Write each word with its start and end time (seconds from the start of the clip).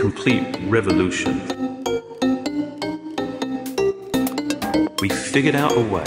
complete 0.00 0.56
revolution. 0.62 1.46
We 5.02 5.10
figured 5.10 5.54
out 5.54 5.72
a 5.76 5.80
way. 5.80 6.04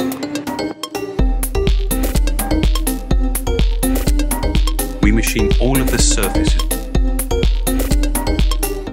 We 5.04 5.12
machine 5.12 5.52
all 5.62 5.80
of 5.80 5.92
the 5.92 6.00
surfaces 6.00 6.64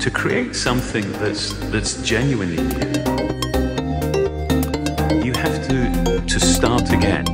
to 0.05 0.11
create 0.11 0.55
something 0.55 1.10
that's 1.12 1.54
that's 1.71 2.03
genuinely 2.03 2.62
new. 2.62 2.92
You 5.24 5.32
have 5.32 5.67
to 5.69 6.22
to 6.26 6.40
start 6.40 6.92
again. 6.92 7.29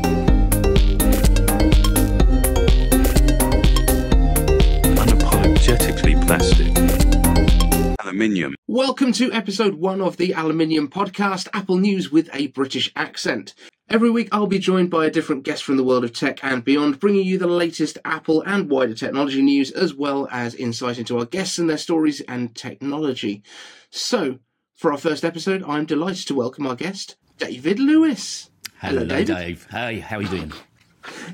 Aluminium. 8.26 8.56
Welcome 8.66 9.12
to 9.12 9.32
episode 9.32 9.74
one 9.74 10.00
of 10.00 10.16
the 10.16 10.34
Aluminium 10.34 10.88
Podcast, 10.88 11.46
Apple 11.52 11.76
News 11.76 12.10
with 12.10 12.28
a 12.32 12.48
British 12.48 12.90
accent. 12.96 13.54
Every 13.88 14.10
week 14.10 14.28
I'll 14.32 14.48
be 14.48 14.58
joined 14.58 14.90
by 14.90 15.06
a 15.06 15.12
different 15.12 15.44
guest 15.44 15.62
from 15.62 15.76
the 15.76 15.84
world 15.84 16.02
of 16.02 16.12
tech 16.12 16.42
and 16.42 16.64
beyond, 16.64 16.98
bringing 16.98 17.24
you 17.24 17.38
the 17.38 17.46
latest 17.46 17.98
Apple 18.04 18.42
and 18.42 18.68
wider 18.68 18.94
technology 18.94 19.42
news, 19.42 19.70
as 19.70 19.94
well 19.94 20.26
as 20.32 20.56
insight 20.56 20.98
into 20.98 21.16
our 21.16 21.24
guests 21.24 21.56
and 21.56 21.70
their 21.70 21.78
stories 21.78 22.20
and 22.22 22.52
technology. 22.56 23.44
So, 23.90 24.40
for 24.74 24.90
our 24.90 24.98
first 24.98 25.24
episode, 25.24 25.62
I'm 25.62 25.86
delighted 25.86 26.26
to 26.26 26.34
welcome 26.34 26.66
our 26.66 26.74
guest, 26.74 27.14
David 27.38 27.78
Lewis. 27.78 28.50
Hello, 28.80 29.06
David. 29.06 29.28
Dave. 29.28 29.68
Hey, 29.70 30.00
how 30.00 30.16
are 30.16 30.22
you 30.22 30.28
doing? 30.28 30.52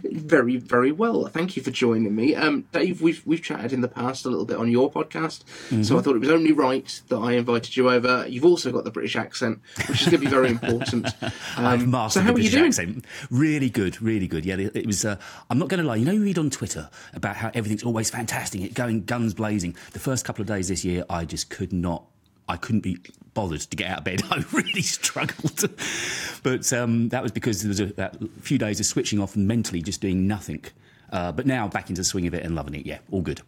Very, 0.05 0.57
very 0.57 0.93
well. 0.93 1.27
Thank 1.27 1.57
you 1.57 1.63
for 1.63 1.71
joining 1.71 2.15
me, 2.15 2.35
um, 2.35 2.65
Dave. 2.73 3.01
We've 3.03 3.23
we've 3.27 3.43
chatted 3.43 3.73
in 3.73 3.81
the 3.81 3.89
past 3.89 4.25
a 4.25 4.29
little 4.29 4.45
bit 4.45 4.57
on 4.57 4.71
your 4.71 4.91
podcast, 4.91 5.43
so 5.85 5.99
I 5.99 6.03
thought 6.03 6.17
it 6.17 6.21
was 6.21 6.31
only 6.31 6.53
right 6.53 7.01
that 7.09 7.17
I 7.17 7.33
invited 7.33 7.77
you 7.77 7.91
over. 7.91 8.27
You've 8.29 8.45
also 8.45 8.71
got 8.73 8.85
the 8.85 8.91
British 8.91 9.17
accent, 9.17 9.61
which 9.89 10.03
is 10.03 10.09
going 10.09 10.21
to 10.21 10.27
be 10.27 10.27
very 10.27 10.49
important. 10.51 11.09
I've 11.57 11.83
Um, 11.83 11.91
mastered 11.91 12.21
so 12.23 12.27
how 12.27 12.33
the 12.33 12.41
are 12.41 12.43
you 12.43 12.51
British 12.51 12.53
doing? 12.53 12.67
accent. 12.93 13.05
Really 13.31 13.71
good, 13.71 14.01
really 14.03 14.27
good. 14.29 14.45
Yeah, 14.45 14.57
it, 14.57 14.77
it 14.77 14.87
was. 14.87 15.05
Uh, 15.05 15.17
I'm 15.51 15.59
not 15.59 15.69
going 15.69 15.81
to 15.83 15.87
lie. 15.89 15.97
You 15.97 16.05
know, 16.05 16.13
you 16.13 16.23
read 16.23 16.39
on 16.39 16.51
Twitter 16.51 16.89
about 17.15 17.37
how 17.37 17.51
everything's 17.55 17.83
always 17.83 18.11
fantastic, 18.11 18.61
it 18.63 18.75
going 18.75 19.05
guns 19.05 19.35
blazing. 19.35 19.77
The 19.93 19.99
first 20.01 20.25
couple 20.25 20.43
of 20.43 20.49
days 20.49 20.69
this 20.69 20.85
year, 20.85 21.05
I 21.11 21.25
just 21.25 21.51
could 21.51 21.73
not. 21.73 22.05
I 22.49 22.57
couldn't 22.57 22.81
be 22.81 22.99
bothered 23.35 23.61
to 23.61 23.77
get 23.77 23.91
out 23.91 23.99
of 23.99 24.05
bed. 24.05 24.23
I 24.31 24.45
really 24.53 24.83
struggled. 24.83 25.65
but 26.43 26.73
um, 26.73 27.09
that 27.11 27.23
was 27.23 27.33
because 27.33 27.63
there 27.63 27.69
was 27.69 27.81
a, 27.81 27.87
that 27.95 28.17
few 28.41 28.59
days 28.59 28.81
of 28.81 28.87
switching 28.87 29.21
off 29.21 29.37
and 29.37 29.47
mentally 29.47 29.83
just 29.83 30.01
doing 30.01 30.27
nothing. 30.27 30.65
Uh, 31.11 31.31
but 31.31 31.47
now 31.47 31.69
back 31.69 31.89
into 31.91 32.01
the 32.01 32.05
swing 32.05 32.27
of 32.27 32.35
it 32.35 32.45
and 32.45 32.55
loving 32.55 32.75
it. 32.75 32.87
Yeah, 32.87 32.99
all 33.11 33.21
good. 33.23 33.43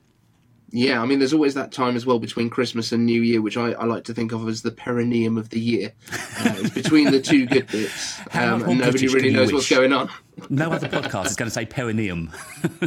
Yeah, 0.70 1.00
I 1.00 1.06
mean, 1.06 1.20
there's 1.20 1.32
always 1.32 1.54
that 1.54 1.70
time 1.70 1.94
as 1.94 2.04
well 2.04 2.18
between 2.18 2.50
Christmas 2.50 2.90
and 2.90 3.06
New 3.06 3.22
Year, 3.22 3.40
which 3.40 3.56
I, 3.56 3.72
I 3.74 3.84
like 3.84 4.02
to 4.04 4.14
think 4.14 4.32
of 4.32 4.48
as 4.48 4.62
the 4.62 4.72
perineum 4.72 5.38
of 5.38 5.50
the 5.50 5.60
year. 5.60 5.92
Uh, 6.40 6.54
it's 6.58 6.70
between 6.70 7.12
the 7.12 7.20
two 7.20 7.46
good 7.46 7.68
bits, 7.68 8.18
um, 8.34 8.62
and 8.64 8.80
nobody 8.80 9.06
British 9.06 9.12
really 9.14 9.30
knows 9.30 9.52
what's 9.52 9.70
going 9.70 9.92
on. 9.92 10.10
No 10.50 10.70
other 10.70 10.88
podcast 10.88 11.26
is 11.26 11.36
going 11.36 11.46
to 11.48 11.54
say 11.54 11.64
perineum. 11.66 12.30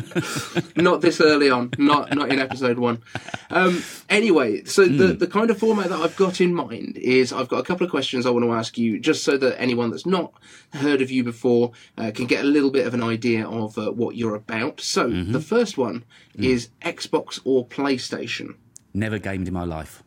not 0.75 1.02
this 1.02 1.19
early 1.22 1.50
on, 1.50 1.72
not 1.77 2.13
not 2.16 2.30
in 2.31 2.39
episode 2.39 2.80
one. 2.80 3.02
Um, 3.50 3.83
anyway, 4.09 4.63
so 4.66 4.86
the 4.86 5.08
Hmm. 5.13 5.17
the 5.17 5.27
kind 5.27 5.50
of 5.50 5.58
format 5.58 5.89
that 5.89 6.00
I've 6.00 6.16
got 6.16 6.41
in 6.41 6.53
mind 6.53 6.97
is 6.97 7.31
I've 7.33 7.47
got 7.47 7.59
a 7.59 7.63
couple 7.63 7.85
of 7.85 7.91
questions 7.91 8.25
I 8.25 8.30
want 8.30 8.45
to 8.45 8.52
ask 8.53 8.78
you, 8.78 9.00
just 9.00 9.23
so 9.23 9.38
that 9.38 9.59
anyone 9.59 9.89
that's 9.89 10.05
not 10.05 10.33
heard 10.73 11.02
of 11.02 11.09
you 11.11 11.23
before 11.23 11.72
uh, 11.97 12.11
can 12.13 12.25
get 12.25 12.44
a 12.44 12.47
little 12.47 12.72
bit 12.72 12.85
of 12.88 12.94
an 12.94 13.03
idea 13.03 13.47
of 13.47 13.78
uh, 13.78 13.91
what 13.91 14.16
you're 14.16 14.35
about. 14.35 14.81
So 14.81 15.09
Mm-hmm. 15.09 15.31
the 15.31 15.41
first 15.41 15.78
one 15.78 16.03
Hmm. 16.35 16.44
is 16.44 16.69
Xbox 16.81 17.39
or 17.44 17.66
PlayStation. 17.67 18.55
Never 18.94 19.17
gamed 19.19 19.47
in 19.47 19.53
my 19.53 19.63
life. 19.63 20.03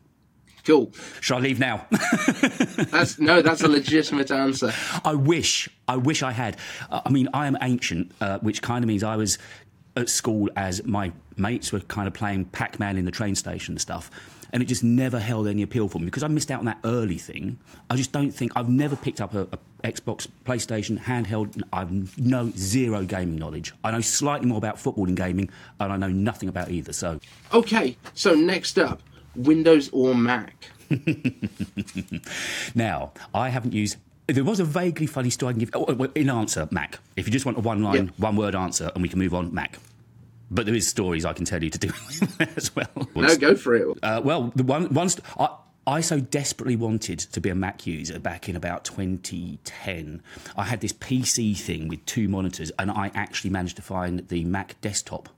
Cool. 0.71 0.93
Shall 1.21 1.39
I 1.39 1.41
leave 1.41 1.59
now? 1.59 1.85
That's 1.91 3.19
no, 3.19 3.43
that's 3.43 3.63
a 3.63 3.69
legitimate 3.69 4.31
answer. 4.31 4.73
I 5.05 5.15
wish, 5.15 5.69
I 5.89 5.97
wish 5.97 6.23
I 6.23 6.31
had. 6.31 6.59
Uh, 6.89 7.01
I 7.05 7.11
mean, 7.11 7.29
I 7.35 7.49
am 7.49 7.59
ancient, 7.61 8.13
uh, 8.21 8.39
which 8.39 8.63
kind 8.63 8.85
of 8.85 8.89
means 8.89 9.03
I 9.03 9.17
was 9.17 9.37
at 9.97 10.09
school 10.09 10.49
as 10.55 10.85
my 10.85 11.11
mates 11.37 11.73
were 11.73 11.81
kind 11.81 12.07
of 12.07 12.15
playing 12.15 12.45
Pac-Man 12.45 12.97
in 12.99 13.05
the 13.05 13.11
train 13.11 13.35
station 13.35 13.73
and 13.73 13.81
stuff, 13.81 14.13
and 14.53 14.63
it 14.63 14.67
just 14.67 14.85
never 14.85 15.19
held 15.19 15.49
any 15.49 15.63
appeal 15.63 15.89
for 15.89 15.99
me 15.99 16.05
because 16.05 16.23
I 16.23 16.29
missed 16.29 16.53
out 16.53 16.61
on 16.61 16.67
that 16.67 16.79
early 16.85 17.19
thing. 17.19 17.59
I 17.91 17.97
just 17.97 18.13
don't 18.13 18.31
think 18.31 18.53
I've 18.55 18.69
never 18.69 18.95
picked 18.95 19.21
up 19.21 19.35
a, 19.35 19.49
a 19.51 19.59
Xbox, 19.83 20.29
PlayStation, 20.45 21.01
handheld. 21.01 21.61
I've 21.73 22.17
no 22.17 22.53
zero 22.57 23.03
gaming 23.03 23.41
knowledge. 23.41 23.75
I 23.83 23.91
know 23.91 24.03
slightly 24.03 24.47
more 24.47 24.59
about 24.59 24.79
football 24.79 25.09
and 25.09 25.17
gaming, 25.17 25.51
and 25.81 25.93
I 25.93 25.97
know 25.97 26.11
nothing 26.11 26.49
about 26.49 26.71
either. 26.71 26.93
So 26.93 27.19
Okay, 27.53 27.97
so 28.15 28.37
next 28.37 28.79
up, 28.79 29.03
Windows 29.37 29.89
or 29.93 30.15
Mac. 30.15 30.71
Now, 32.75 33.13
I 33.35 33.49
haven't 33.49 33.73
used. 33.75 33.97
There 34.27 34.45
was 34.45 34.61
a 34.61 34.65
vaguely 34.65 35.07
funny 35.07 35.31
story 35.31 35.51
I 35.51 35.53
can 35.55 35.61
give. 35.61 35.71
Oh, 35.75 35.87
in 36.15 36.31
answer, 36.31 36.69
Mac. 36.71 36.99
If 37.17 37.27
you 37.27 37.33
just 37.33 37.45
want 37.47 37.59
a 37.59 37.61
one 37.61 37.83
line, 37.83 38.07
Yeah. 38.07 38.11
one 38.19 38.37
word 38.37 38.55
answer, 38.55 38.91
and 38.95 39.03
we 39.03 39.09
can 39.09 39.19
move 39.19 39.35
on, 39.35 39.53
Mac. 39.53 39.79
But 40.51 40.67
there 40.67 40.75
is 40.75 40.87
stories 40.89 41.25
I 41.25 41.33
can 41.33 41.45
tell 41.45 41.63
you 41.63 41.71
to 41.71 41.79
do 41.79 41.89
with 41.89 42.41
as 42.57 42.75
well. 42.75 43.09
No, 43.15 43.37
go 43.37 43.55
for 43.57 43.75
it. 43.75 43.99
Uh, 44.03 44.21
well, 44.25 44.53
the 44.55 44.63
one, 44.65 44.93
one 44.95 45.09
st- 45.09 45.25
I, 45.39 45.49
I 45.87 46.01
so 46.01 46.21
desperately 46.21 46.77
wanted 46.77 47.19
to 47.21 47.41
be 47.41 47.51
a 47.51 47.55
Mac 47.55 47.87
user 47.87 48.19
back 48.19 48.49
in 48.49 48.55
about 48.57 48.85
2010. 48.85 50.23
I 50.57 50.65
had 50.65 50.81
this 50.81 50.93
PC 50.93 51.57
thing 51.57 51.89
with 51.89 52.05
two 52.07 52.29
monitors, 52.29 52.71
and 52.79 52.91
I 52.91 53.11
actually 53.15 53.51
managed 53.51 53.77
to 53.77 53.83
find 53.83 54.27
the 54.29 54.45
Mac 54.45 54.81
desktop 54.81 55.29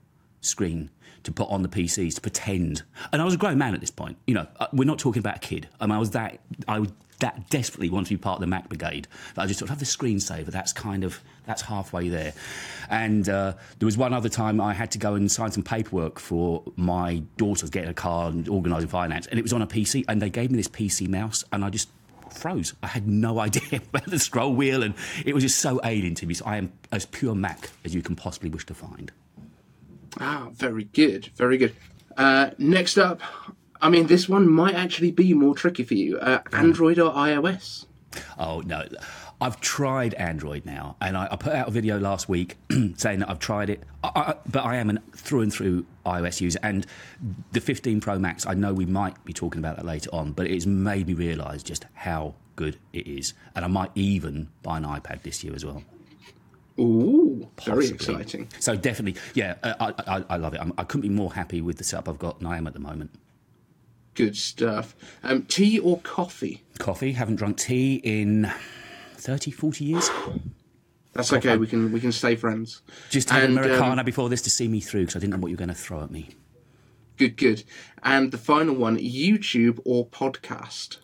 screen 0.40 0.90
to 1.24 1.32
put 1.32 1.48
on 1.48 1.62
the 1.62 1.68
PCs 1.68 2.14
to 2.16 2.20
pretend. 2.20 2.82
And 3.12 3.22
I 3.22 3.24
was 3.24 3.34
a 3.34 3.38
grown 3.38 3.58
man 3.58 3.74
at 3.74 3.80
this 3.80 3.90
point. 3.90 4.16
You 4.26 4.34
know, 4.34 4.46
uh, 4.58 4.66
we're 4.72 4.84
not 4.84 4.98
talking 4.98 5.20
about 5.20 5.36
a 5.36 5.40
kid. 5.40 5.68
I 5.80 5.86
mean, 5.86 5.96
I 5.96 5.98
was 5.98 6.10
that 6.10 6.40
I 6.68 6.78
would 6.80 6.92
that 7.22 7.48
desperately 7.50 7.88
wanted 7.88 8.08
to 8.08 8.14
be 8.14 8.18
part 8.18 8.36
of 8.36 8.40
the 8.40 8.48
Mac 8.48 8.68
brigade 8.68 9.06
I 9.36 9.46
just 9.46 9.60
thought 9.60 9.68
have 9.68 9.78
the 9.78 9.84
screensaver. 9.84 10.46
That's 10.46 10.72
kind 10.72 11.04
of 11.04 11.20
that's 11.46 11.62
halfway 11.62 12.08
there. 12.08 12.32
And 12.90 13.28
uh, 13.28 13.54
there 13.78 13.86
was 13.86 13.96
one 13.96 14.12
other 14.12 14.28
time 14.28 14.60
I 14.60 14.74
had 14.74 14.90
to 14.92 14.98
go 14.98 15.14
and 15.14 15.30
sign 15.30 15.52
some 15.52 15.62
paperwork 15.62 16.18
for 16.18 16.64
my 16.76 17.22
daughter's 17.36 17.70
getting 17.70 17.90
a 17.90 17.94
car 17.94 18.28
and 18.28 18.48
organising 18.48 18.88
finance, 18.88 19.26
and 19.28 19.38
it 19.38 19.42
was 19.42 19.52
on 19.52 19.62
a 19.62 19.66
PC, 19.66 20.04
and 20.08 20.20
they 20.20 20.30
gave 20.30 20.50
me 20.50 20.56
this 20.56 20.68
PC 20.68 21.08
mouse, 21.08 21.44
and 21.52 21.64
I 21.64 21.70
just 21.70 21.88
froze. 22.30 22.74
I 22.82 22.88
had 22.88 23.06
no 23.06 23.38
idea 23.46 23.80
about 23.88 24.06
the 24.06 24.18
scroll 24.18 24.54
wheel, 24.54 24.82
and 24.82 24.94
it 25.24 25.34
was 25.34 25.44
just 25.44 25.58
so 25.58 25.80
alien 25.84 26.14
to 26.16 26.26
me. 26.26 26.34
So 26.34 26.44
I 26.44 26.56
am 26.56 26.72
as 26.90 27.06
pure 27.06 27.34
Mac 27.34 27.70
as 27.84 27.94
you 27.94 28.02
can 28.02 28.16
possibly 28.16 28.50
wish 28.50 28.66
to 28.66 28.74
find. 28.74 29.12
Ah, 30.24 30.50
very 30.52 30.84
good, 30.84 31.30
very 31.34 31.58
good. 31.58 31.74
Uh, 32.16 32.50
next 32.56 32.96
up, 32.96 33.20
I 33.80 33.90
mean, 33.90 34.06
this 34.06 34.28
one 34.28 34.48
might 34.48 34.76
actually 34.76 35.10
be 35.10 35.34
more 35.34 35.56
tricky 35.56 35.82
for 35.82 35.94
you. 35.94 36.16
Uh, 36.18 36.40
Android 36.52 37.00
or 37.00 37.12
iOS? 37.12 37.86
Oh 38.38 38.60
no, 38.60 38.86
I've 39.40 39.60
tried 39.60 40.14
Android 40.14 40.64
now, 40.64 40.94
and 41.00 41.16
I, 41.16 41.26
I 41.32 41.36
put 41.36 41.52
out 41.52 41.66
a 41.66 41.70
video 41.72 41.98
last 41.98 42.28
week 42.28 42.56
saying 42.96 43.18
that 43.18 43.28
I've 43.28 43.40
tried 43.40 43.68
it. 43.68 43.82
I, 44.04 44.10
I, 44.14 44.34
but 44.48 44.64
I 44.64 44.76
am 44.76 44.90
a 44.90 45.00
through 45.16 45.40
and 45.40 45.52
through 45.52 45.86
iOS 46.06 46.40
user, 46.40 46.60
and 46.62 46.86
the 47.50 47.60
15 47.60 48.00
Pro 48.00 48.20
Max. 48.20 48.46
I 48.46 48.54
know 48.54 48.72
we 48.72 48.86
might 48.86 49.24
be 49.24 49.32
talking 49.32 49.58
about 49.58 49.74
that 49.76 49.84
later 49.84 50.10
on, 50.12 50.30
but 50.32 50.46
it's 50.46 50.66
made 50.66 51.08
me 51.08 51.14
realise 51.14 51.64
just 51.64 51.86
how 51.94 52.36
good 52.54 52.78
it 52.92 53.08
is, 53.08 53.34
and 53.56 53.64
I 53.64 53.68
might 53.68 53.90
even 53.96 54.50
buy 54.62 54.76
an 54.76 54.84
iPad 54.84 55.22
this 55.22 55.42
year 55.42 55.54
as 55.54 55.64
well. 55.64 55.82
Ooh, 56.78 57.48
very 57.64 57.88
Possibly. 57.90 57.94
exciting. 57.94 58.48
So 58.60 58.76
definitely, 58.76 59.20
yeah, 59.34 59.56
uh, 59.62 59.92
I, 59.98 60.16
I, 60.16 60.24
I 60.30 60.36
love 60.36 60.54
it. 60.54 60.60
I'm, 60.60 60.72
I 60.78 60.84
couldn't 60.84 61.02
be 61.02 61.08
more 61.14 61.32
happy 61.32 61.60
with 61.60 61.78
the 61.78 61.84
setup 61.84 62.08
I've 62.08 62.18
got 62.18 62.38
than 62.38 62.48
I 62.48 62.56
am 62.56 62.66
at 62.66 62.72
the 62.72 62.80
moment. 62.80 63.10
Good 64.14 64.36
stuff. 64.36 64.94
Um, 65.22 65.42
tea 65.44 65.78
or 65.78 65.98
coffee? 66.00 66.62
Coffee, 66.78 67.12
haven't 67.12 67.36
drunk 67.36 67.56
tea 67.58 67.96
in 67.96 68.50
30, 69.16 69.50
40 69.50 69.84
years. 69.84 70.10
That's 71.14 71.32
okay. 71.32 71.56
We 71.56 71.66
can 71.66 71.92
we 71.92 72.00
can 72.00 72.12
stay 72.12 72.36
friends. 72.36 72.80
Just 73.10 73.28
had 73.30 73.44
an 73.44 73.58
And, 73.58 73.98
um, 73.98 74.04
before 74.04 74.28
this 74.28 74.42
to 74.42 74.50
see 74.50 74.68
me 74.68 74.80
through 74.80 75.02
because 75.02 75.16
I 75.16 75.18
didn't 75.18 75.34
know 75.34 75.38
what 75.40 75.48
you 75.48 75.56
were 75.56 75.58
going 75.58 75.68
to 75.68 75.74
throw 75.74 76.02
at 76.02 76.10
me. 76.10 76.30
Good, 77.18 77.36
good. 77.36 77.64
And 78.02 78.32
the 78.32 78.38
final 78.38 78.74
one: 78.74 78.98
YouTube 78.98 79.78
or 79.84 80.06
podcast? 80.06 80.96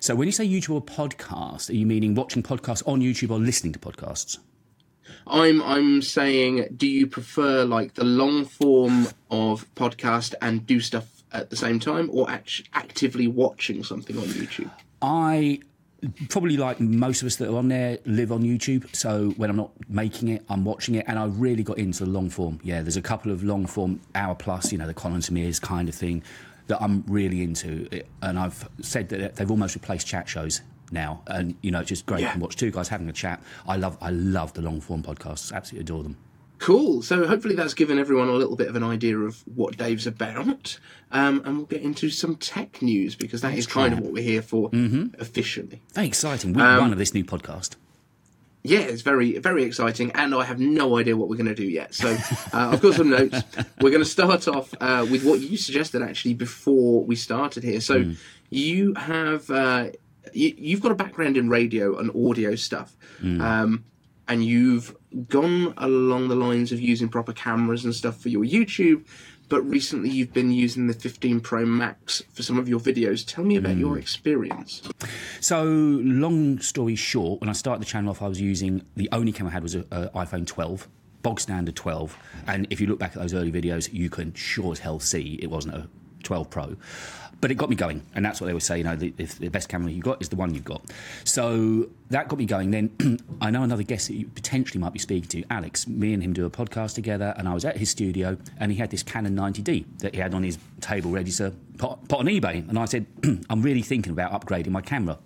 So 0.00 0.14
when 0.14 0.26
you 0.26 0.32
say 0.32 0.46
YouTube 0.46 0.74
or 0.74 0.82
podcast, 0.82 1.70
are 1.70 1.74
you 1.74 1.86
meaning 1.86 2.14
watching 2.14 2.42
podcasts 2.42 2.86
on 2.86 3.00
YouTube 3.00 3.30
or 3.30 3.38
listening 3.38 3.72
to 3.72 3.78
podcasts? 3.78 4.38
I'm 5.26 5.62
I'm 5.62 6.02
saying, 6.02 6.74
do 6.76 6.86
you 6.86 7.06
prefer 7.06 7.64
like 7.64 7.94
the 7.94 8.04
long 8.04 8.44
form 8.44 9.08
of 9.30 9.72
podcast 9.74 10.34
and 10.40 10.66
do 10.66 10.80
stuff 10.80 11.22
at 11.32 11.50
the 11.50 11.56
same 11.56 11.80
time, 11.80 12.10
or 12.12 12.30
act- 12.30 12.68
actively 12.74 13.26
watching 13.26 13.84
something 13.84 14.16
on 14.16 14.24
YouTube? 14.24 14.70
I 15.00 15.60
probably 16.28 16.56
like 16.56 16.80
most 16.80 17.22
of 17.22 17.26
us 17.26 17.36
that 17.36 17.48
are 17.48 17.56
on 17.56 17.68
there 17.68 17.98
live 18.04 18.32
on 18.32 18.42
YouTube. 18.42 18.94
So 18.94 19.30
when 19.36 19.50
I'm 19.50 19.56
not 19.56 19.70
making 19.88 20.28
it, 20.28 20.44
I'm 20.48 20.64
watching 20.64 20.96
it, 20.96 21.04
and 21.08 21.18
I 21.18 21.26
really 21.26 21.62
got 21.62 21.78
into 21.78 22.04
the 22.04 22.10
long 22.10 22.28
form. 22.28 22.60
Yeah, 22.62 22.82
there's 22.82 22.96
a 22.96 23.02
couple 23.02 23.32
of 23.32 23.42
long 23.44 23.66
form 23.66 24.00
hour 24.14 24.34
plus, 24.34 24.72
you 24.72 24.78
know, 24.78 24.86
the 24.86 24.94
Colin 24.94 25.22
Smears 25.22 25.60
kind 25.60 25.88
of 25.88 25.94
thing 25.94 26.22
that 26.68 26.80
I'm 26.82 27.04
really 27.06 27.42
into, 27.42 27.88
and 28.22 28.38
I've 28.38 28.68
said 28.80 29.08
that 29.10 29.36
they've 29.36 29.50
almost 29.50 29.74
replaced 29.74 30.06
chat 30.06 30.28
shows 30.28 30.60
now, 30.90 31.22
and 31.26 31.54
you 31.62 31.70
know, 31.70 31.80
it's 31.80 31.88
just 31.88 32.06
great 32.06 32.20
Yeah. 32.22 32.34
to 32.34 32.38
watch 32.38 32.56
two 32.56 32.70
guys 32.70 32.88
having 32.88 33.08
a 33.08 33.12
chat. 33.12 33.42
I 33.66 33.76
love, 33.76 33.96
I 34.00 34.10
love 34.10 34.52
the 34.54 34.62
long 34.62 34.80
form 34.80 35.02
podcasts. 35.02 35.52
Absolutely 35.52 35.84
adore 35.84 36.02
them. 36.02 36.16
Cool. 36.58 37.02
So 37.02 37.26
hopefully 37.26 37.56
that's 37.56 37.74
given 37.74 37.98
everyone 37.98 38.28
a 38.28 38.34
little 38.34 38.54
bit 38.54 38.68
of 38.68 38.76
an 38.76 38.84
idea 38.84 39.18
of 39.18 39.42
what 39.52 39.76
Dave's 39.76 40.06
about, 40.06 40.78
um, 41.10 41.42
and 41.44 41.56
we'll 41.56 41.66
get 41.66 41.82
into 41.82 42.08
some 42.08 42.36
tech 42.36 42.80
news 42.80 43.16
because 43.16 43.40
that 43.40 43.54
is 43.54 43.66
kind 43.66 43.92
of 43.92 43.98
what 43.98 44.12
we're 44.12 44.22
here 44.22 44.42
for 44.42 44.70
officially. 45.18 45.82
Very 45.94 46.06
exciting. 46.06 46.52
Week 46.52 46.62
Um, 46.62 46.80
one 46.80 46.92
of 46.92 46.98
this 46.98 47.14
new 47.14 47.24
podcast. 47.24 47.74
Yeah, 48.64 48.78
it's 48.80 49.02
very 49.02 49.38
very 49.38 49.64
exciting, 49.64 50.12
and 50.12 50.34
I 50.34 50.44
have 50.44 50.60
no 50.60 50.96
idea 50.98 51.16
what 51.16 51.28
we're 51.28 51.36
going 51.36 51.48
to 51.48 51.54
do 51.54 51.64
yet. 51.64 51.94
So 51.94 52.10
uh, 52.10 52.70
I've 52.72 52.80
got 52.80 52.94
some 52.94 53.10
notes. 53.18 53.42
We're 53.80 53.90
going 53.90 54.04
to 54.04 54.08
start 54.08 54.46
off 54.46 54.72
uh, 54.80 55.04
with 55.10 55.24
what 55.24 55.40
you 55.40 55.56
suggested 55.56 56.00
actually 56.00 56.34
before 56.34 57.04
we 57.04 57.16
started 57.16 57.64
here. 57.64 57.80
So 57.80 57.96
you 58.50 58.94
have 58.94 59.50
uh, 59.50 59.86
you, 60.32 60.54
you've 60.56 60.80
got 60.80 60.92
a 60.92 60.94
background 60.94 61.36
in 61.36 61.48
radio 61.48 61.98
and 61.98 62.10
audio 62.14 62.54
stuff, 62.54 62.96
um, 63.42 63.84
and 64.28 64.44
you've 64.44 64.96
gone 65.28 65.74
along 65.76 66.28
the 66.28 66.36
lines 66.36 66.70
of 66.72 66.80
using 66.80 67.08
proper 67.08 67.32
cameras 67.32 67.84
and 67.84 67.94
stuff 67.94 68.20
for 68.20 68.28
your 68.28 68.44
YouTube. 68.44 69.04
But 69.52 69.68
recently, 69.68 70.08
you've 70.08 70.32
been 70.32 70.50
using 70.50 70.86
the 70.86 70.94
15 70.94 71.40
Pro 71.40 71.66
Max 71.66 72.22
for 72.32 72.42
some 72.42 72.56
of 72.56 72.70
your 72.70 72.80
videos. 72.80 73.22
Tell 73.22 73.44
me 73.44 73.56
about 73.56 73.76
your 73.76 73.96
mm. 73.96 73.98
experience. 73.98 74.80
So, 75.40 75.64
long 75.64 76.58
story 76.60 76.96
short, 76.96 77.42
when 77.42 77.50
I 77.50 77.52
started 77.52 77.82
the 77.82 77.84
channel 77.84 78.08
off, 78.08 78.22
I 78.22 78.28
was 78.28 78.40
using 78.40 78.82
the 78.96 79.10
only 79.12 79.30
camera 79.30 79.50
I 79.50 79.52
had 79.52 79.62
was 79.62 79.74
an 79.74 79.82
iPhone 79.92 80.46
12, 80.46 80.88
bog 81.20 81.38
standard 81.38 81.76
12. 81.76 82.16
And 82.46 82.66
if 82.70 82.80
you 82.80 82.86
look 82.86 82.98
back 82.98 83.14
at 83.14 83.20
those 83.20 83.34
early 83.34 83.52
videos, 83.52 83.92
you 83.92 84.08
can 84.08 84.32
sure 84.32 84.72
as 84.72 84.78
hell 84.78 84.98
see 85.00 85.38
it 85.42 85.50
wasn't 85.50 85.74
a 85.74 85.86
12 86.22 86.48
Pro. 86.48 86.74
But 87.42 87.50
it 87.50 87.56
got 87.56 87.68
me 87.68 87.74
going, 87.74 88.06
and 88.14 88.24
that's 88.24 88.40
what 88.40 88.46
they 88.46 88.52
would 88.52 88.62
say. 88.62 88.78
You 88.78 88.84
oh, 88.86 88.90
know, 88.90 88.96
the, 88.96 89.12
if 89.18 89.36
the 89.36 89.48
best 89.48 89.68
camera 89.68 89.90
you've 89.90 90.04
got 90.04 90.22
is 90.22 90.28
the 90.28 90.36
one 90.36 90.54
you've 90.54 90.64
got. 90.64 90.80
So 91.24 91.90
that 92.10 92.28
got 92.28 92.38
me 92.38 92.46
going. 92.46 92.70
Then 92.70 93.18
I 93.40 93.50
know 93.50 93.64
another 93.64 93.82
guest 93.82 94.06
that 94.06 94.14
you 94.14 94.28
potentially 94.28 94.78
might 94.78 94.92
be 94.92 95.00
speaking 95.00 95.28
to, 95.30 95.44
Alex. 95.52 95.88
Me 95.88 96.14
and 96.14 96.22
him 96.22 96.34
do 96.34 96.46
a 96.46 96.50
podcast 96.50 96.94
together, 96.94 97.34
and 97.36 97.48
I 97.48 97.54
was 97.54 97.64
at 97.64 97.76
his 97.76 97.90
studio, 97.90 98.38
and 98.58 98.70
he 98.70 98.78
had 98.78 98.92
this 98.92 99.02
Canon 99.02 99.34
90D 99.34 99.98
that 99.98 100.14
he 100.14 100.20
had 100.20 100.34
on 100.34 100.44
his 100.44 100.56
table 100.80 101.10
ready 101.10 101.32
to 101.32 101.52
put, 101.78 102.08
put 102.08 102.20
on 102.20 102.26
eBay. 102.26 102.68
And 102.68 102.78
I 102.78 102.84
said, 102.84 103.06
I'm 103.50 103.60
really 103.60 103.82
thinking 103.82 104.12
about 104.12 104.30
upgrading 104.30 104.70
my 104.70 104.80
camera. 104.80 105.18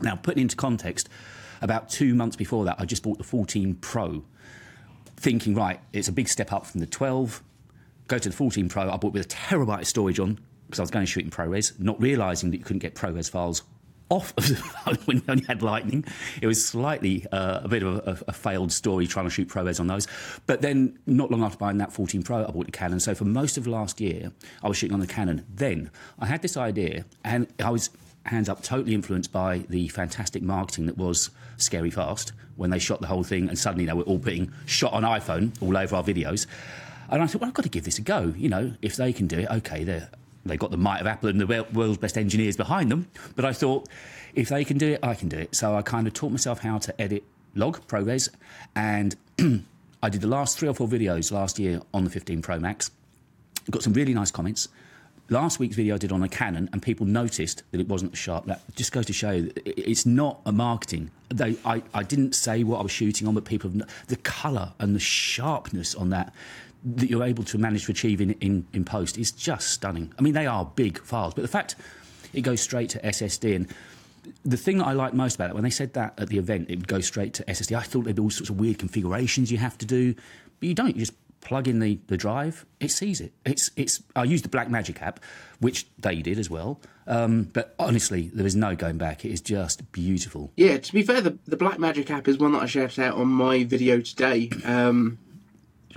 Now, 0.00 0.16
putting 0.16 0.42
into 0.42 0.56
context, 0.56 1.08
about 1.62 1.88
two 1.88 2.16
months 2.16 2.34
before 2.34 2.64
that, 2.64 2.80
I 2.80 2.86
just 2.86 3.04
bought 3.04 3.18
the 3.18 3.24
14 3.24 3.76
Pro, 3.76 4.24
thinking, 5.16 5.54
right, 5.54 5.78
it's 5.92 6.08
a 6.08 6.12
big 6.12 6.28
step 6.28 6.52
up 6.52 6.66
from 6.66 6.80
the 6.80 6.86
12. 6.86 7.40
Go 8.08 8.18
to 8.18 8.28
the 8.28 8.34
14 8.34 8.68
Pro. 8.68 8.90
I 8.90 8.96
bought 8.96 9.12
with 9.12 9.24
a 9.24 9.28
terabyte 9.28 9.82
of 9.82 9.86
storage 9.86 10.18
on 10.18 10.40
because 10.66 10.80
I 10.80 10.82
was 10.82 10.90
going 10.90 11.04
to 11.04 11.10
shoot 11.10 11.24
in 11.24 11.30
ProRes, 11.30 11.78
not 11.78 12.00
realizing 12.00 12.50
that 12.50 12.58
you 12.58 12.64
couldn't 12.64 12.80
get 12.80 12.94
ProRes 12.94 13.30
files 13.30 13.62
off 14.08 14.32
of 14.36 14.48
the 14.48 14.54
phone 14.84 14.96
when 15.06 15.16
you 15.18 15.22
only 15.28 15.44
had 15.44 15.62
Lightning. 15.62 16.04
It 16.40 16.46
was 16.46 16.64
slightly 16.64 17.26
uh, 17.32 17.60
a 17.64 17.68
bit 17.68 17.82
of 17.82 17.96
a, 18.06 18.24
a 18.28 18.32
failed 18.32 18.72
story 18.72 19.06
trying 19.06 19.26
to 19.26 19.30
shoot 19.30 19.48
ProRes 19.48 19.80
on 19.80 19.86
those. 19.86 20.06
But 20.46 20.62
then, 20.62 20.98
not 21.06 21.30
long 21.30 21.42
after 21.42 21.58
buying 21.58 21.78
that 21.78 21.92
14 21.92 22.22
Pro, 22.22 22.44
I 22.44 22.50
bought 22.50 22.66
the 22.66 22.72
Canon. 22.72 23.00
So 23.00 23.14
for 23.14 23.24
most 23.24 23.58
of 23.58 23.66
last 23.66 24.00
year, 24.00 24.32
I 24.62 24.68
was 24.68 24.76
shooting 24.76 24.94
on 24.94 25.00
the 25.00 25.06
Canon. 25.06 25.44
Then 25.52 25.90
I 26.18 26.26
had 26.26 26.42
this 26.42 26.56
idea, 26.56 27.04
and 27.24 27.48
I 27.62 27.70
was 27.70 27.90
hands 28.24 28.48
up, 28.48 28.62
totally 28.62 28.94
influenced 28.94 29.32
by 29.32 29.58
the 29.68 29.88
fantastic 29.88 30.42
marketing 30.42 30.86
that 30.86 30.98
was 30.98 31.30
Scary 31.58 31.90
Fast 31.90 32.32
when 32.56 32.70
they 32.70 32.78
shot 32.78 33.00
the 33.00 33.06
whole 33.06 33.22
thing, 33.22 33.48
and 33.48 33.58
suddenly 33.58 33.86
they 33.86 33.92
were 33.92 34.02
all 34.02 34.18
putting 34.18 34.52
shot 34.66 34.92
on 34.92 35.02
iPhone 35.02 35.50
all 35.62 35.76
over 35.76 35.96
our 35.96 36.02
videos. 36.02 36.46
And 37.08 37.22
I 37.22 37.26
thought, 37.26 37.42
well, 37.42 37.48
I've 37.48 37.54
got 37.54 37.62
to 37.62 37.68
give 37.68 37.84
this 37.84 37.98
a 37.98 38.02
go. 38.02 38.34
You 38.36 38.48
know, 38.48 38.74
if 38.82 38.96
they 38.96 39.12
can 39.12 39.26
do 39.26 39.38
it, 39.40 39.48
okay, 39.50 39.84
they're 39.84 40.10
they've 40.48 40.58
got 40.58 40.70
the 40.70 40.76
might 40.76 41.00
of 41.00 41.06
Apple 41.06 41.28
and 41.28 41.40
the 41.40 41.66
world's 41.72 41.98
best 41.98 42.16
engineers 42.16 42.56
behind 42.56 42.90
them. 42.90 43.08
But 43.34 43.44
I 43.44 43.52
thought, 43.52 43.88
if 44.34 44.48
they 44.48 44.64
can 44.64 44.78
do 44.78 44.92
it, 44.92 45.00
I 45.02 45.14
can 45.14 45.28
do 45.28 45.38
it. 45.38 45.54
So 45.54 45.74
I 45.74 45.82
kind 45.82 46.06
of 46.06 46.12
taught 46.12 46.30
myself 46.30 46.60
how 46.60 46.78
to 46.78 47.00
edit 47.00 47.24
log 47.54 47.80
ProRes, 47.88 48.28
and 48.74 49.16
I 50.02 50.08
did 50.08 50.20
the 50.20 50.28
last 50.28 50.58
three 50.58 50.68
or 50.68 50.74
four 50.74 50.86
videos 50.86 51.32
last 51.32 51.58
year 51.58 51.80
on 51.94 52.04
the 52.04 52.10
15 52.10 52.42
Pro 52.42 52.58
Max. 52.58 52.90
Got 53.70 53.82
some 53.82 53.94
really 53.94 54.14
nice 54.14 54.30
comments. 54.30 54.68
Last 55.28 55.58
week's 55.58 55.74
video 55.74 55.96
I 55.96 55.98
did 55.98 56.12
on 56.12 56.22
a 56.22 56.28
Canon, 56.28 56.70
and 56.72 56.80
people 56.80 57.04
noticed 57.04 57.64
that 57.72 57.80
it 57.80 57.88
wasn't 57.88 58.16
sharp. 58.16 58.46
That 58.46 58.60
just 58.76 58.92
goes 58.92 59.06
to 59.06 59.12
show 59.12 59.32
you 59.32 59.50
that 59.50 59.66
it's 59.66 60.06
not 60.06 60.40
a 60.46 60.52
marketing. 60.52 61.10
They, 61.30 61.56
I, 61.64 61.82
I 61.92 62.04
didn't 62.04 62.36
say 62.36 62.62
what 62.62 62.78
I 62.78 62.82
was 62.82 62.92
shooting 62.92 63.26
on, 63.26 63.34
but 63.34 63.44
people 63.44 63.70
have, 63.70 64.06
the 64.06 64.16
colour 64.16 64.72
and 64.78 64.94
the 64.94 65.00
sharpness 65.00 65.96
on 65.96 66.10
that 66.10 66.32
that 66.94 67.10
you're 67.10 67.24
able 67.24 67.44
to 67.44 67.58
manage 67.58 67.86
to 67.86 67.92
achieve 67.92 68.20
in, 68.20 68.32
in, 68.34 68.66
in 68.72 68.84
post 68.84 69.18
is 69.18 69.32
just 69.32 69.70
stunning. 69.70 70.12
I 70.18 70.22
mean, 70.22 70.34
they 70.34 70.46
are 70.46 70.64
big 70.64 70.98
files, 71.02 71.34
but 71.34 71.42
the 71.42 71.48
fact 71.48 71.74
it 72.32 72.42
goes 72.42 72.60
straight 72.60 72.90
to 72.90 73.00
SSD 73.00 73.56
and 73.56 73.74
the 74.44 74.56
thing 74.56 74.78
that 74.78 74.86
I 74.86 74.92
liked 74.92 75.14
most 75.14 75.36
about 75.36 75.50
it 75.50 75.54
when 75.54 75.64
they 75.64 75.70
said 75.70 75.94
that 75.94 76.14
at 76.18 76.28
the 76.28 76.38
event, 76.38 76.68
it 76.68 76.76
would 76.76 76.88
go 76.88 77.00
straight 77.00 77.34
to 77.34 77.44
SSD. 77.44 77.76
I 77.76 77.82
thought 77.82 78.04
there'd 78.04 78.16
be 78.16 78.22
all 78.22 78.30
sorts 78.30 78.50
of 78.50 78.58
weird 78.58 78.78
configurations 78.78 79.52
you 79.52 79.58
have 79.58 79.78
to 79.78 79.86
do, 79.86 80.14
but 80.14 80.68
you 80.68 80.74
don't. 80.74 80.94
You 80.94 81.00
just 81.00 81.14
plug 81.46 81.68
in 81.68 81.78
the, 81.78 81.98
the 82.08 82.16
drive, 82.16 82.66
it 82.80 82.90
sees 82.90 83.20
it. 83.20 83.32
It's 83.44 83.70
it's. 83.76 84.02
I 84.16 84.24
used 84.24 84.44
the 84.44 84.48
Blackmagic 84.48 85.00
app, 85.00 85.20
which 85.60 85.86
they 85.98 86.16
did 86.16 86.38
as 86.38 86.50
well. 86.50 86.80
Um, 87.06 87.44
but 87.44 87.74
honestly, 87.78 88.30
there 88.34 88.46
is 88.46 88.56
no 88.56 88.74
going 88.74 88.98
back. 88.98 89.24
It 89.24 89.30
is 89.30 89.40
just 89.40 89.92
beautiful. 89.92 90.52
Yeah, 90.56 90.78
to 90.78 90.92
be 90.92 91.02
fair, 91.02 91.20
the, 91.20 91.38
the 91.46 91.56
Blackmagic 91.56 92.10
app 92.10 92.26
is 92.26 92.38
one 92.38 92.52
that 92.52 92.62
I 92.62 92.66
shouted 92.66 93.00
out 93.00 93.16
on 93.16 93.28
my 93.28 93.62
video 93.62 94.00
today, 94.00 94.50
um, 94.64 95.18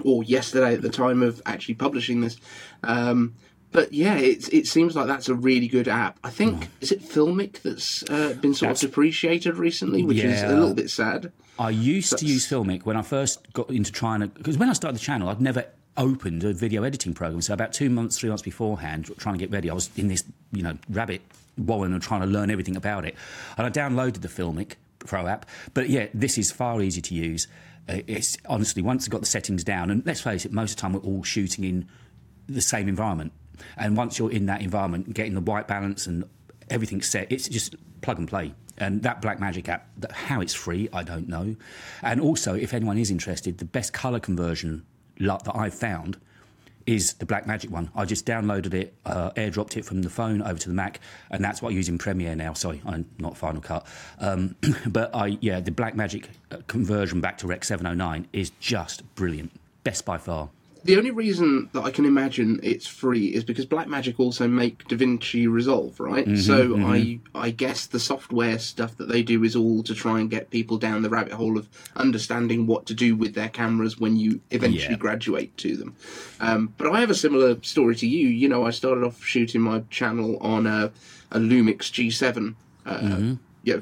or 0.03 0.23
yesterday 0.23 0.73
at 0.73 0.81
the 0.81 0.89
time 0.89 1.21
of 1.21 1.41
actually 1.45 1.75
publishing 1.75 2.21
this. 2.21 2.37
Um, 2.83 3.35
but 3.71 3.93
yeah, 3.93 4.15
it, 4.17 4.51
it 4.51 4.67
seems 4.67 4.95
like 4.95 5.07
that's 5.07 5.29
a 5.29 5.35
really 5.35 5.67
good 5.67 5.87
app. 5.87 6.17
I 6.23 6.31
think, 6.31 6.69
is 6.81 6.91
it 6.91 7.01
Filmic 7.01 7.61
that's 7.61 8.03
uh, 8.09 8.33
been 8.41 8.53
sort 8.53 8.69
That's- 8.69 8.83
of 8.83 8.89
depreciated 8.89 9.57
recently, 9.57 10.03
which 10.03 10.17
is 10.17 10.41
a 10.41 10.49
little 10.49 10.73
bit 10.73 10.89
sad? 10.89 11.31
I 11.59 11.71
used 11.71 12.17
to 12.17 12.25
use 12.25 12.47
Filmic 12.47 12.85
when 12.85 12.95
I 12.95 13.01
first 13.01 13.51
got 13.53 13.69
into 13.69 13.91
trying 13.91 14.21
to 14.21 14.27
because 14.27 14.57
when 14.57 14.69
I 14.69 14.73
started 14.73 14.95
the 14.95 15.03
channel, 15.03 15.27
I'd 15.29 15.41
never 15.41 15.65
opened 15.97 16.43
a 16.45 16.53
video 16.53 16.83
editing 16.83 17.13
program. 17.13 17.41
So 17.41 17.53
about 17.53 17.73
two 17.73 17.89
months, 17.89 18.17
three 18.17 18.29
months 18.29 18.41
beforehand, 18.41 19.11
trying 19.17 19.35
to 19.35 19.39
get 19.39 19.51
ready, 19.51 19.69
I 19.69 19.73
was 19.73 19.89
in 19.97 20.07
this 20.07 20.23
you 20.53 20.63
know 20.63 20.77
rabbit 20.89 21.21
warren 21.57 21.93
and 21.93 22.01
trying 22.01 22.21
to 22.21 22.27
learn 22.27 22.49
everything 22.49 22.77
about 22.77 23.05
it. 23.05 23.13
And 23.57 23.67
I 23.67 23.69
downloaded 23.69 24.21
the 24.21 24.29
Filmic 24.29 24.75
Pro 24.99 25.27
app, 25.27 25.45
but 25.73 25.89
yeah, 25.89 26.07
this 26.13 26.37
is 26.37 26.51
far 26.51 26.81
easier 26.81 27.01
to 27.03 27.13
use. 27.13 27.47
Uh, 27.89 28.01
It's 28.07 28.38
honestly 28.45 28.81
once 28.81 29.06
I've 29.06 29.09
got 29.12 29.21
the 29.21 29.27
settings 29.27 29.63
down, 29.63 29.89
and 29.89 30.06
let's 30.06 30.21
face 30.21 30.45
it, 30.45 30.51
most 30.53 30.71
of 30.71 30.75
the 30.77 30.81
time 30.81 30.94
we're 30.94 31.00
all 31.00 31.24
shooting 31.24 31.63
in 31.63 31.88
the 32.47 32.62
same 32.62 32.88
environment. 32.88 33.33
And 33.75 33.97
once 33.97 34.18
you're 34.19 34.31
in 34.31 34.45
that 34.45 34.62
environment, 34.62 35.13
getting 35.13 35.33
the 35.33 35.41
white 35.41 35.68
balance 35.68 36.07
and 36.07 36.24
everything 36.69 37.01
set, 37.01 37.31
it's 37.31 37.50
just 37.50 37.75
plug 38.01 38.18
and 38.19 38.27
play. 38.27 38.53
And 38.77 39.03
that 39.03 39.21
Blackmagic 39.21 39.68
app, 39.68 39.89
that- 39.97 40.13
how 40.13 40.39
it's 40.39 40.53
free, 40.53 40.88
I 40.94 41.03
don't 41.03 41.27
know. 41.27 41.56
And 42.01 42.21
also, 42.21 42.53
if 42.53 42.74
anyone 42.74 42.97
is 42.97 43.12
interested, 43.12 43.57
the 43.57 43.65
best 43.65 43.92
color 43.92 44.19
conversion 44.19 44.85
that 45.18 45.51
I've 45.53 45.74
found 45.74 46.18
is 46.89 47.13
the 47.13 47.25
Blackmagic 47.25 47.69
one. 47.69 47.91
I 47.95 48.06
just 48.06 48.25
downloaded 48.25 48.74
it, 48.74 48.95
uh, 49.06 49.30
airdropped 49.31 49.77
it 49.77 49.86
from 49.86 50.01
the 50.01 50.09
phone 50.09 50.41
over 50.41 50.57
to 50.57 50.68
the 50.68 50.74
Mac, 50.74 51.00
and 51.30 51.44
that's 51.44 51.62
what 51.62 51.69
I 51.69 51.74
use 51.74 51.88
in 51.88 52.00
Premiere 52.00 52.35
now. 52.35 52.54
Sorry, 52.54 52.81
I'm 52.83 53.06
not 53.19 53.37
Final 53.37 53.61
Cut. 53.61 53.85
Um, 54.19 54.56
but 54.87 55.13
I, 55.13 55.37
yeah, 55.40 55.59
the 55.59 55.69
Blackmagic 55.69 56.25
uh, 56.52 56.57
conversion 56.66 57.21
back 57.21 57.37
to 57.40 57.47
Rec 57.47 57.63
709 57.63 58.28
is 58.33 58.49
just 58.59 59.04
brilliant. 59.13 59.52
Best 59.83 60.04
by 60.04 60.18
far. 60.18 60.49
The 60.86 60.95
only 60.98 61.12
reason 61.12 61.69
that 61.74 61.81
I 61.83 61.92
can 61.92 62.06
imagine 62.06 62.59
it's 62.64 62.88
free 62.88 63.28
is 63.28 63.44
because 63.44 63.66
Blackmagic 63.66 64.16
also 64.18 64.48
make 64.48 64.88
DaVinci 64.88 65.48
Resolve, 65.52 66.00
right? 66.00 66.38
so 66.38 66.78
I 66.78 67.19
I 67.36 67.52
guess 67.52 67.86
the 67.86 68.00
software 68.00 68.57
stuff 68.59 68.95
that 68.98 69.09
they 69.09 69.21
do 69.21 69.44
is 69.44 69.56
all 69.56 69.83
to 69.83 69.94
try 69.94 70.19
and 70.21 70.30
get 70.30 70.50
people 70.52 70.78
down 70.78 71.02
the 71.02 71.09
rabbit 71.09 71.33
hole 71.33 71.57
of 71.57 71.68
understanding 71.98 72.66
what 72.66 72.86
to 72.86 72.94
do 72.94 73.16
with 73.16 73.33
their 73.36 73.50
cameras 73.50 74.00
when 74.00 74.16
you 74.16 74.40
eventually 74.52 74.94
Yeah. 74.94 74.98
graduate 74.98 75.56
to 75.57 75.76
them. 75.76 75.95
Um, 76.40 76.74
but 76.78 76.88
I 76.94 77.02
have 77.02 77.09
a 77.09 77.16
similar 77.16 77.62
story 77.62 77.95
to 77.98 78.07
you. 78.07 78.28
You 78.28 78.48
know, 78.48 78.66
I 78.66 78.71
started 78.71 79.04
off 79.04 79.24
shooting 79.24 79.62
my 79.62 79.83
channel 79.90 80.38
on 80.40 80.66
a, 80.66 80.92
a 81.31 81.40
Lumix 81.40 81.92
G7. 81.92 82.56
Uh, 82.86 83.36
Yeah, 83.64 83.80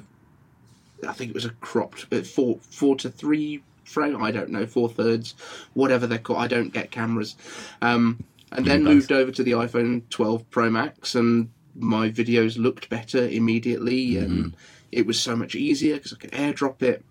I 1.08 1.14
think 1.14 1.30
it 1.30 1.36
was 1.36 1.46
a 1.46 1.52
cropped 1.62 2.08
uh, 2.12 2.22
four 2.24 2.58
four 2.72 2.96
to 2.98 3.10
three 3.12 3.62
frame. 3.88 4.22
I 4.22 4.32
don't 4.32 4.50
know 4.50 4.66
four 4.66 4.90
thirds, 4.90 5.34
whatever 5.74 6.08
they're 6.08 6.18
called. 6.18 6.40
I 6.40 6.48
don't 6.48 6.74
get 6.74 6.92
cameras. 6.92 7.36
Um, 7.82 8.24
and 8.52 8.66
then 8.66 8.84
both. 8.84 8.94
moved 8.94 9.12
over 9.12 9.32
to 9.32 9.44
the 9.44 9.52
iPhone 9.52 10.04
12 10.10 10.50
Pro 10.50 10.70
Max, 10.70 11.16
and 11.16 11.50
my 11.76 12.10
videos 12.10 12.58
looked 12.58 12.90
better 12.90 13.28
immediately, 13.28 14.18
and 14.18 14.56
it 14.92 15.06
was 15.06 15.20
so 15.20 15.36
much 15.36 15.56
easier 15.56 15.96
because 15.96 16.14
I 16.14 16.18
could 16.18 16.32
AirDrop 16.32 16.82
it. 16.82 17.04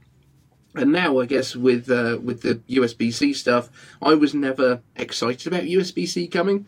And 0.75 0.93
now, 0.93 1.21
I 1.21 1.27
guess 1.27 1.57
with 1.57 1.91
uh, 1.91 2.19
with 2.23 2.43
the 2.43 2.57
USB 2.69 3.13
C 3.13 3.33
stuff, 3.33 3.71
I 4.03 4.15
was 4.15 4.35
never 4.35 4.81
excited 4.95 5.47
about 5.47 5.63
USB 5.63 6.07
C 6.07 6.27
coming, 6.27 6.67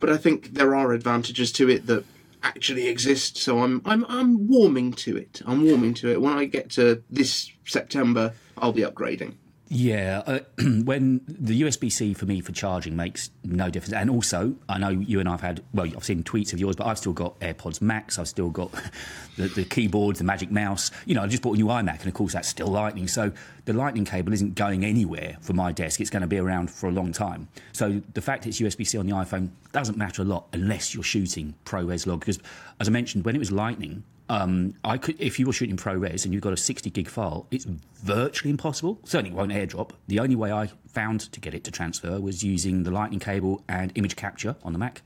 but 0.00 0.10
I 0.10 0.16
think 0.16 0.54
there 0.54 0.74
are 0.74 0.92
advantages 0.92 1.52
to 1.52 1.68
it 1.68 1.86
that 1.86 2.04
actually 2.42 2.88
exist. 2.88 3.36
So 3.36 3.60
I'm 3.60 3.82
I'm 3.84 4.04
I'm 4.08 4.48
warming 4.48 4.92
to 4.94 5.16
it. 5.16 5.42
I'm 5.46 5.64
warming 5.64 5.94
to 5.94 6.10
it. 6.10 6.20
When 6.20 6.32
I 6.36 6.44
get 6.44 6.70
to 6.70 7.02
this 7.10 7.52
September, 7.64 8.34
I'll 8.56 8.72
be 8.72 8.82
upgrading. 8.82 9.34
Yeah, 9.70 10.22
uh, 10.26 10.38
when 10.84 11.20
the 11.26 11.62
USB 11.62 11.92
C 11.92 12.14
for 12.14 12.24
me 12.24 12.40
for 12.40 12.52
charging 12.52 12.96
makes 12.96 13.30
no 13.44 13.68
difference, 13.68 13.92
and 13.92 14.08
also 14.08 14.54
I 14.66 14.78
know 14.78 14.88
you 14.88 15.20
and 15.20 15.28
I've 15.28 15.42
had 15.42 15.62
well, 15.74 15.86
I've 15.86 16.04
seen 16.04 16.22
tweets 16.22 16.54
of 16.54 16.58
yours, 16.58 16.74
but 16.74 16.86
I've 16.86 16.96
still 16.96 17.12
got 17.12 17.38
AirPods 17.40 17.82
Max, 17.82 18.18
I've 18.18 18.28
still 18.28 18.48
got 18.48 18.72
the, 19.36 19.48
the 19.48 19.64
keyboard, 19.64 20.16
the 20.16 20.24
Magic 20.24 20.50
Mouse. 20.50 20.90
You 21.04 21.16
know, 21.16 21.22
I 21.22 21.26
just 21.26 21.42
bought 21.42 21.54
a 21.54 21.58
new 21.58 21.66
iMac, 21.66 21.98
and 21.98 22.06
of 22.06 22.14
course 22.14 22.32
that's 22.32 22.48
still 22.48 22.68
Lightning. 22.68 23.08
So 23.08 23.30
the 23.66 23.74
Lightning 23.74 24.06
cable 24.06 24.32
isn't 24.32 24.54
going 24.54 24.84
anywhere 24.86 25.36
for 25.42 25.52
my 25.52 25.70
desk; 25.70 26.00
it's 26.00 26.10
going 26.10 26.22
to 26.22 26.28
be 26.28 26.38
around 26.38 26.70
for 26.70 26.88
a 26.88 26.92
long 26.92 27.12
time. 27.12 27.48
So 27.72 28.00
the 28.14 28.22
fact 28.22 28.46
it's 28.46 28.60
USB 28.60 28.86
C 28.86 28.96
on 28.96 29.06
the 29.06 29.12
iPhone 29.12 29.50
doesn't 29.72 29.98
matter 29.98 30.22
a 30.22 30.24
lot 30.24 30.46
unless 30.54 30.94
you're 30.94 31.04
shooting 31.04 31.54
ProRes 31.66 32.06
log. 32.06 32.20
Because 32.20 32.38
as 32.80 32.88
I 32.88 32.90
mentioned, 32.90 33.26
when 33.26 33.36
it 33.36 33.38
was 33.38 33.52
Lightning, 33.52 34.02
um, 34.28 34.74
I 34.84 34.98
could, 34.98 35.20
if 35.20 35.38
you 35.38 35.46
were 35.46 35.52
shooting 35.52 35.76
ProRes 35.76 36.24
and 36.24 36.34
you've 36.34 36.42
got 36.42 36.52
a 36.52 36.56
60 36.56 36.90
gig 36.90 37.08
file, 37.08 37.46
it's 37.50 37.64
virtually 37.64 38.50
impossible. 38.50 39.00
Certainly 39.04 39.34
won't 39.34 39.52
airdrop. 39.52 39.90
The 40.06 40.20
only 40.20 40.36
way 40.36 40.52
I 40.52 40.70
found 40.86 41.32
to 41.32 41.40
get 41.40 41.54
it 41.54 41.64
to 41.64 41.70
transfer 41.70 42.20
was 42.20 42.44
using 42.44 42.82
the 42.82 42.90
Lightning 42.90 43.20
cable 43.20 43.62
and 43.68 43.92
image 43.94 44.16
capture 44.16 44.56
on 44.62 44.72
the 44.72 44.78
Mac. 44.78 45.02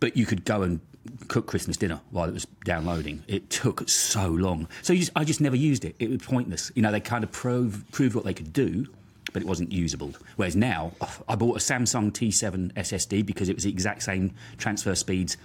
But 0.00 0.16
you 0.16 0.24
could 0.24 0.44
go 0.44 0.62
and 0.62 0.80
cook 1.28 1.46
Christmas 1.46 1.76
dinner 1.76 2.00
while 2.10 2.28
it 2.28 2.32
was 2.32 2.46
downloading. 2.64 3.22
It 3.28 3.50
took 3.50 3.88
so 3.88 4.28
long. 4.28 4.68
So 4.82 4.94
just, 4.94 5.12
I 5.14 5.24
just 5.24 5.40
never 5.40 5.56
used 5.56 5.84
it. 5.84 5.96
It 5.98 6.08
was 6.08 6.22
pointless. 6.22 6.72
You 6.74 6.82
know, 6.82 6.92
they 6.92 7.00
kind 7.00 7.24
of 7.24 7.32
prove, 7.32 7.84
proved 7.92 8.14
what 8.14 8.24
they 8.24 8.34
could 8.34 8.52
do, 8.52 8.86
but 9.32 9.42
it 9.42 9.48
wasn't 9.48 9.72
usable. 9.72 10.12
Whereas 10.36 10.56
now, 10.56 10.92
I 11.28 11.36
bought 11.36 11.56
a 11.56 11.60
Samsung 11.60 12.10
T7 12.12 12.72
SSD 12.72 13.24
because 13.24 13.48
it 13.48 13.54
was 13.54 13.64
the 13.64 13.70
exact 13.70 14.02
same 14.02 14.34
transfer 14.56 14.94
speeds 14.94 15.36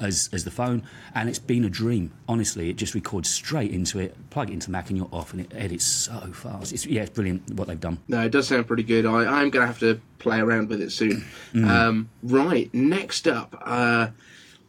as, 0.00 0.28
as 0.32 0.44
the 0.44 0.50
phone, 0.50 0.82
and 1.14 1.28
it's 1.28 1.38
been 1.38 1.64
a 1.64 1.70
dream. 1.70 2.12
Honestly, 2.28 2.70
it 2.70 2.76
just 2.76 2.94
records 2.94 3.28
straight 3.28 3.72
into 3.72 3.98
it, 3.98 4.16
plug 4.30 4.50
it 4.50 4.54
into 4.54 4.70
Mac, 4.70 4.88
and 4.88 4.98
you're 4.98 5.08
off, 5.12 5.32
and 5.32 5.40
it 5.40 5.52
edits 5.54 5.84
so 5.84 6.18
fast. 6.32 6.72
It's, 6.72 6.86
yeah, 6.86 7.02
it's 7.02 7.10
brilliant 7.10 7.54
what 7.54 7.68
they've 7.68 7.80
done. 7.80 7.98
No, 8.08 8.22
it 8.22 8.30
does 8.30 8.48
sound 8.48 8.66
pretty 8.66 8.82
good. 8.82 9.06
I, 9.06 9.24
I'm 9.24 9.50
going 9.50 9.62
to 9.62 9.66
have 9.66 9.80
to 9.80 10.00
play 10.18 10.40
around 10.40 10.68
with 10.68 10.80
it 10.80 10.90
soon. 10.90 11.24
Um, 11.72 12.08
right, 12.22 12.72
next 12.72 13.28
up 13.28 13.54
uh, 13.60 14.08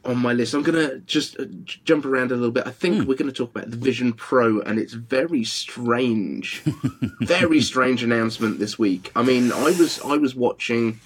on 0.06 0.18
my 0.18 0.34
list, 0.34 0.54
I'm 0.54 0.64
going 0.64 0.90
to 0.90 1.00
just 1.00 1.40
uh, 1.40 1.46
jump 1.66 2.06
around 2.06 2.32
a 2.32 2.36
little 2.36 2.52
bit. 2.52 2.68
I 2.68 2.72
think 2.72 3.08
we're 3.08 3.16
going 3.16 3.32
to 3.32 3.36
talk 3.36 3.52
about 3.56 3.72
the 3.72 3.78
Vision 3.78 4.14
Pro 4.14 4.60
and 4.60 4.80
its 4.80 4.94
very 4.94 5.44
strange, 5.44 6.62
very 7.22 7.62
strange 7.62 8.04
announcement 8.04 8.60
this 8.60 8.78
week. 8.78 9.12
I 9.16 9.24
mean, 9.24 9.52
I 9.52 9.66
was 9.66 10.02
I 10.02 10.18
was 10.18 10.36
watching. 10.36 11.00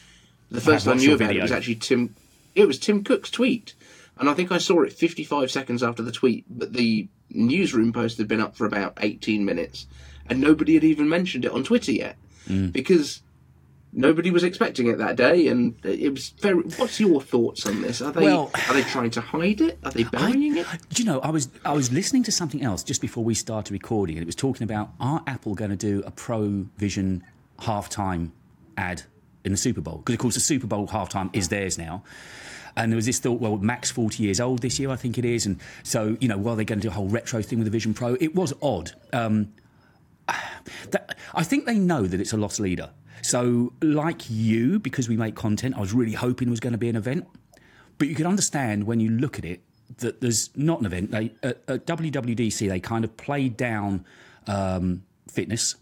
The 0.50 0.62
first 0.62 0.88
I 0.88 0.92
watched 0.92 1.04
knew 1.04 1.14
about 1.14 1.36
it 1.36 1.42
was 1.42 1.52
actually 1.52 1.76
Tim. 1.76 2.16
It 2.56 2.66
was 2.66 2.80
Tim 2.80 3.04
Cook's 3.04 3.30
tweet, 3.30 3.76
and 4.20 4.30
I 4.30 4.34
think 4.34 4.52
I 4.52 4.58
saw 4.58 4.82
it 4.84 4.94
55 4.94 5.50
seconds 5.52 5.84
after 5.84 6.02
the 6.04 6.12
tweet. 6.12 6.46
But 6.50 6.74
the 6.74 7.08
newsroom 7.30 7.92
post 7.94 8.18
had 8.18 8.28
been 8.28 8.42
up 8.42 8.56
for 8.56 8.66
about 8.66 8.98
18 9.02 9.44
minutes, 9.46 9.88
and 10.30 10.40
nobody 10.42 10.74
had 10.76 10.84
even 10.84 11.08
mentioned 11.10 11.46
it 11.46 11.52
on 11.52 11.64
Twitter 11.64 11.92
yet 11.92 12.18
Mm. 12.48 12.72
because 12.72 13.22
nobody 13.94 14.32
was 14.32 14.44
expecting 14.44 14.88
it 14.88 14.98
that 15.00 15.16
day. 15.18 15.48
And 15.48 15.76
it 15.84 16.12
was 16.14 16.30
very. 16.40 16.62
What's 16.62 17.00
your 17.00 17.22
thoughts 17.22 17.66
on 17.66 17.82
this? 17.82 18.02
Are 18.02 18.12
they 18.12 18.24
Well- 18.24 18.52
are 18.70 18.74
they 18.74 18.84
trying 18.84 19.10
to 19.12 19.22
hide 19.22 19.60
it? 19.62 19.80
Are 19.84 19.92
they 19.92 20.04
burying 20.04 20.56
it? 20.58 20.66
Do 20.94 21.02
you 21.04 21.06
know, 21.06 21.20
I 21.20 21.30
was 21.30 21.50
I 21.66 21.74
was 21.74 21.92
listening 21.92 22.24
to 22.24 22.32
something 22.32 22.62
else 22.62 22.84
just 22.84 23.02
before 23.02 23.24
we 23.26 23.34
started 23.34 23.72
recording, 23.74 24.16
and 24.18 24.24
it 24.24 24.26
was 24.28 24.36
talking 24.36 24.64
about 24.64 24.92
are 25.00 25.24
Apple 25.28 25.56
going 25.56 25.72
to 25.72 25.78
do 25.78 26.04
a 26.06 26.12
Pro 26.12 26.68
Vision 26.78 27.24
halftime 27.60 28.32
ad 28.78 29.04
in 29.44 29.52
the 29.52 29.58
Super 29.58 29.82
Bowl? 29.82 29.98
Because 29.98 30.14
of 30.14 30.20
course 30.20 30.36
the 30.36 30.42
Super 30.42 30.68
Bowl 30.68 30.88
halftime 30.88 31.30
is 31.36 31.50
theirs 31.50 31.78
now. 31.78 32.04
And 32.78 32.92
there 32.92 32.96
was 32.96 33.08
this 33.08 33.18
thought, 33.18 33.42
well, 33.42 33.58
Mac's 33.58 33.90
40 33.90 34.22
years 34.22 34.40
old 34.40 34.62
this 34.62 34.80
year, 34.80 34.92
I 34.92 34.96
think 34.96 35.18
it 35.18 35.26
is. 35.26 35.48
And 35.48 35.60
so, 35.82 36.16
you 36.22 36.28
know, 36.28 36.38
while 36.38 36.56
they're 36.56 36.64
going 36.64 36.80
to 36.80 36.88
do 36.88 36.92
a 36.92 36.94
whole 36.94 37.10
retro 37.10 37.42
thing 37.42 37.58
with 37.58 37.66
the 37.66 37.72
Vision 37.72 37.94
Pro, 37.94 38.16
it 38.20 38.36
was 38.36 38.54
odd. 38.62 38.92
Um, 39.12 39.52
that, 40.92 41.18
I 41.34 41.44
think 41.44 41.66
they 41.66 41.80
know 41.80 42.04
that 42.04 42.22
it's 42.22 42.34
a 42.34 42.38
lost 42.38 42.60
leader. 42.60 42.92
So, 43.24 43.74
like 43.82 44.30
you, 44.30 44.78
because 44.78 45.10
we 45.10 45.18
make 45.18 45.36
content, 45.36 45.76
I 45.76 45.82
was 45.82 45.92
really 45.92 46.14
hoping 46.14 46.50
it 46.50 46.52
was 46.52 46.60
going 46.60 46.74
to 46.74 46.78
be 46.78 46.88
an 46.88 46.96
event. 46.96 47.28
But 47.98 48.10
you 48.10 48.16
can 48.16 48.28
understand 48.28 48.86
when 48.86 49.00
you 49.00 49.10
look 49.10 49.40
at 49.40 49.44
it 49.44 49.64
that 49.98 50.22
there's 50.22 50.56
not 50.56 50.80
an 50.80 50.86
event. 50.86 51.10
They, 51.10 51.34
at, 51.42 51.62
at 51.68 51.88
WWDC, 51.88 52.70
they 52.70 52.80
kind 52.80 53.04
of 53.04 53.18
played 53.18 53.58
down 53.58 54.06
um, 54.46 55.04
fitness. 55.28 55.76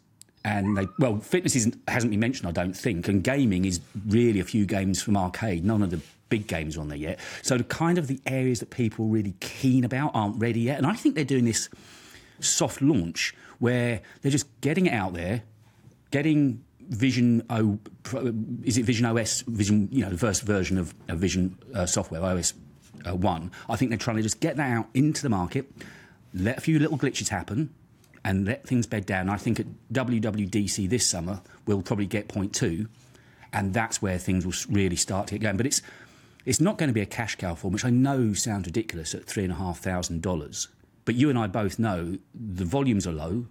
And 0.46 0.78
they, 0.78 0.88
well, 0.98 1.18
fitness 1.18 1.56
hasn't 1.88 2.12
been 2.12 2.20
mentioned, 2.20 2.48
I 2.48 2.52
don't 2.52 2.76
think. 2.76 3.10
And 3.10 3.22
gaming 3.22 3.66
is 3.66 3.82
really 4.08 4.40
a 4.40 4.46
few 4.46 4.66
games 4.66 5.02
from 5.02 5.18
arcade. 5.18 5.66
None 5.66 5.82
of 5.82 5.90
the 5.90 6.00
big 6.36 6.48
games 6.48 6.78
on 6.78 6.90
there 6.90 6.98
yet. 6.98 7.20
So, 7.42 7.58
kind 7.60 7.98
of 7.98 8.08
the 8.08 8.20
areas 8.26 8.60
that 8.60 8.70
people 8.70 9.06
are 9.06 9.10
really 9.10 9.36
keen 9.40 9.86
about 9.86 10.12
aren't 10.14 10.38
ready 10.38 10.62
yet. 10.62 10.78
And 10.78 10.86
I 10.86 10.94
think 10.94 11.16
they're 11.16 11.24
doing 11.24 11.46
this 11.46 11.70
soft 12.42 12.82
launch 12.82 13.34
where 13.60 14.02
they're 14.22 14.32
just 14.32 14.48
getting 14.60 14.86
it 14.86 14.94
out 14.94 15.14
there, 15.14 15.44
getting 16.12 16.62
Vision 16.90 17.42
O, 17.50 17.80
is 18.64 18.78
it 18.78 18.84
Vision 18.84 19.06
OS, 19.06 19.42
Vision, 19.48 19.88
you 19.92 20.04
know, 20.04 20.10
the 20.10 20.18
first 20.18 20.44
version 20.44 20.78
of, 20.78 20.94
of 21.08 21.20
Vision 21.20 21.58
uh, 21.74 21.86
software, 21.86 22.22
OS 22.22 22.54
uh, 23.08 23.16
1. 23.16 23.52
I 23.70 23.76
think 23.78 23.90
they're 23.90 23.98
trying 23.98 24.18
to 24.18 24.24
just 24.24 24.42
get 24.42 24.58
that 24.58 24.72
out 24.72 24.88
into 24.94 25.22
the 25.22 25.30
market, 25.30 25.72
let 26.34 26.58
a 26.58 26.62
few 26.62 26.80
little 26.80 26.98
glitches 26.98 27.30
happen, 27.30 27.74
and 28.26 28.46
let 28.46 28.68
things 28.68 28.88
bed 28.88 29.06
down. 29.06 29.30
I 29.30 29.38
think 29.38 29.60
at 29.60 29.68
WWDC 29.94 30.90
this 30.90 31.08
summer, 31.08 31.42
we'll 31.66 31.82
probably 31.82 32.08
get 32.08 32.28
point 32.28 32.54
two, 32.54 32.90
and 33.54 33.74
that's 33.74 34.02
where 34.02 34.18
things 34.18 34.46
will 34.46 34.76
really 34.76 34.98
start 34.98 35.28
to 35.28 35.36
get 35.36 35.42
going. 35.42 35.58
But 35.58 35.66
it's 35.66 35.82
it's 36.46 36.62
not 36.62 36.78
going 36.78 36.90
to 36.90 36.94
be 36.94 37.02
a 37.02 37.06
cash 37.06 37.36
cow 37.36 37.56
form, 37.56 37.74
which 37.74 37.86
I 37.86 37.90
know 37.90 38.34
sounds 38.34 38.68
ridiculous 38.68 39.14
at 39.16 39.26
three 39.26 39.44
and 39.44 39.52
a 39.52 39.56
half 39.56 39.80
thousand 39.80 40.22
dollars. 40.22 40.68
But 41.04 41.16
you 41.16 41.30
and 41.30 41.38
I 41.38 41.48
both 41.48 41.78
know 41.78 42.18
the 42.34 42.66
volumes 42.66 43.06
are 43.06 43.12
low. 43.12 43.46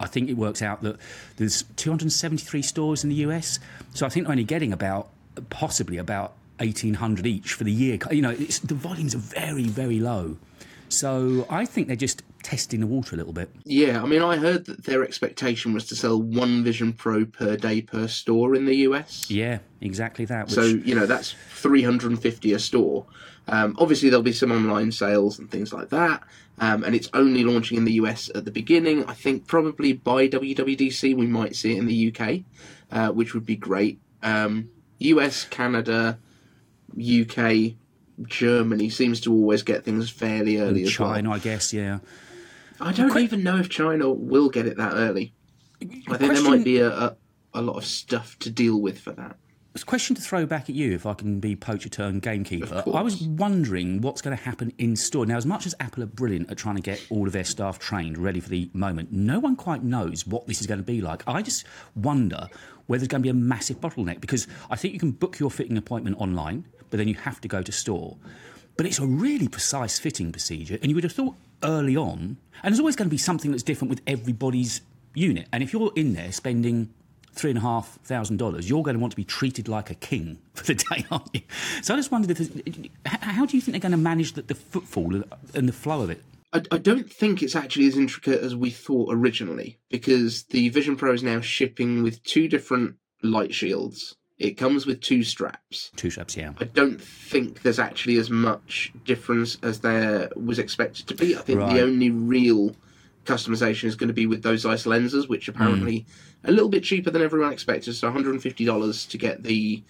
I 0.00 0.06
think 0.06 0.28
it 0.28 0.34
works 0.34 0.62
out 0.62 0.82
that 0.82 0.96
there's 1.36 1.62
273 1.76 2.62
stores 2.62 3.04
in 3.04 3.10
the 3.10 3.16
US, 3.16 3.58
so 3.94 4.06
I 4.06 4.08
think 4.08 4.26
they're 4.26 4.32
only 4.32 4.44
getting 4.44 4.72
about 4.72 5.10
possibly 5.50 5.98
about 5.98 6.34
1,800 6.58 7.26
each 7.26 7.54
for 7.54 7.64
the 7.64 7.72
year. 7.72 7.98
You 8.10 8.22
know, 8.22 8.34
the 8.34 8.74
volumes 8.74 9.14
are 9.14 9.18
very 9.18 9.64
very 9.64 10.00
low. 10.00 10.36
So 10.94 11.46
I 11.50 11.64
think 11.64 11.88
they're 11.88 11.96
just 11.96 12.22
testing 12.42 12.80
the 12.80 12.86
water 12.86 13.16
a 13.16 13.18
little 13.18 13.32
bit. 13.32 13.50
Yeah, 13.64 14.02
I 14.02 14.06
mean, 14.06 14.22
I 14.22 14.36
heard 14.36 14.66
that 14.66 14.84
their 14.84 15.02
expectation 15.02 15.72
was 15.72 15.86
to 15.86 15.96
sell 15.96 16.20
one 16.20 16.62
Vision 16.62 16.92
Pro 16.92 17.24
per 17.24 17.56
day 17.56 17.80
per 17.80 18.06
store 18.06 18.54
in 18.54 18.66
the 18.66 18.76
US. 18.88 19.30
Yeah, 19.30 19.58
exactly 19.80 20.24
that. 20.26 20.46
Which, 20.46 20.54
So 20.54 20.62
you 20.62 20.94
know 20.94 21.06
that's 21.06 21.34
350 21.54 22.52
a 22.52 22.58
store. 22.58 23.06
Um, 23.48 23.76
obviously, 23.78 24.08
there'll 24.08 24.22
be 24.22 24.32
some 24.32 24.52
online 24.52 24.92
sales 24.92 25.38
and 25.38 25.50
things 25.50 25.72
like 25.72 25.90
that, 25.90 26.22
um, 26.58 26.84
and 26.84 26.94
it's 26.94 27.10
only 27.12 27.44
launching 27.44 27.76
in 27.76 27.84
the 27.84 27.94
US 27.94 28.30
at 28.34 28.44
the 28.44 28.50
beginning. 28.50 29.04
I 29.06 29.14
think 29.14 29.46
probably 29.46 29.92
by 29.92 30.28
WWDC 30.28 31.16
we 31.16 31.26
might 31.26 31.56
see 31.56 31.72
it 31.72 31.78
in 31.78 31.86
the 31.86 32.08
UK, 32.14 32.44
uh, 32.90 33.12
which 33.12 33.34
would 33.34 33.44
be 33.44 33.56
great. 33.56 34.00
Um, 34.22 34.70
US, 34.98 35.44
Canada, 35.44 36.18
UK, 36.96 37.74
Germany 38.22 38.88
seems 38.90 39.20
to 39.22 39.32
always 39.32 39.62
get 39.62 39.84
things 39.84 40.10
fairly 40.10 40.58
early 40.58 40.84
as 40.84 40.92
China, 40.92 41.32
I 41.32 41.38
guess. 41.38 41.72
Yeah. 41.72 41.98
I 42.80 42.92
don't 42.92 43.16
even 43.16 43.42
know 43.42 43.58
if 43.58 43.68
China 43.68 44.10
will 44.10 44.48
get 44.48 44.66
it 44.66 44.76
that 44.76 44.94
early. 44.94 45.32
I 46.08 46.16
think 46.16 46.32
there 46.32 46.42
might 46.42 46.64
be 46.64 46.78
a, 46.78 46.90
a, 46.90 47.16
a 47.54 47.62
lot 47.62 47.76
of 47.76 47.84
stuff 47.84 48.38
to 48.40 48.50
deal 48.50 48.80
with 48.80 48.98
for 48.98 49.12
that. 49.12 49.36
It's 49.74 49.82
a 49.82 49.86
question 49.86 50.14
to 50.14 50.22
throw 50.22 50.46
back 50.46 50.70
at 50.70 50.76
you, 50.76 50.92
if 50.92 51.04
I 51.04 51.14
can 51.14 51.40
be 51.40 51.56
poacher 51.56 51.88
turned 51.88 52.22
gamekeeper. 52.22 52.84
I 52.94 53.02
was 53.02 53.22
wondering 53.22 54.02
what's 54.02 54.22
going 54.22 54.36
to 54.36 54.42
happen 54.42 54.72
in 54.78 54.94
store. 54.94 55.26
Now, 55.26 55.36
as 55.36 55.46
much 55.46 55.66
as 55.66 55.74
Apple 55.80 56.04
are 56.04 56.06
brilliant 56.06 56.48
at 56.48 56.56
trying 56.56 56.76
to 56.76 56.80
get 56.80 57.04
all 57.10 57.26
of 57.26 57.32
their 57.32 57.42
staff 57.42 57.80
trained, 57.80 58.16
ready 58.16 58.38
for 58.38 58.50
the 58.50 58.70
moment, 58.72 59.10
no 59.10 59.40
one 59.40 59.56
quite 59.56 59.82
knows 59.82 60.28
what 60.28 60.46
this 60.46 60.60
is 60.60 60.68
going 60.68 60.78
to 60.78 60.84
be 60.84 61.00
like. 61.00 61.24
I 61.26 61.42
just 61.42 61.64
wonder 61.96 62.48
whether 62.86 63.00
there's 63.00 63.08
going 63.08 63.22
to 63.22 63.26
be 63.26 63.30
a 63.30 63.34
massive 63.34 63.80
bottleneck 63.80 64.20
because 64.20 64.46
I 64.70 64.76
think 64.76 64.94
you 64.94 65.00
can 65.00 65.10
book 65.10 65.40
your 65.40 65.50
fitting 65.50 65.76
appointment 65.76 66.20
online, 66.20 66.66
but 66.94 66.98
then 66.98 67.08
you 67.08 67.14
have 67.14 67.40
to 67.40 67.48
go 67.48 67.60
to 67.60 67.72
store. 67.72 68.16
But 68.76 68.86
it's 68.86 69.00
a 69.00 69.04
really 69.04 69.48
precise 69.48 69.98
fitting 69.98 70.30
procedure, 70.30 70.78
and 70.80 70.92
you 70.92 70.94
would 70.94 71.02
have 71.02 71.12
thought 71.12 71.34
early 71.64 71.96
on, 71.96 72.36
and 72.62 72.72
there's 72.72 72.78
always 72.78 72.94
going 72.94 73.08
to 73.08 73.10
be 73.10 73.18
something 73.18 73.50
that's 73.50 73.64
different 73.64 73.90
with 73.90 74.00
everybody's 74.06 74.80
unit. 75.12 75.48
And 75.52 75.60
if 75.60 75.72
you're 75.72 75.90
in 75.96 76.14
there 76.14 76.30
spending 76.30 76.94
three 77.32 77.50
and 77.50 77.58
a 77.58 77.62
half 77.62 77.98
thousand 78.04 78.36
dollars, 78.36 78.70
you're 78.70 78.84
going 78.84 78.94
to 78.94 79.00
want 79.00 79.10
to 79.10 79.16
be 79.16 79.24
treated 79.24 79.66
like 79.66 79.90
a 79.90 79.96
king 79.96 80.38
for 80.54 80.66
the 80.66 80.74
day, 80.76 81.04
aren't 81.10 81.34
you? 81.34 81.40
So 81.82 81.94
I 81.94 81.96
just 81.96 82.12
wondered 82.12 82.30
if 82.30 82.86
how 83.04 83.44
do 83.44 83.56
you 83.56 83.60
think 83.60 83.72
they're 83.72 83.80
going 83.80 83.90
to 83.90 83.98
manage 83.98 84.34
the, 84.34 84.42
the 84.42 84.54
footfall 84.54 85.20
and 85.52 85.68
the 85.68 85.72
flow 85.72 86.02
of 86.02 86.10
it? 86.10 86.22
I, 86.52 86.62
I 86.70 86.78
don't 86.78 87.10
think 87.12 87.42
it's 87.42 87.56
actually 87.56 87.88
as 87.88 87.96
intricate 87.96 88.40
as 88.40 88.54
we 88.54 88.70
thought 88.70 89.12
originally 89.12 89.80
because 89.90 90.44
the 90.44 90.68
Vision 90.68 90.94
Pro 90.94 91.12
is 91.12 91.24
now 91.24 91.40
shipping 91.40 92.04
with 92.04 92.22
two 92.22 92.46
different 92.46 92.98
light 93.20 93.52
shields. 93.52 94.14
It 94.38 94.56
comes 94.56 94.84
with 94.84 95.00
two 95.00 95.22
straps. 95.22 95.90
Two 95.96 96.10
straps, 96.10 96.36
yeah. 96.36 96.52
I 96.60 96.64
don't 96.64 97.00
think 97.00 97.62
there's 97.62 97.78
actually 97.78 98.16
as 98.16 98.30
much 98.30 98.92
difference 99.04 99.58
as 99.62 99.80
there 99.80 100.28
was 100.34 100.58
expected 100.58 101.06
to 101.08 101.14
be. 101.14 101.36
I 101.36 101.40
think 101.40 101.60
Right. 101.60 101.74
the 101.74 101.82
only 101.82 102.10
real 102.10 102.74
customization 103.24 103.84
is 103.84 103.94
going 103.94 104.08
to 104.08 104.14
be 104.14 104.26
with 104.26 104.42
those 104.42 104.62
Zeiss 104.62 104.86
lenses, 104.86 105.28
which 105.28 105.48
apparently 105.48 106.04
a 106.42 106.50
little 106.50 106.68
bit 106.68 106.82
cheaper 106.82 107.10
than 107.10 107.22
everyone 107.22 107.52
expected. 107.52 107.94
So 107.94 108.10
$150 108.10 109.08
to 109.08 109.18
get 109.18 109.42
the 109.44 109.82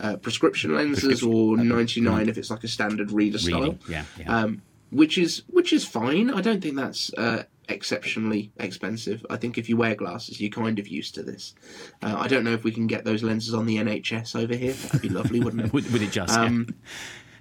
uh, 0.00 0.16
prescription 0.16 0.74
lenses, 0.74 1.22
or 1.22 1.56
99 1.58 2.28
if 2.28 2.38
it's 2.38 2.50
like 2.50 2.64
a 2.64 2.68
standard 2.68 3.12
reader 3.12 3.38
style 3.38 3.60
Reading, 3.60 3.78
yeah, 3.88 4.04
yeah. 4.18 4.34
um, 4.44 4.62
which 4.90 5.18
is 5.18 5.42
which 5.48 5.74
is 5.74 5.84
fine. 5.84 6.30
I 6.30 6.40
don't 6.40 6.62
think 6.62 6.76
that's 6.76 7.12
uh, 7.14 7.42
exceptionally 7.70 8.52
expensive. 8.58 9.24
I 9.30 9.36
think 9.36 9.58
if 9.58 9.68
you 9.68 9.76
wear 9.76 9.94
glasses, 9.94 10.40
you're 10.40 10.50
kind 10.50 10.78
of 10.78 10.88
used 10.88 11.14
to 11.14 11.22
this. 11.22 11.54
Uh, 12.02 12.16
I 12.18 12.28
don't 12.28 12.44
know 12.44 12.52
if 12.52 12.64
we 12.64 12.72
can 12.72 12.86
get 12.86 13.04
those 13.04 13.22
lenses 13.22 13.54
on 13.54 13.66
the 13.66 13.76
NHS 13.78 14.36
over 14.36 14.54
here. 14.54 14.72
That'd 14.72 15.02
be 15.02 15.08
lovely, 15.08 15.40
wouldn't 15.40 15.66
it? 15.66 15.72
Would, 15.72 15.90
would 15.92 16.02
it 16.02 16.10
just? 16.10 16.36
Um, 16.38 16.66
yeah. 16.68 16.74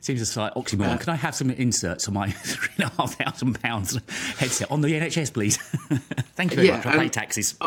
Seems 0.02 0.22
a 0.22 0.26
slight 0.26 0.54
oxymoron. 0.54 1.00
Can 1.02 1.10
I 1.10 1.16
have 1.18 1.36
some 1.36 1.50
inserts 1.52 2.08
on 2.08 2.14
my 2.14 2.30
three 2.32 2.70
and 2.78 2.86
a 2.86 2.96
half 2.96 3.16
thousand 3.16 3.62
pounds 3.62 4.00
headset 4.38 4.72
on 4.72 4.80
the 4.82 4.94
NHS, 4.94 5.34
please? 5.34 5.58
Thank 6.36 6.52
you 6.52 6.56
very 6.56 6.68
Yeah, 6.70 6.78
much. 6.78 6.86
I'll 6.86 7.00
pay 7.00 7.10
taxes. 7.10 7.58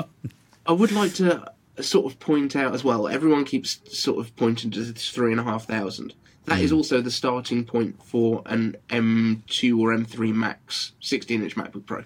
I 0.65 0.73
would 0.73 0.93
like 0.93 1.13
to 1.15 1.53
sort 1.81 2.11
of 2.11 2.19
point 2.21 2.57
out 2.57 2.75
as 2.75 2.83
well. 2.85 3.07
Everyone 3.09 3.45
keeps 3.45 3.81
sort 3.87 4.19
of 4.19 4.35
pointing 4.37 4.71
to 4.71 4.83
this 4.83 5.11
three 5.11 5.31
and 5.33 5.41
a 5.41 5.45
half 5.45 5.67
thousand. 5.67 6.15
That 6.47 6.61
is 6.61 6.73
also 6.73 7.01
the 7.01 7.11
starting 7.11 7.65
point 7.65 8.03
for 8.03 8.43
an 8.47 8.77
M2 8.89 9.79
or 9.79 9.95
M3 9.95 10.35
Max 10.35 10.93
16-inch 11.01 11.55
MacBook 11.55 11.87
Pro. 11.87 12.03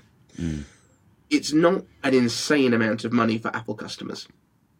It's 1.29 1.53
not 1.53 1.85
an 2.03 2.15
insane 2.15 2.73
amount 2.73 3.05
of 3.05 3.13
money 3.13 3.39
for 3.39 3.55
Apple 3.55 3.75
customers. 3.75 4.29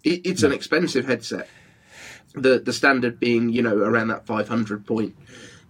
It, 0.05 0.25
it's 0.25 0.43
an 0.43 0.53
expensive 0.53 1.07
headset. 1.07 1.49
The 2.35 2.59
the 2.59 2.73
standard 2.73 3.19
being 3.19 3.49
you 3.49 3.63
know 3.63 3.77
around 3.79 4.09
that 4.09 4.27
500 4.27 4.87
point, 4.87 5.17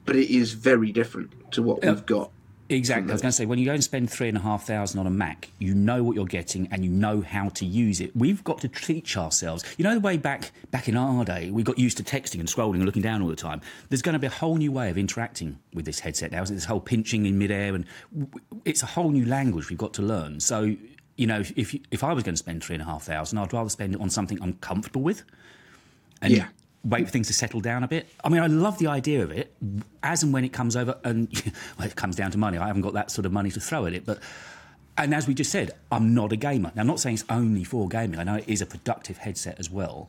but 0.04 0.16
it 0.16 0.34
is 0.34 0.52
very 0.52 0.92
different 0.92 1.52
to 1.52 1.62
what 1.62 1.84
we've 1.84 2.04
got. 2.04 2.32
Exactly. 2.68 3.10
I 3.10 3.14
was 3.14 3.22
going 3.22 3.30
to 3.30 3.36
say, 3.36 3.46
when 3.46 3.58
you 3.58 3.64
go 3.64 3.72
and 3.72 3.84
spend 3.84 4.10
three 4.10 4.28
and 4.28 4.36
a 4.36 4.40
half 4.40 4.66
thousand 4.66 4.98
on 4.98 5.06
a 5.06 5.10
Mac, 5.10 5.50
you 5.58 5.74
know 5.74 6.02
what 6.02 6.16
you're 6.16 6.24
getting 6.24 6.66
and 6.72 6.84
you 6.84 6.90
know 6.90 7.20
how 7.20 7.48
to 7.50 7.64
use 7.64 8.00
it. 8.00 8.14
We've 8.16 8.42
got 8.42 8.60
to 8.62 8.68
teach 8.68 9.16
ourselves. 9.16 9.64
You 9.78 9.84
know 9.84 9.94
the 9.94 10.00
way 10.00 10.16
back 10.16 10.50
back 10.70 10.88
in 10.88 10.96
our 10.96 11.24
day, 11.24 11.50
we 11.50 11.62
got 11.62 11.78
used 11.78 11.96
to 11.98 12.02
texting 12.02 12.40
and 12.40 12.48
scrolling 12.48 12.76
and 12.76 12.84
looking 12.84 13.02
down 13.02 13.22
all 13.22 13.28
the 13.28 13.36
time. 13.36 13.60
There's 13.88 14.02
going 14.02 14.14
to 14.14 14.18
be 14.18 14.26
a 14.26 14.30
whole 14.30 14.56
new 14.56 14.72
way 14.72 14.90
of 14.90 14.98
interacting 14.98 15.58
with 15.74 15.84
this 15.84 16.00
headset 16.00 16.32
now. 16.32 16.42
Is 16.42 16.50
this 16.50 16.64
whole 16.64 16.80
pinching 16.80 17.26
in 17.26 17.38
midair, 17.38 17.74
and 17.74 17.86
it's 18.64 18.82
a 18.82 18.86
whole 18.86 19.10
new 19.10 19.26
language 19.26 19.70
we've 19.70 19.78
got 19.78 19.94
to 19.94 20.02
learn. 20.02 20.40
So, 20.40 20.74
you 21.16 21.26
know, 21.26 21.42
if 21.54 21.74
if 21.90 22.02
I 22.02 22.12
was 22.12 22.24
going 22.24 22.34
to 22.34 22.38
spend 22.38 22.64
three 22.64 22.74
and 22.74 22.82
a 22.82 22.86
half 22.86 23.04
thousand, 23.04 23.38
I'd 23.38 23.52
rather 23.52 23.70
spend 23.70 23.94
it 23.94 24.00
on 24.00 24.10
something 24.10 24.42
I'm 24.42 24.54
comfortable 24.54 25.02
with. 25.02 25.22
And 26.20 26.32
Yeah. 26.32 26.48
Wait 26.88 27.06
for 27.06 27.10
things 27.10 27.26
to 27.26 27.32
settle 27.32 27.60
down 27.60 27.82
a 27.82 27.88
bit. 27.88 28.08
I 28.22 28.28
mean, 28.28 28.42
I 28.42 28.46
love 28.46 28.78
the 28.78 28.86
idea 28.86 29.22
of 29.22 29.30
it 29.30 29.54
as 30.02 30.22
and 30.22 30.32
when 30.32 30.44
it 30.44 30.52
comes 30.52 30.76
over, 30.76 30.98
and 31.04 31.28
well, 31.78 31.86
it 31.86 31.96
comes 31.96 32.16
down 32.16 32.30
to 32.32 32.38
money. 32.38 32.58
I 32.58 32.66
haven't 32.66 32.82
got 32.82 32.94
that 32.94 33.10
sort 33.10 33.26
of 33.26 33.32
money 33.32 33.50
to 33.50 33.60
throw 33.60 33.86
at 33.86 33.92
it, 33.92 34.04
but. 34.04 34.20
And 34.98 35.14
as 35.14 35.28
we 35.28 35.34
just 35.34 35.52
said, 35.52 35.72
I'm 35.92 36.14
not 36.14 36.32
a 36.32 36.36
gamer. 36.36 36.72
Now, 36.74 36.80
I'm 36.80 36.86
not 36.86 37.00
saying 37.00 37.16
it's 37.16 37.24
only 37.28 37.64
for 37.64 37.86
gaming. 37.86 38.18
I 38.18 38.24
know 38.24 38.36
it 38.36 38.48
is 38.48 38.62
a 38.62 38.66
productive 38.66 39.18
headset 39.18 39.60
as 39.60 39.70
well. 39.70 40.08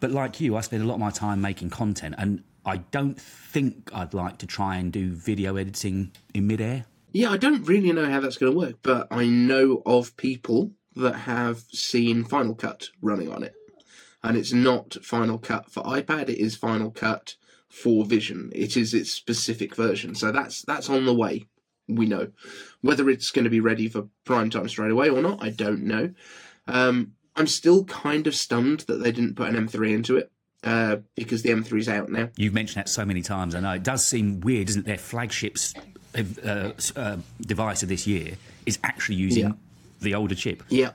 But 0.00 0.10
like 0.10 0.38
you, 0.38 0.54
I 0.54 0.60
spend 0.60 0.82
a 0.82 0.86
lot 0.86 0.94
of 0.94 1.00
my 1.00 1.08
time 1.08 1.40
making 1.40 1.70
content, 1.70 2.14
and 2.18 2.42
I 2.66 2.76
don't 2.76 3.18
think 3.18 3.90
I'd 3.94 4.12
like 4.12 4.36
to 4.38 4.46
try 4.46 4.76
and 4.76 4.92
do 4.92 5.12
video 5.12 5.56
editing 5.56 6.12
in 6.34 6.46
midair. 6.46 6.84
Yeah, 7.12 7.30
I 7.30 7.38
don't 7.38 7.66
really 7.66 7.90
know 7.92 8.04
how 8.04 8.20
that's 8.20 8.36
going 8.36 8.52
to 8.52 8.58
work, 8.58 8.76
but 8.82 9.08
I 9.10 9.26
know 9.26 9.82
of 9.86 10.14
people 10.18 10.72
that 10.94 11.14
have 11.14 11.60
seen 11.72 12.24
Final 12.24 12.54
Cut 12.54 12.90
running 13.00 13.32
on 13.32 13.42
it. 13.42 13.54
And 14.22 14.36
it's 14.36 14.52
not 14.52 14.96
Final 15.02 15.38
Cut 15.38 15.70
for 15.70 15.82
iPad, 15.84 16.28
it 16.28 16.38
is 16.38 16.56
Final 16.56 16.90
Cut 16.90 17.36
for 17.68 18.04
Vision. 18.04 18.50
It 18.54 18.76
is 18.76 18.94
its 18.94 19.10
specific 19.10 19.74
version. 19.76 20.14
So 20.14 20.32
that's 20.32 20.62
that's 20.62 20.90
on 20.90 21.04
the 21.04 21.14
way. 21.14 21.46
We 21.86 22.06
know. 22.06 22.28
Whether 22.82 23.08
it's 23.08 23.30
going 23.30 23.44
to 23.44 23.50
be 23.50 23.60
ready 23.60 23.88
for 23.88 24.08
prime 24.24 24.50
time 24.50 24.68
straight 24.68 24.90
away 24.90 25.08
or 25.08 25.22
not, 25.22 25.42
I 25.42 25.50
don't 25.50 25.84
know. 25.84 26.12
Um, 26.66 27.12
I'm 27.36 27.46
still 27.46 27.84
kind 27.84 28.26
of 28.26 28.34
stunned 28.34 28.80
that 28.80 28.96
they 29.02 29.12
didn't 29.12 29.36
put 29.36 29.48
an 29.48 29.68
M3 29.68 29.94
into 29.94 30.16
it. 30.16 30.30
Uh, 30.64 30.96
because 31.14 31.42
the 31.42 31.50
M3's 31.50 31.88
out 31.88 32.10
now. 32.10 32.28
You've 32.36 32.52
mentioned 32.52 32.80
that 32.80 32.88
so 32.88 33.04
many 33.04 33.22
times. 33.22 33.54
I 33.54 33.60
know 33.60 33.70
it 33.74 33.84
does 33.84 34.04
seem 34.04 34.40
weird, 34.40 34.68
isn't 34.70 34.82
it? 34.82 34.86
Their 34.86 34.98
flagship 34.98 35.56
uh, 36.16 36.72
uh, 36.96 37.16
device 37.40 37.84
of 37.84 37.88
this 37.88 38.08
year 38.08 38.32
is 38.66 38.76
actually 38.82 39.14
using 39.16 39.44
Yeah. 39.44 39.52
The 40.00 40.14
older 40.14 40.34
chip. 40.34 40.62
Yeah. 40.68 40.90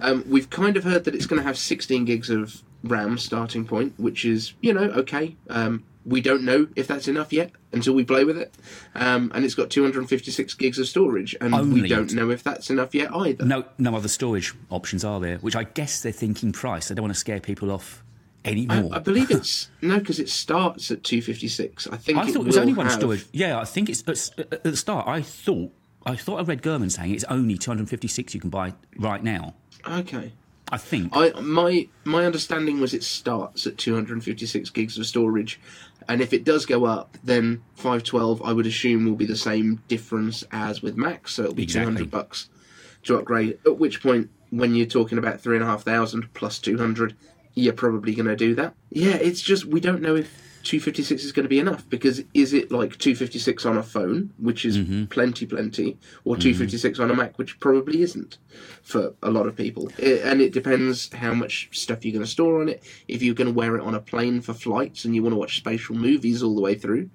Um, 0.00 0.24
we've 0.28 0.50
kind 0.50 0.76
of 0.76 0.84
heard 0.84 1.04
that 1.04 1.14
it's 1.14 1.26
going 1.26 1.40
to 1.40 1.46
have 1.46 1.56
16 1.58 2.04
gigs 2.04 2.30
of 2.30 2.62
RAM 2.82 3.18
starting 3.18 3.64
point, 3.64 3.94
which 3.98 4.24
is, 4.24 4.52
you 4.60 4.72
know, 4.72 4.82
okay. 4.82 5.36
Um, 5.48 5.84
we 6.06 6.20
don't 6.20 6.42
know 6.42 6.68
if 6.76 6.86
that's 6.86 7.08
enough 7.08 7.32
yet 7.32 7.50
until 7.72 7.94
we 7.94 8.04
play 8.04 8.24
with 8.24 8.36
it. 8.36 8.54
Um, 8.94 9.32
and 9.34 9.44
it's 9.44 9.54
got 9.54 9.70
256 9.70 10.52
gigs 10.54 10.78
of 10.78 10.86
storage, 10.86 11.34
and 11.40 11.54
Only. 11.54 11.82
we 11.82 11.88
don't 11.88 12.12
know 12.12 12.28
if 12.30 12.42
that's 12.42 12.68
enough 12.70 12.94
yet 12.94 13.14
either. 13.14 13.44
No, 13.44 13.64
no 13.78 13.96
other 13.96 14.08
storage 14.08 14.52
options 14.70 15.04
are 15.04 15.18
there, 15.20 15.38
which 15.38 15.56
I 15.56 15.64
guess 15.64 16.02
they're 16.02 16.12
thinking 16.12 16.52
price. 16.52 16.88
They 16.88 16.94
don't 16.94 17.04
want 17.04 17.14
to 17.14 17.18
scare 17.20 17.40
people 17.40 17.70
off 17.70 18.04
I, 18.44 18.50
anymore. 18.50 18.90
I 18.92 18.98
believe 18.98 19.30
it's 19.30 19.70
no, 19.80 19.98
because 19.98 20.18
it 20.18 20.28
starts 20.28 20.90
at 20.90 21.04
256. 21.04 21.86
I 21.86 21.96
think 21.96 22.18
I 22.18 22.22
it 22.28 22.32
thought 22.32 22.42
it 22.42 22.46
was 22.46 22.58
only 22.58 22.74
one 22.74 22.86
have- 22.86 22.96
storage. 22.96 23.24
Yeah, 23.32 23.58
I 23.58 23.64
think 23.64 23.88
it's 23.88 24.02
at, 24.06 24.52
at 24.52 24.62
the 24.64 24.76
start. 24.76 25.08
I 25.08 25.22
thought 25.22 25.72
I 26.06 26.16
thought 26.16 26.40
I 26.40 26.42
read 26.42 26.62
Gurman 26.62 26.90
saying 26.90 27.14
it's 27.14 27.24
only 27.24 27.56
256 27.56 28.34
you 28.34 28.40
can 28.40 28.50
buy 28.50 28.74
right 28.98 29.22
now. 29.22 29.54
Okay. 29.86 30.32
I 30.70 30.76
think. 30.78 31.10
I 31.14 31.30
my 31.40 31.88
my 32.04 32.24
understanding 32.24 32.80
was 32.80 32.94
it 32.94 33.02
starts 33.04 33.66
at 33.66 33.76
256 33.78 34.70
gigs 34.70 34.98
of 34.98 35.06
storage, 35.06 35.60
and 36.08 36.20
if 36.20 36.32
it 36.32 36.44
does 36.44 36.64
go 36.66 36.84
up, 36.86 37.16
then 37.22 37.62
512 37.74 38.42
I 38.42 38.52
would 38.52 38.66
assume 38.66 39.04
will 39.04 39.14
be 39.14 39.26
the 39.26 39.36
same 39.36 39.82
difference 39.88 40.42
as 40.52 40.82
with 40.82 40.96
Max, 40.96 41.34
so 41.34 41.42
it'll 41.44 41.54
be 41.54 41.64
Exactly. 41.64 41.92
200 41.92 42.10
bucks 42.10 42.48
to 43.04 43.16
upgrade. 43.18 43.58
At 43.66 43.78
which 43.78 44.02
point, 44.02 44.30
when 44.50 44.74
you're 44.74 44.86
talking 44.86 45.18
about 45.18 45.40
three 45.40 45.56
and 45.56 45.64
a 45.64 45.66
half 45.68 45.82
thousand 45.82 46.32
plus 46.32 46.58
200, 46.58 47.14
you're 47.54 47.74
probably 47.74 48.14
going 48.14 48.26
to 48.26 48.34
do 48.36 48.54
that. 48.54 48.74
Yeah, 48.90 49.16
it's 49.16 49.42
just 49.42 49.66
we 49.66 49.80
don't 49.80 50.00
know 50.00 50.16
if 50.16 50.32
256 50.64 51.22
is 51.24 51.32
going 51.32 51.44
to 51.44 51.48
be 51.48 51.58
enough 51.58 51.88
because 51.88 52.22
is 52.34 52.52
it 52.52 52.70
like 52.72 52.98
256 52.98 53.64
on 53.66 53.76
a 53.76 53.82
phone, 53.82 54.30
which 54.38 54.64
is 54.64 54.78
Mm-hmm. 54.78 55.04
plenty, 55.06 55.46
plenty, 55.46 55.96
or 56.24 56.36
256 56.36 56.98
on 56.98 57.10
a 57.10 57.14
Mac, 57.14 57.38
which 57.38 57.60
probably 57.60 58.02
isn't 58.02 58.38
for 58.82 59.14
a 59.22 59.30
lot 59.30 59.46
of 59.46 59.54
people. 59.56 59.88
It, 59.98 60.22
and 60.24 60.40
it 60.40 60.52
depends 60.52 61.12
how 61.12 61.32
much 61.34 61.68
stuff 61.72 62.04
you're 62.04 62.12
going 62.12 62.24
to 62.24 62.30
store 62.30 62.60
on 62.60 62.68
it. 62.68 62.82
If 63.08 63.22
you're 63.22 63.34
going 63.34 63.46
to 63.48 63.54
wear 63.54 63.76
it 63.76 63.82
on 63.82 63.94
a 63.94 64.00
plane 64.00 64.40
for 64.40 64.52
flights 64.54 65.04
and 65.04 65.14
you 65.14 65.22
want 65.22 65.32
to 65.34 65.38
watch 65.38 65.56
spatial 65.56 65.94
movies 65.94 66.42
all 66.42 66.54
the 66.54 66.60
way 66.60 66.74
through, 66.74 67.08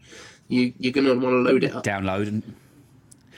you, 0.48 0.74
you're 0.80 0.94
going 0.94 1.06
to 1.08 1.14
want 1.14 1.24
to 1.34 1.52
load 1.52 1.64
it 1.64 1.76
up. 1.76 1.84
download 1.84 2.28
and 2.28 2.56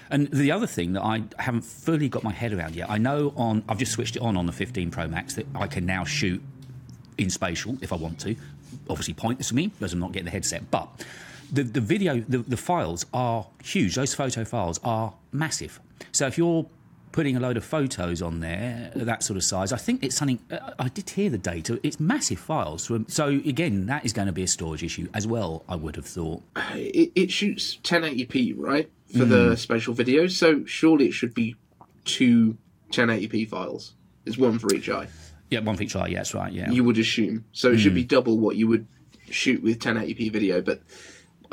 and 0.10 0.28
the 0.28 0.52
other 0.52 0.68
thing 0.68 0.92
that 0.94 1.04
I 1.04 1.24
haven't 1.40 1.62
fully 1.64 2.10
got 2.10 2.22
my 2.22 2.34
head 2.34 2.52
around 2.52 2.76
yet, 2.76 2.90
I 2.90 2.98
know 2.98 3.34
on 3.38 3.64
I've 3.70 3.78
just 3.78 3.94
switched 3.94 4.18
it 4.18 4.22
on 4.22 4.36
on 4.36 4.46
the 4.46 4.52
15 4.52 4.92
Pro 4.92 5.08
Max 5.08 5.36
that 5.36 5.48
I 5.56 5.68
can 5.68 5.86
now 5.86 6.04
shoot 6.04 6.42
in 7.18 7.30
spatial 7.30 7.78
if 7.82 7.94
I 7.94 7.96
want 7.96 8.20
to. 8.22 8.36
Obviously, 8.90 9.14
pointless 9.14 9.50
to 9.50 9.56
me 9.56 9.68
because 9.68 9.94
I'm 9.94 10.00
not 10.00 10.12
getting 10.12 10.26
the 10.26 10.32
headset, 10.32 10.70
but 10.72 10.88
the 11.52 11.64
the 11.64 11.82
video 11.82 12.20
the, 12.28 12.40
the 12.40 12.58
files 12.58 13.06
are 13.14 13.48
huge. 13.64 13.96
Those 13.96 14.14
photo 14.14 14.44
files 14.46 14.80
are 14.84 15.14
massive. 15.32 15.80
So 16.12 16.28
if 16.28 16.38
you're 16.38 16.66
putting 17.12 17.36
a 17.36 17.42
load 17.42 17.58
of 17.58 17.66
photos 17.66 18.22
on 18.22 18.40
there, 18.40 18.90
that 18.96 19.22
sort 19.22 19.36
of 19.36 19.44
size, 19.44 19.74
I 19.74 19.78
think 19.78 20.02
it's 20.02 20.16
something. 20.16 20.40
uh, 20.50 20.72
I 20.80 20.88
did 20.88 21.10
hear 21.10 21.30
the 21.30 21.38
data. 21.38 21.78
It's 21.84 22.00
massive 22.00 22.40
files. 22.40 22.90
So 23.10 23.28
again, 23.28 23.86
that 23.88 24.06
is 24.06 24.14
going 24.14 24.28
to 24.28 24.32
be 24.32 24.44
a 24.44 24.48
storage 24.48 24.82
issue 24.82 25.10
as 25.14 25.28
well. 25.28 25.64
I 25.68 25.76
would 25.76 25.98
have 25.98 26.06
thought. 26.06 26.42
It, 26.74 27.12
it 27.16 27.30
shoots 27.32 27.78
1080p, 27.84 28.54
right, 28.58 28.90
for 29.12 29.26
Hmm. 29.26 29.30
the 29.30 29.58
spatial 29.58 29.94
videos, 29.94 30.32
so 30.32 30.64
surely 30.66 31.08
it 31.08 31.12
should 31.12 31.34
be 31.34 31.58
two 32.06 32.58
1080p 32.92 33.50
files. 33.50 33.94
It's 34.26 34.38
one 34.38 34.58
for 34.58 34.74
each 34.74 34.90
eye. 34.90 35.08
Yeah, 35.52 35.60
one 35.60 35.78
feature. 35.78 36.04
Yeah, 36.08 36.16
that's 36.20 36.34
right. 36.34 36.52
Yeah. 36.52 36.72
you 36.72 36.84
would 36.84 36.98
assume. 36.98 37.46
So 37.52 37.72
it 37.72 37.78
should 37.80 37.94
be 37.94 38.04
double 38.04 38.40
what 38.40 38.56
you 38.56 38.68
would 38.68 38.88
shoot 39.30 39.62
with 39.62 39.80
1080p 39.80 40.32
video, 40.32 40.62
but 40.62 40.82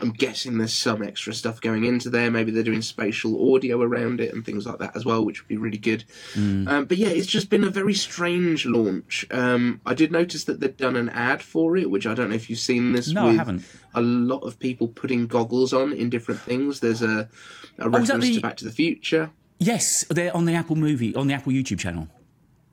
I'm 0.01 0.11
guessing 0.13 0.59
there's 0.59 0.73
some 0.73 1.03
extra 1.03 1.35
stuff 1.35 1.61
going 1.61 1.85
into 1.85 2.09
there. 2.09 2.31
Maybe 2.31 2.53
they're 2.53 2.63
doing 2.63 2.83
spatial 2.83 3.53
audio 3.55 3.83
around 3.83 4.21
it 4.21 4.33
and 4.33 4.47
things 4.47 4.65
like 4.65 4.79
that 4.79 4.95
as 4.97 5.05
well, 5.05 5.25
which 5.25 5.43
would 5.43 5.49
be 5.49 5.57
really 5.57 5.79
good. 5.79 6.05
Um, 6.37 6.85
but 6.85 6.97
yeah, 6.97 7.09
it's 7.09 7.27
just 7.27 7.51
been 7.51 7.65
a 7.65 7.71
very 7.71 7.95
strange 7.95 8.65
launch. 8.65 9.27
Um, 9.33 9.81
I 9.85 9.95
did 9.95 10.13
notice 10.13 10.45
that 10.45 10.61
they'd 10.61 10.77
done 10.77 10.95
an 10.95 11.09
ad 11.09 11.43
for 11.43 11.77
it, 11.77 11.91
which 11.91 12.07
I 12.07 12.15
don't 12.15 12.29
know 12.31 12.37
if 12.37 12.49
you've 12.49 12.61
seen 12.61 12.93
this. 12.93 13.09
No, 13.09 13.27
I 13.27 13.33
haven't. 13.33 13.65
A 13.95 14.01
lot 14.01 14.45
of 14.45 14.61
people 14.61 14.87
putting 14.87 15.27
goggles 15.27 15.73
on 15.73 15.93
in 15.93 16.09
different 16.09 16.41
things. 16.41 16.79
There's 16.79 17.03
a, 17.03 17.29
a 17.81 17.91
was 17.91 18.07
that 18.07 18.21
the- 18.21 18.37
to 18.37 18.41
Back 18.41 18.57
to 18.59 18.65
the 18.65 18.71
Future. 18.71 19.31
Yes, 19.59 20.05
they're 20.09 20.35
on 20.37 20.45
the 20.45 20.55
Apple 20.55 20.77
movie 20.77 21.13
on 21.17 21.27
the 21.27 21.35
Apple 21.35 21.53
YouTube 21.53 21.81
channel. 21.81 22.07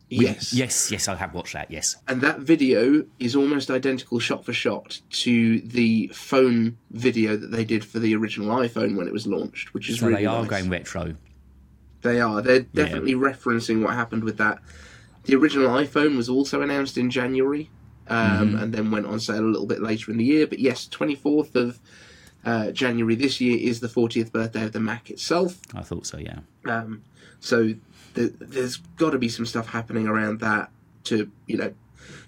Yes. 0.10 0.54
Yes, 0.54 0.92
yes, 0.92 1.08
I 1.08 1.16
have 1.16 1.34
watched 1.34 1.54
that. 1.54 1.72
Yes. 1.72 1.96
And 2.08 2.22
that 2.22 2.40
video 2.40 3.06
is 3.20 3.36
almost 3.36 3.72
identical 3.72 4.20
shot 4.20 4.46
for 4.46 4.54
shot 4.54 5.02
to 5.10 5.60
the 5.62 6.08
phone 6.14 6.78
video 6.92 7.36
that 7.36 7.48
they 7.52 7.66
did 7.66 7.84
for 7.84 8.00
the 8.00 8.16
original 8.16 8.56
iPhone 8.58 8.96
when 8.98 9.08
it 9.08 9.14
was 9.14 9.26
launched, 9.26 9.74
which 9.74 9.90
is 9.90 10.00
So 10.00 10.08
really 10.08 10.22
they 10.22 10.26
are 10.28 10.42
nice. 10.42 10.50
going 10.50 10.70
retro. 10.70 11.16
They 12.02 12.22
are. 12.22 12.42
They're 12.42 12.60
definitely 12.62 13.16
referencing 13.16 13.84
what 13.84 13.96
happened 13.96 14.24
with 14.24 14.38
that. 14.38 14.60
The 15.24 15.36
original 15.36 15.70
iPhone 15.70 16.16
was 16.16 16.30
also 16.30 16.62
announced 16.62 16.98
in 17.00 17.10
January, 17.10 17.72
um, 18.08 18.50
Mm-hmm. 18.50 18.58
and 18.60 18.74
then 18.74 18.92
went 18.92 19.08
on 19.08 19.20
sale 19.20 19.40
a 19.44 19.50
little 19.50 19.66
bit 19.66 19.82
later 19.82 20.12
in 20.12 20.18
the 20.18 20.24
year. 20.24 20.46
But 20.46 20.60
yes, 20.60 20.88
24th 20.88 21.56
of 21.56 21.80
uh, 22.46 22.70
January 22.70 23.16
this 23.16 23.42
year 23.42 23.58
is 23.60 23.80
the 23.80 23.88
40th 23.88 24.32
birthday 24.32 24.66
of 24.66 24.72
the 24.72 24.80
Mac 24.80 25.10
itself. 25.10 25.60
I 25.74 25.82
thought 25.82 26.06
so. 26.06 26.20
Yeah. 26.20 26.42
Um, 26.68 27.02
so 27.40 27.74
th- 28.16 28.34
there's 28.40 28.78
got 28.98 29.12
to 29.12 29.18
be 29.18 29.30
some 29.30 29.46
stuff 29.46 29.68
happening 29.68 30.08
around 30.08 30.40
that 30.40 30.70
to 31.06 31.30
you 31.48 31.58
know 31.58 31.74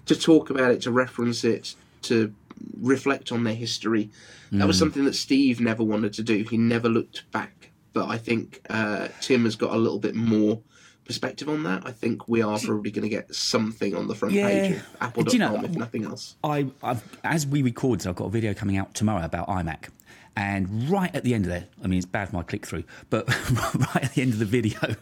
to 0.06 0.14
talk 0.16 0.50
about 0.50 0.70
it, 0.70 0.82
to 0.82 0.90
reference 0.90 1.44
it, 1.44 1.74
to 2.02 2.32
reflect 2.80 3.32
on 3.32 3.44
their 3.44 3.54
history. 3.54 4.10
That 4.50 4.66
was 4.66 4.78
something 4.78 5.04
that 5.04 5.14
Steve 5.14 5.60
never 5.60 5.84
wanted 5.84 6.14
to 6.14 6.22
do. 6.22 6.42
He 6.42 6.56
never 6.56 6.88
looked 6.88 7.30
back 7.32 7.58
but 7.98 8.08
I 8.08 8.18
think 8.18 8.60
uh, 8.70 9.08
Tim 9.20 9.44
has 9.44 9.56
got 9.56 9.72
a 9.72 9.76
little 9.76 9.98
bit 9.98 10.14
more 10.14 10.60
perspective 11.08 11.48
on 11.48 11.64
that. 11.64 11.82
I 11.84 11.90
think 11.90 12.28
we 12.28 12.42
are 12.42 12.58
probably 12.60 12.92
going 12.92 13.02
to 13.02 13.08
get 13.08 13.34
something 13.34 13.96
on 13.96 14.06
the 14.06 14.14
front 14.14 14.34
Yeah. 14.34 14.46
page 14.46 14.76
of 14.76 14.86
Apple.com, 15.00 15.32
you 15.32 15.38
know, 15.40 15.64
if 15.64 15.70
nothing 15.72 16.04
else. 16.04 16.36
I, 16.44 16.66
I've, 16.82 17.02
as 17.24 17.46
we 17.46 17.62
record, 17.62 18.06
I've 18.06 18.14
got 18.14 18.26
a 18.26 18.30
video 18.30 18.54
coming 18.54 18.76
out 18.76 18.94
tomorrow 18.94 19.24
about 19.24 19.48
iMac. 19.48 19.88
And 20.36 20.88
right 20.88 21.12
at 21.16 21.24
the 21.24 21.34
end 21.34 21.46
of 21.46 21.50
there, 21.50 21.64
I 21.82 21.88
mean, 21.88 21.96
it's 21.98 22.06
bad 22.06 22.28
for 22.28 22.36
my 22.36 22.42
click 22.44 22.64
through, 22.64 22.84
but 23.10 23.26
right 23.94 24.04
at 24.04 24.14
the 24.14 24.22
end 24.22 24.34
of 24.34 24.38
the 24.38 24.44
video, 24.44 24.94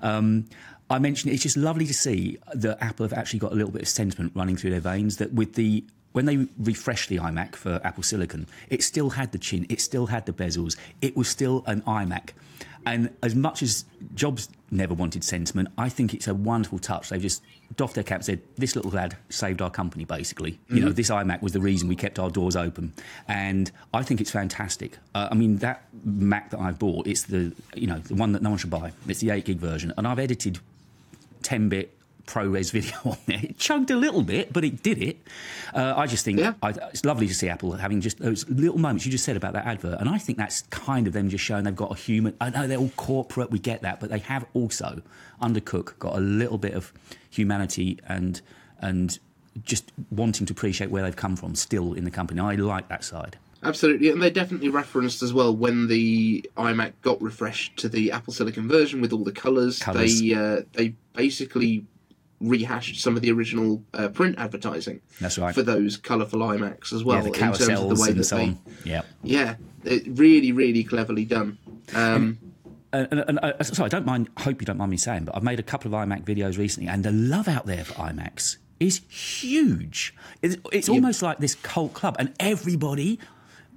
um, 0.00 0.46
I 0.88 0.98
mentioned 0.98 1.34
it's 1.34 1.42
just 1.42 1.58
lovely 1.58 1.84
to 1.86 1.92
see 1.92 2.38
that 2.54 2.82
Apple 2.82 3.04
have 3.04 3.12
actually 3.12 3.40
got 3.40 3.52
a 3.52 3.54
little 3.54 3.70
bit 3.72 3.82
of 3.82 3.88
sentiment 3.88 4.32
running 4.34 4.56
through 4.56 4.70
their 4.70 4.80
veins. 4.80 5.18
That 5.18 5.34
with 5.34 5.54
the 5.54 5.84
when 6.12 6.24
they 6.24 6.46
refreshed 6.58 7.10
the 7.10 7.18
iMac 7.18 7.54
for 7.54 7.80
Apple 7.84 8.02
Silicon, 8.02 8.46
it 8.70 8.82
still 8.82 9.10
had 9.10 9.32
the 9.32 9.38
chin, 9.38 9.66
it 9.68 9.82
still 9.82 10.06
had 10.06 10.24
the 10.24 10.32
bezels, 10.32 10.76
it 11.02 11.14
was 11.16 11.28
still 11.28 11.62
an 11.66 11.82
iMac. 11.82 12.30
And 12.94 13.10
as 13.22 13.34
much 13.34 13.62
as 13.62 13.84
Jobs 14.14 14.48
never 14.70 14.94
wanted 14.94 15.22
sentiment, 15.24 15.68
I 15.76 15.88
think 15.88 16.14
it's 16.14 16.26
a 16.28 16.34
wonderful 16.34 16.78
touch. 16.78 17.10
They've 17.10 17.20
just 17.20 17.42
doffed 17.76 17.94
their 17.94 18.04
cap 18.04 18.16
and 18.16 18.24
said, 18.24 18.40
This 18.56 18.76
little 18.76 18.90
lad 18.90 19.16
saved 19.28 19.60
our 19.60 19.70
company, 19.70 20.04
basically. 20.04 20.58
You 20.68 20.80
know, 20.80 20.92
this 20.92 21.10
iMac 21.10 21.42
was 21.42 21.52
the 21.52 21.60
reason 21.60 21.88
we 21.88 21.96
kept 21.96 22.18
our 22.18 22.30
doors 22.30 22.56
open. 22.56 22.92
And 23.26 23.70
I 23.92 24.02
think 24.02 24.20
it's 24.20 24.30
fantastic. 24.30 24.98
Uh, 25.14 25.28
I 25.30 25.34
mean, 25.34 25.58
that 25.58 25.84
Mac 26.04 26.50
that 26.50 26.60
I 26.60 26.72
bought, 26.72 27.06
it's 27.06 27.24
the, 27.24 27.52
you 27.74 27.86
know, 27.86 27.98
the 27.98 28.14
one 28.14 28.32
that 28.32 28.42
no 28.42 28.50
one 28.50 28.58
should 28.58 28.70
buy. 28.70 28.92
It's 29.06 29.20
the 29.20 29.30
8 29.30 29.44
gig 29.44 29.58
version. 29.58 29.92
And 29.96 30.06
I've 30.06 30.18
edited 30.18 30.58
10 31.42 31.68
bit 31.68 31.94
ProRes 32.28 32.70
video 32.70 32.96
on 33.04 33.16
there. 33.26 33.40
It 33.42 33.58
chugged 33.58 33.90
a 33.90 33.96
little 33.96 34.22
bit, 34.22 34.52
but 34.52 34.64
it 34.64 34.82
did 34.82 35.02
it. 35.02 35.18
Uh, 35.74 35.94
I 35.96 36.06
just 36.06 36.24
think 36.24 36.38
Yeah. 36.38 36.54
I, 36.62 36.70
it's 36.92 37.04
lovely 37.04 37.26
to 37.26 37.34
see 37.34 37.48
Apple 37.48 37.72
having 37.72 38.00
just 38.00 38.18
those 38.18 38.48
little 38.48 38.78
moments 38.78 39.06
you 39.06 39.12
just 39.12 39.24
said 39.24 39.36
about 39.36 39.54
that 39.54 39.66
advert. 39.66 40.00
And 40.00 40.08
I 40.08 40.18
think 40.18 40.38
that's 40.38 40.62
kind 40.70 41.06
of 41.06 41.12
them 41.12 41.28
just 41.28 41.44
showing 41.44 41.64
they've 41.64 41.74
got 41.74 41.90
a 41.90 41.96
human. 41.96 42.34
I 42.40 42.50
know 42.50 42.66
they're 42.66 42.78
all 42.78 42.92
corporate, 42.96 43.50
we 43.50 43.58
get 43.58 43.82
that, 43.82 43.98
but 44.00 44.10
they 44.10 44.18
have 44.20 44.44
also, 44.54 45.02
under 45.40 45.60
Cook, 45.60 45.96
got 45.98 46.16
a 46.16 46.20
little 46.20 46.58
bit 46.58 46.74
of 46.74 46.92
humanity 47.30 47.98
and 48.06 48.40
and 48.80 49.18
just 49.64 49.90
wanting 50.10 50.46
to 50.46 50.52
appreciate 50.52 50.90
where 50.90 51.02
they've 51.02 51.16
come 51.16 51.34
from 51.34 51.54
still 51.56 51.94
in 51.94 52.04
the 52.04 52.10
company. 52.10 52.40
I 52.40 52.54
like 52.54 52.88
that 52.88 53.02
side. 53.02 53.36
Absolutely, 53.64 54.10
and 54.10 54.22
they 54.22 54.30
definitely 54.30 54.68
referenced 54.68 55.20
as 55.20 55.32
well 55.32 55.54
when 55.56 55.88
the 55.88 56.48
iMac 56.56 56.92
got 57.02 57.20
refreshed 57.20 57.76
to 57.78 57.88
the 57.88 58.12
Apple 58.12 58.32
Silicon 58.32 58.68
version 58.68 59.00
with 59.00 59.12
all 59.12 59.24
the 59.24 59.32
colours. 59.32 59.80
Colours. 59.80 60.20
They 60.20 60.32
uh, 60.34 60.62
they 60.74 60.94
basically 61.14 61.84
rehashed 62.40 63.00
some 63.00 63.16
of 63.16 63.22
the 63.22 63.30
original 63.30 63.82
uh, 63.94 64.08
print 64.08 64.38
advertising 64.38 65.00
That's 65.20 65.38
right. 65.38 65.54
for 65.54 65.62
those 65.62 65.96
colourful 65.96 66.40
iMacs 66.40 66.92
as 66.92 67.04
well. 67.04 67.18
yeah, 67.18 67.22
the 67.22 67.28
in 67.28 67.34
terms 67.34 67.60
of 67.60 67.66
the 67.66 68.02
way 68.02 68.10
and 68.10 68.18
that 68.18 68.24
so 68.24 68.36
they. 68.36 68.56
Yeah. 68.84 69.02
yeah, 69.22 69.56
it, 69.84 70.04
really, 70.06 70.52
really 70.52 70.84
cleverly 70.84 71.24
done. 71.24 71.58
Um, 71.94 72.38
and, 72.92 73.08
and, 73.10 73.24
and 73.28 73.38
uh, 73.40 73.62
sorry, 73.64 73.86
I 73.86 73.88
don't 73.88 74.06
mind. 74.06 74.28
Hope 74.38 74.60
you 74.60 74.66
don't 74.66 74.78
mind 74.78 74.90
me 74.90 74.96
saying, 74.96 75.24
but 75.24 75.36
I've 75.36 75.42
made 75.42 75.58
a 75.58 75.64
couple 75.64 75.92
of 75.92 76.08
iMac 76.08 76.24
videos 76.24 76.58
recently, 76.58 76.88
and 76.88 77.04
the 77.04 77.12
love 77.12 77.48
out 77.48 77.66
there 77.66 77.84
for 77.84 77.94
iMacs 77.94 78.58
is 78.80 79.00
huge. 79.08 80.14
It's, 80.42 80.56
it's 80.72 80.88
almost 80.88 81.22
like 81.22 81.38
this 81.38 81.54
cult 81.56 81.94
club, 81.94 82.16
and 82.18 82.32
everybody 82.38 83.18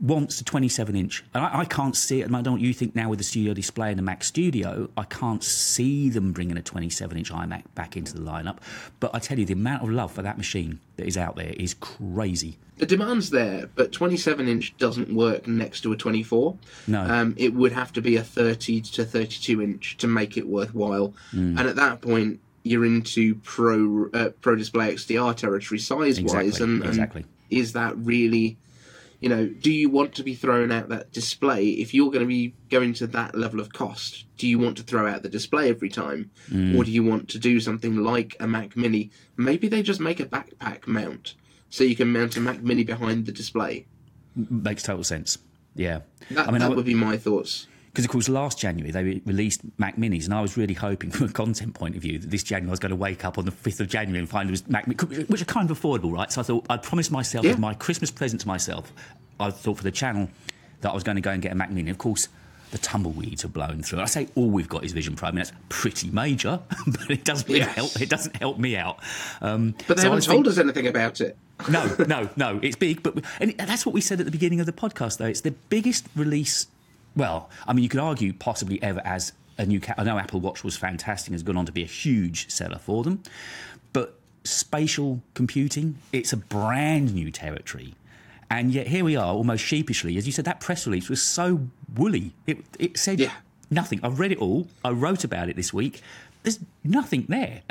wants 0.02 0.42
a 0.42 0.44
27 0.44 0.96
inch. 0.96 1.24
And 1.34 1.44
I, 1.44 1.60
I 1.60 1.66
can't 1.66 1.96
see 1.96 2.22
it. 2.22 2.26
And 2.26 2.36
I 2.36 2.42
don't. 2.42 2.60
You 2.60 2.74
think 2.74 2.96
now 2.96 3.10
with 3.10 3.20
the 3.20 3.24
Studio 3.24 3.54
Display 3.54 3.90
and 3.90 4.00
the 4.00 4.04
Mac 4.04 4.24
Studio, 4.24 4.90
I 4.98 5.04
can't 5.04 5.44
see 5.44 6.10
them 6.10 6.32
bringing 6.32 6.58
a 6.58 6.62
27 6.62 7.18
inch 7.18 7.32
iMac 7.32 7.64
back 7.76 7.96
into 7.96 8.14
the 8.14 8.22
lineup. 8.22 8.58
But 9.00 9.12
I 9.14 9.20
tell 9.20 9.38
you, 9.40 9.46
the 9.46 9.54
amount 9.54 9.84
of 9.84 9.90
love 9.90 10.12
for 10.12 10.22
that 10.24 10.38
machine 10.38 10.80
that 10.98 11.06
is 11.08 11.18
out 11.18 11.36
there 11.36 11.54
is 11.58 11.74
crazy. 11.76 12.58
the 12.78 12.86
demand's 12.88 13.30
there, 13.30 13.70
but 13.76 13.92
27 13.92 14.48
inch 14.48 14.76
doesn't 14.78 15.14
work 15.14 15.48
next 15.48 15.82
to 15.82 15.92
a 15.94 15.96
24. 15.98 16.58
No. 16.88 17.02
Um, 17.02 17.36
it 17.38 17.54
would 17.54 17.72
have 17.74 17.94
to 17.94 18.02
be 18.02 18.16
a 18.16 18.24
30 18.24 18.82
to 18.82 19.06
32 19.06 19.62
inch 19.62 19.98
to 19.98 20.08
make 20.08 20.36
it 20.36 20.48
worthwhile. 20.48 21.14
Hmm. 21.30 21.60
And 21.60 21.68
at 21.68 21.76
that 21.76 22.02
point, 22.02 22.40
you're 22.64 22.86
into 22.86 23.36
pro 23.36 24.10
uh, 24.14 24.30
pro 24.42 24.56
display 24.56 24.94
XDR 24.94 25.36
territory 25.36 25.80
size 25.80 26.20
wise, 26.22 26.48
Exactly, 26.48 26.64
and, 26.64 26.82
and 26.82 26.90
exactly. 26.90 27.26
is 27.50 27.74
that 27.74 27.96
really, 27.98 28.58
you 29.22 29.30
know, 29.30 29.46
do 29.48 29.72
you 29.72 29.90
want 29.90 30.16
to 30.16 30.24
be 30.24 30.34
throwing 30.36 30.72
out 30.72 30.90
that 30.90 31.12
display 31.14 31.68
if 31.70 31.94
you're 31.94 32.10
going 32.12 32.22
to 32.22 32.28
be 32.28 32.54
going 32.70 32.92
to 32.96 33.08
that 33.08 33.36
level 33.36 33.60
of 33.60 33.72
cost? 33.72 34.26
Do 34.38 34.48
you 34.48 34.60
want 34.60 34.76
to 34.78 34.84
throw 34.84 35.08
out 35.08 35.22
the 35.24 35.30
display 35.30 35.70
every 35.70 35.90
time, 35.90 36.32
Hmm. 36.50 36.76
or 36.76 36.84
do 36.84 36.92
you 36.92 37.04
want 37.04 37.30
to 37.30 37.40
do 37.40 37.60
something 37.60 37.96
like 37.98 38.36
a 38.40 38.48
Mac 38.48 38.76
Mini? 38.76 39.12
Maybe 39.38 39.68
they 39.70 39.84
just 39.84 40.00
make 40.00 40.20
a 40.20 40.26
backpack 40.26 40.88
mount 40.88 41.36
so 41.70 41.84
you 41.84 41.96
can 41.96 42.12
mount 42.12 42.36
a 42.36 42.42
Mac 42.42 42.62
Mini 42.62 42.84
behind 42.84 43.26
the 43.28 43.32
display. 43.32 43.86
Makes 44.36 44.84
total 44.84 45.04
sense. 45.04 45.38
Yeah. 45.76 46.00
That, 46.32 46.48
I 46.48 46.52
mean, 46.52 46.60
that 46.62 46.72
I- 46.72 46.76
would 46.76 46.86
be 46.86 46.96
my 46.96 47.16
thoughts. 47.18 47.68
Because, 47.92 48.06
of 48.06 48.12
course, 48.12 48.30
last 48.30 48.58
January 48.58 48.90
they 48.92 49.04
re- 49.04 49.22
released 49.26 49.62
Mac 49.78 49.98
Minis, 49.98 50.24
and 50.26 50.34
I 50.34 50.40
was 50.42 50.56
really 50.56 50.74
hoping, 50.74 51.12
from 51.16 51.28
a 51.28 51.32
content 51.32 51.74
point 51.74 51.96
of 51.98 52.02
view, 52.02 52.20
that 52.20 52.32
this 52.32 52.42
January 52.44 52.70
I 52.70 52.72
was 52.72 52.80
going 52.80 52.92
to 52.92 52.96
wake 52.96 53.26
up 53.26 53.38
on 53.38 53.46
the 53.46 53.52
5th 53.52 53.82
of 53.82 53.90
January 53.90 54.20
and 54.20 54.30
find 54.30 54.48
it 54.50 54.52
was 54.52 54.68
Mac 54.70 54.88
Mini, 54.88 55.24
which 55.26 55.42
are 55.42 55.46
kind 55.46 55.70
of 55.70 55.80
affordable, 55.80 56.12
right? 56.14 56.32
So 56.32 56.42
I 56.42 56.44
thought 56.46 56.66
I'd 56.70 56.84
promised 56.84 57.12
myself 57.12 57.44
Yeah. 57.46 57.52
as 57.52 57.58
my 57.58 57.74
Christmas 57.74 58.10
present 58.10 58.42
to 58.42 58.48
myself, 58.48 58.94
I 59.40 59.52
thought 59.52 59.78
for 59.78 59.84
the 59.84 59.92
channel 59.92 60.30
that 60.82 60.92
I 60.92 60.94
was 60.94 61.04
going 61.04 61.16
to 61.16 61.22
go 61.22 61.32
and 61.32 61.42
get 61.42 61.52
a 61.52 61.56
Mac 61.56 61.70
Mini. 61.72 61.92
Of 61.92 61.98
course, 61.98 62.28
the 62.72 62.78
tumbleweeds 62.78 63.42
have 63.42 63.52
blown 63.52 63.84
through. 63.84 64.00
I 64.00 64.06
say 64.06 64.30
all 64.36 64.50
we've 64.50 64.70
got 64.70 64.86
is 64.86 64.94
Vision 64.94 65.18
Pro. 65.18 65.28
I 65.28 65.32
mean, 65.32 65.38
that's 65.40 65.52
pretty 65.68 66.10
major, 66.12 66.62
but 66.88 67.12
it 67.12 67.26
doesn't 67.26 67.48
really 67.50 67.60
Yes. 67.60 67.76
help. 67.76 68.02
It 68.02 68.10
doesn't 68.10 68.38
help 68.38 68.58
me 68.58 68.78
out. 68.78 69.00
Um, 69.42 69.76
But 69.90 69.98
they 69.98 70.04
so 70.04 70.10
haven't 70.12 70.24
told 70.24 70.46
think- 70.46 70.48
us 70.54 70.58
anything 70.58 70.88
about 70.88 71.20
it. 71.20 71.36
no, 71.70 71.94
no, 72.08 72.30
no. 72.38 72.60
It's 72.64 72.78
big, 72.78 73.04
but 73.04 73.16
and 73.42 73.54
that's 73.58 73.86
what 73.86 73.94
we 73.94 74.00
said 74.00 74.20
at 74.22 74.26
the 74.26 74.32
beginning 74.32 74.62
of 74.62 74.66
the 74.66 74.72
podcast. 74.72 75.18
Though 75.18 75.26
it's 75.26 75.42
the 75.42 75.52
biggest 75.52 76.08
release. 76.16 76.68
Well, 77.16 77.50
I 77.68 77.74
mean, 77.74 77.84
you 77.84 77.90
could 77.90 78.00
argue 78.00 78.34
possibly 78.34 78.82
ever 78.82 79.02
as 79.06 79.34
a 79.58 79.66
new. 79.66 79.80
Ca- 79.80 79.96
I 79.98 80.04
know 80.04 80.18
Apple 80.18 80.40
Watch 80.40 80.64
was 80.64 80.78
fantastic, 80.78 81.32
has 81.34 81.44
gone 81.44 81.58
on 81.58 81.66
to 81.66 81.72
be 81.72 81.84
a 81.84 81.88
huge 81.88 82.50
seller 82.50 82.78
for 82.80 83.04
them, 83.04 83.22
but 83.94 84.18
spatial 84.44 85.22
computing, 85.34 85.98
it's 86.14 86.34
a 86.34 86.38
brand 86.38 87.14
new 87.14 87.30
territory. 87.32 87.96
And 88.50 88.72
yet 88.74 88.88
here 88.88 89.04
we 89.06 89.16
are, 89.16 89.34
almost 89.34 89.64
sheepishly, 89.64 90.18
as 90.18 90.26
you 90.26 90.32
said. 90.34 90.46
That 90.46 90.60
press 90.60 90.86
release 90.86 91.10
was 91.10 91.22
so 91.22 91.68
woolly. 91.96 92.34
It 92.48 92.58
it 92.80 92.98
said 92.98 93.20
Yeah. 93.20 93.32
nothing. 93.70 94.00
I've 94.04 94.20
read 94.20 94.32
it 94.32 94.40
all. 94.40 94.68
I 94.84 94.90
wrote 94.92 95.24
about 95.24 95.48
it 95.50 95.56
this 95.56 95.74
week. 95.74 96.02
There's 96.44 96.60
nothing 96.84 97.26
there. 97.30 97.62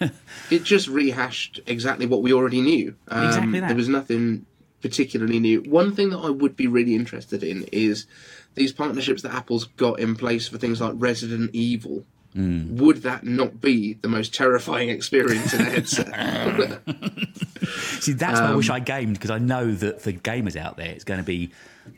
It 0.50 0.62
just 0.62 0.88
rehashed 0.88 1.60
exactly 1.66 2.06
what 2.06 2.22
we 2.22 2.32
already 2.32 2.60
knew. 2.60 2.94
Um, 3.08 3.26
Exactly 3.26 3.60
that. 3.60 3.68
There 3.68 3.76
was 3.76 3.88
nothing 3.88 4.44
particularly 4.82 5.38
new. 5.40 5.62
One 5.62 5.94
thing 5.94 6.10
that 6.10 6.18
I 6.18 6.30
would 6.30 6.56
be 6.56 6.66
really 6.66 6.94
interested 6.94 7.42
in 7.42 7.64
is 7.72 8.06
these 8.54 8.72
partnerships 8.72 9.22
that 9.22 9.34
Apple's 9.34 9.64
got 9.64 9.98
in 10.00 10.16
place 10.16 10.48
for 10.48 10.58
things 10.58 10.80
like 10.80 10.92
Resident 10.96 11.50
Evil. 11.54 12.04
Hmm. 12.34 12.76
Would 12.76 12.98
that 12.98 13.24
not 13.24 13.60
be 13.62 13.94
the 13.94 14.08
most 14.08 14.34
terrifying 14.34 14.90
experience 14.90 15.54
in 15.54 15.62
a 15.62 15.64
headset? 15.64 16.82
See, 18.00 18.12
that's 18.12 18.38
why 18.40 18.46
I 18.46 18.50
Um, 18.50 18.56
wish 18.56 18.70
I 18.70 18.80
gamed 18.80 19.14
because 19.14 19.30
I 19.30 19.38
know 19.38 19.74
that 19.74 20.02
for 20.02 20.12
gamers 20.12 20.56
out 20.56 20.76
there, 20.76 20.90
it's 20.90 21.04
going 21.04 21.18
to 21.20 21.24
be 21.26 21.50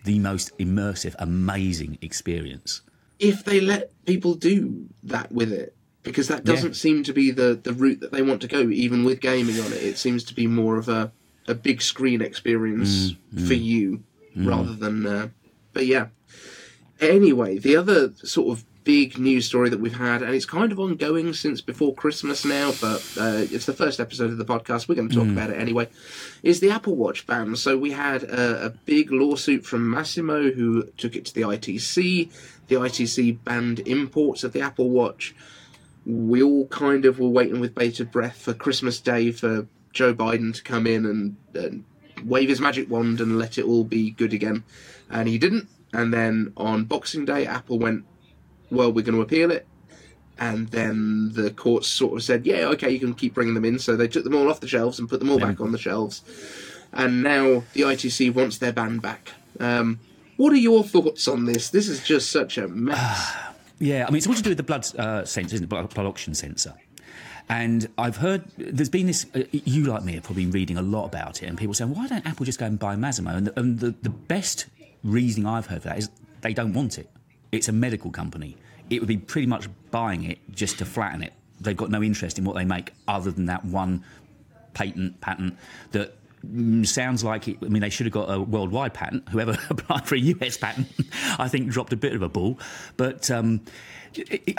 the 0.04 0.18
most 0.20 0.56
immersive, 0.58 1.14
amazing 1.18 1.98
experience. 2.02 2.82
if 3.18 3.42
they 3.44 3.60
let 3.60 3.90
people 4.06 4.34
do 4.34 4.86
that 5.02 5.32
with 5.32 5.50
it 5.52 5.74
because 6.04 6.28
that 6.28 6.44
doesn't 6.44 6.74
seem 6.74 7.02
to 7.02 7.12
be 7.12 7.32
the, 7.32 7.58
the 7.60 7.72
route 7.72 7.98
that 7.98 8.12
they 8.12 8.22
want 8.22 8.40
to 8.40 8.46
go 8.46 8.60
even 8.70 9.02
with 9.04 9.20
gaming 9.20 9.58
on 9.60 9.72
it 9.72 9.82
it 9.82 9.98
seems 9.98 10.22
to 10.22 10.32
be 10.34 10.46
more 10.46 10.76
of 10.76 10.88
a, 10.88 11.10
a 11.48 11.54
big 11.54 11.82
screen 11.82 12.20
experience 12.20 13.14
for 13.46 13.54
you 13.54 14.02
rather 14.36 14.74
than 14.74 15.06
uh, 15.06 15.28
but 15.72 15.86
yeah. 15.86 16.08
Anyway 17.00 17.58
the 17.58 17.76
other 17.76 18.12
sort 18.24 18.56
of 18.56 18.64
big 18.84 19.18
news 19.18 19.44
story 19.44 19.68
that 19.68 19.80
we've 19.80 19.98
had 19.98 20.22
and 20.22 20.34
it's 20.34 20.46
kind 20.46 20.72
of 20.72 20.78
ongoing 20.80 21.34
since 21.34 21.60
before 21.60 21.94
christmas 21.94 22.46
now 22.46 22.72
but 22.80 23.06
uh, 23.20 23.44
it's 23.52 23.66
the 23.66 23.72
first 23.74 24.00
episode 24.00 24.30
of 24.30 24.38
the 24.38 24.44
podcast. 24.44 24.88
We're 24.88 24.94
going 24.94 25.10
to 25.10 25.14
talk 25.14 25.28
about 25.28 25.50
it 25.50 25.60
anyway 25.60 25.88
is 26.42 26.60
the 26.60 26.70
apple 26.70 26.96
watch 26.96 27.26
ban. 27.26 27.54
So 27.56 27.76
we 27.76 27.90
had 27.90 28.22
a, 28.22 28.66
a 28.66 28.70
big 28.70 29.12
lawsuit 29.12 29.66
from 29.66 29.82
masimo 29.92 30.54
who 30.54 30.84
took 30.96 31.16
it 31.16 31.26
to 31.26 31.34
the 31.34 31.42
itc 31.42 32.30
the 32.68 32.74
itc 32.74 33.44
banned 33.44 33.80
imports 33.80 34.42
of 34.42 34.52
the 34.52 34.62
apple 34.62 34.90
watch. 34.90 35.34
We 36.06 36.42
all 36.42 36.66
kind 36.68 37.04
of 37.04 37.18
were 37.18 37.28
waiting 37.28 37.60
with 37.60 37.74
bated 37.74 38.10
breath 38.10 38.40
for 38.40 38.54
christmas 38.54 38.98
day 39.00 39.32
for 39.32 39.66
joe 39.98 40.14
biden 40.14 40.54
to 40.54 40.62
come 40.62 40.86
in 40.86 41.04
and, 41.04 41.36
and 41.54 41.84
wave 42.24 42.48
his 42.48 42.60
magic 42.60 42.90
wand 42.90 43.20
and 43.20 43.38
let 43.38 43.58
it 43.58 43.64
all 43.64 43.84
be 43.84 44.10
good 44.12 44.32
again 44.32 44.64
and 45.10 45.28
he 45.28 45.38
didn't 45.38 45.68
and 45.92 46.12
then 46.12 46.52
on 46.56 46.84
boxing 46.84 47.24
day 47.24 47.46
apple 47.46 47.78
went 47.78 48.04
well, 48.70 48.92
we're 48.92 49.04
going 49.04 49.14
to 49.14 49.22
appeal 49.22 49.50
it. 49.50 49.66
And 50.38 50.68
then 50.68 51.32
the 51.32 51.50
courts 51.50 51.88
sort 51.88 52.14
of 52.14 52.22
said, 52.22 52.46
yeah, 52.46 52.66
okay, 52.68 52.90
you 52.90 53.00
can 53.00 53.14
keep 53.14 53.34
bringing 53.34 53.54
them 53.54 53.64
in. 53.64 53.78
So 53.78 53.96
they 53.96 54.06
took 54.06 54.24
them 54.24 54.36
all 54.36 54.48
off 54.48 54.60
the 54.60 54.68
shelves 54.68 54.98
and 54.98 55.08
put 55.08 55.18
them 55.18 55.30
all 55.30 55.38
back 55.38 55.60
on 55.60 55.72
the 55.72 55.78
shelves. 55.78 56.22
And 56.92 57.22
now 57.22 57.64
the 57.72 57.82
ITC 57.82 58.32
wants 58.34 58.58
their 58.58 58.72
ban 58.72 58.98
back. 58.98 59.32
Um, 59.58 59.98
what 60.36 60.52
are 60.52 60.56
your 60.56 60.84
thoughts 60.84 61.26
on 61.26 61.44
this? 61.46 61.70
This 61.70 61.88
is 61.88 62.04
just 62.04 62.30
such 62.30 62.58
a 62.58 62.68
mess. 62.68 63.32
Yeah, 63.80 64.06
I 64.08 64.10
mean, 64.10 64.16
it's 64.16 64.26
all 64.26 64.34
to 64.34 64.42
do 64.42 64.50
with 64.50 64.56
the 64.56 64.64
blood 64.64 64.92
uh, 64.98 65.24
sensor, 65.24 65.54
isn't 65.54 65.62
it? 65.62 65.68
Blood, 65.68 65.94
blood 65.94 66.06
oxygen 66.06 66.34
sensor. 66.34 66.74
And 67.48 67.88
I've 67.96 68.16
heard 68.16 68.44
there's 68.58 68.90
been 68.90 69.06
this. 69.06 69.26
Uh, 69.34 69.44
you, 69.50 69.84
like 69.84 70.04
me, 70.04 70.14
have 70.14 70.24
probably 70.24 70.44
been 70.44 70.52
reading 70.52 70.76
a 70.76 70.82
lot 70.82 71.06
about 71.06 71.42
it, 71.42 71.46
and 71.46 71.56
people 71.56 71.74
saying, 71.74 71.94
why 71.94 72.06
don't 72.06 72.26
Apple 72.26 72.44
just 72.44 72.58
go 72.58 72.66
and 72.66 72.78
buy 72.78 72.94
Masimo? 72.94 73.34
And 73.34 73.46
the, 73.46 73.58
and 73.58 73.78
the, 73.78 73.94
the 74.02 74.10
best 74.10 74.66
reasoning 75.02 75.46
I've 75.46 75.66
heard 75.66 75.82
for 75.82 75.88
that 75.88 75.98
is 75.98 76.10
they 76.42 76.52
don't 76.52 76.72
want 76.72 76.98
it. 76.98 77.08
It's 77.50 77.68
a 77.68 77.72
medical 77.72 78.10
company. 78.10 78.56
It 78.90 79.00
would 79.00 79.08
be 79.08 79.16
pretty 79.16 79.46
much 79.46 79.68
buying 79.90 80.24
it 80.24 80.38
just 80.50 80.78
to 80.78 80.84
flatten 80.84 81.22
it. 81.22 81.32
They've 81.60 81.76
got 81.76 81.90
no 81.90 82.02
interest 82.02 82.38
in 82.38 82.44
what 82.44 82.54
they 82.54 82.64
make 82.64 82.92
other 83.06 83.30
than 83.30 83.46
that 83.46 83.64
one 83.64 84.04
patent 84.74 85.20
patent 85.20 85.56
that 85.90 86.14
mm, 86.46 86.86
sounds 86.86 87.24
like 87.24 87.48
it, 87.48 87.56
I 87.62 87.66
mean 87.66 87.82
they 87.82 87.90
should 87.90 88.06
have 88.06 88.12
got 88.12 88.30
a 88.30 88.40
worldwide 88.40 88.94
patent. 88.94 89.28
Whoever 89.30 89.58
applied 89.70 90.06
for 90.06 90.14
a 90.14 90.18
US 90.18 90.56
patent, 90.56 90.88
I 91.38 91.48
think 91.48 91.70
dropped 91.70 91.92
a 91.92 91.96
bit 91.96 92.12
of 92.14 92.22
a 92.22 92.28
ball. 92.28 92.58
But 92.96 93.30
um, 93.30 93.62
it, 94.14 94.56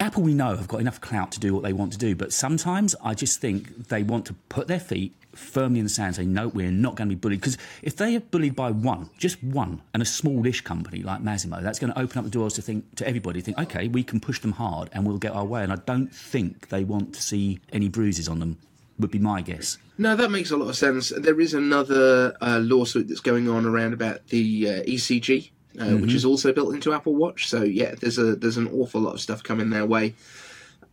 Apple, 0.00 0.22
we 0.22 0.34
know, 0.34 0.56
have 0.56 0.68
got 0.68 0.80
enough 0.80 1.00
clout 1.00 1.32
to 1.32 1.40
do 1.40 1.54
what 1.54 1.62
they 1.62 1.72
want 1.72 1.92
to 1.92 1.98
do. 1.98 2.14
But 2.14 2.32
sometimes 2.32 2.94
I 3.02 3.14
just 3.14 3.40
think 3.40 3.88
they 3.88 4.02
want 4.02 4.26
to 4.26 4.34
put 4.48 4.68
their 4.68 4.80
feet 4.80 5.14
firmly 5.34 5.78
in 5.78 5.84
the 5.84 5.90
sand, 5.90 6.08
and 6.08 6.16
say 6.16 6.24
no, 6.24 6.48
we're 6.48 6.70
not 6.70 6.96
going 6.96 7.08
to 7.08 7.14
be 7.14 7.18
bullied. 7.18 7.40
Because 7.40 7.56
if 7.82 7.96
they 7.96 8.16
are 8.16 8.20
bullied 8.20 8.56
by 8.56 8.70
one, 8.70 9.08
just 9.18 9.42
one, 9.42 9.82
and 9.94 10.02
a 10.02 10.06
smallish 10.06 10.62
company 10.62 11.02
like 11.02 11.22
Masimo, 11.22 11.62
that's 11.62 11.78
going 11.78 11.92
to 11.92 11.98
open 11.98 12.18
up 12.18 12.24
the 12.24 12.30
doors 12.30 12.54
to 12.54 12.62
think 12.62 12.94
to 12.96 13.06
everybody. 13.06 13.40
Think, 13.40 13.58
okay, 13.58 13.88
we 13.88 14.02
can 14.02 14.20
push 14.20 14.40
them 14.40 14.52
hard 14.52 14.90
and 14.92 15.06
we'll 15.06 15.18
get 15.18 15.32
our 15.32 15.44
way. 15.44 15.62
And 15.62 15.72
I 15.72 15.76
don't 15.76 16.12
think 16.12 16.68
they 16.68 16.84
want 16.84 17.14
to 17.14 17.22
see 17.22 17.60
any 17.72 17.88
bruises 17.88 18.28
on 18.28 18.40
them 18.40 18.58
would 18.98 19.10
be 19.10 19.18
my 19.18 19.40
guess. 19.42 19.78
No, 19.96 20.16
that 20.16 20.30
makes 20.30 20.50
a 20.50 20.56
lot 20.56 20.68
of 20.68 20.76
sense. 20.76 21.12
There 21.16 21.40
is 21.40 21.54
another 21.54 22.36
uh, 22.40 22.58
lawsuit 22.62 23.08
that's 23.08 23.20
going 23.20 23.48
on 23.48 23.64
around 23.64 23.92
about 23.92 24.26
the 24.28 24.68
uh, 24.68 24.82
ECG, 24.82 25.50
uh, 25.78 25.84
mm-hmm. 25.84 26.02
which 26.02 26.14
is 26.14 26.24
also 26.24 26.52
built 26.52 26.74
into 26.74 26.92
Apple 26.92 27.14
Watch. 27.14 27.48
So 27.48 27.62
yeah, 27.62 27.94
there's 28.00 28.18
a 28.18 28.34
there's 28.36 28.56
an 28.56 28.68
awful 28.68 29.00
lot 29.00 29.14
of 29.14 29.20
stuff 29.20 29.42
coming 29.42 29.70
their 29.70 29.86
way. 29.86 30.14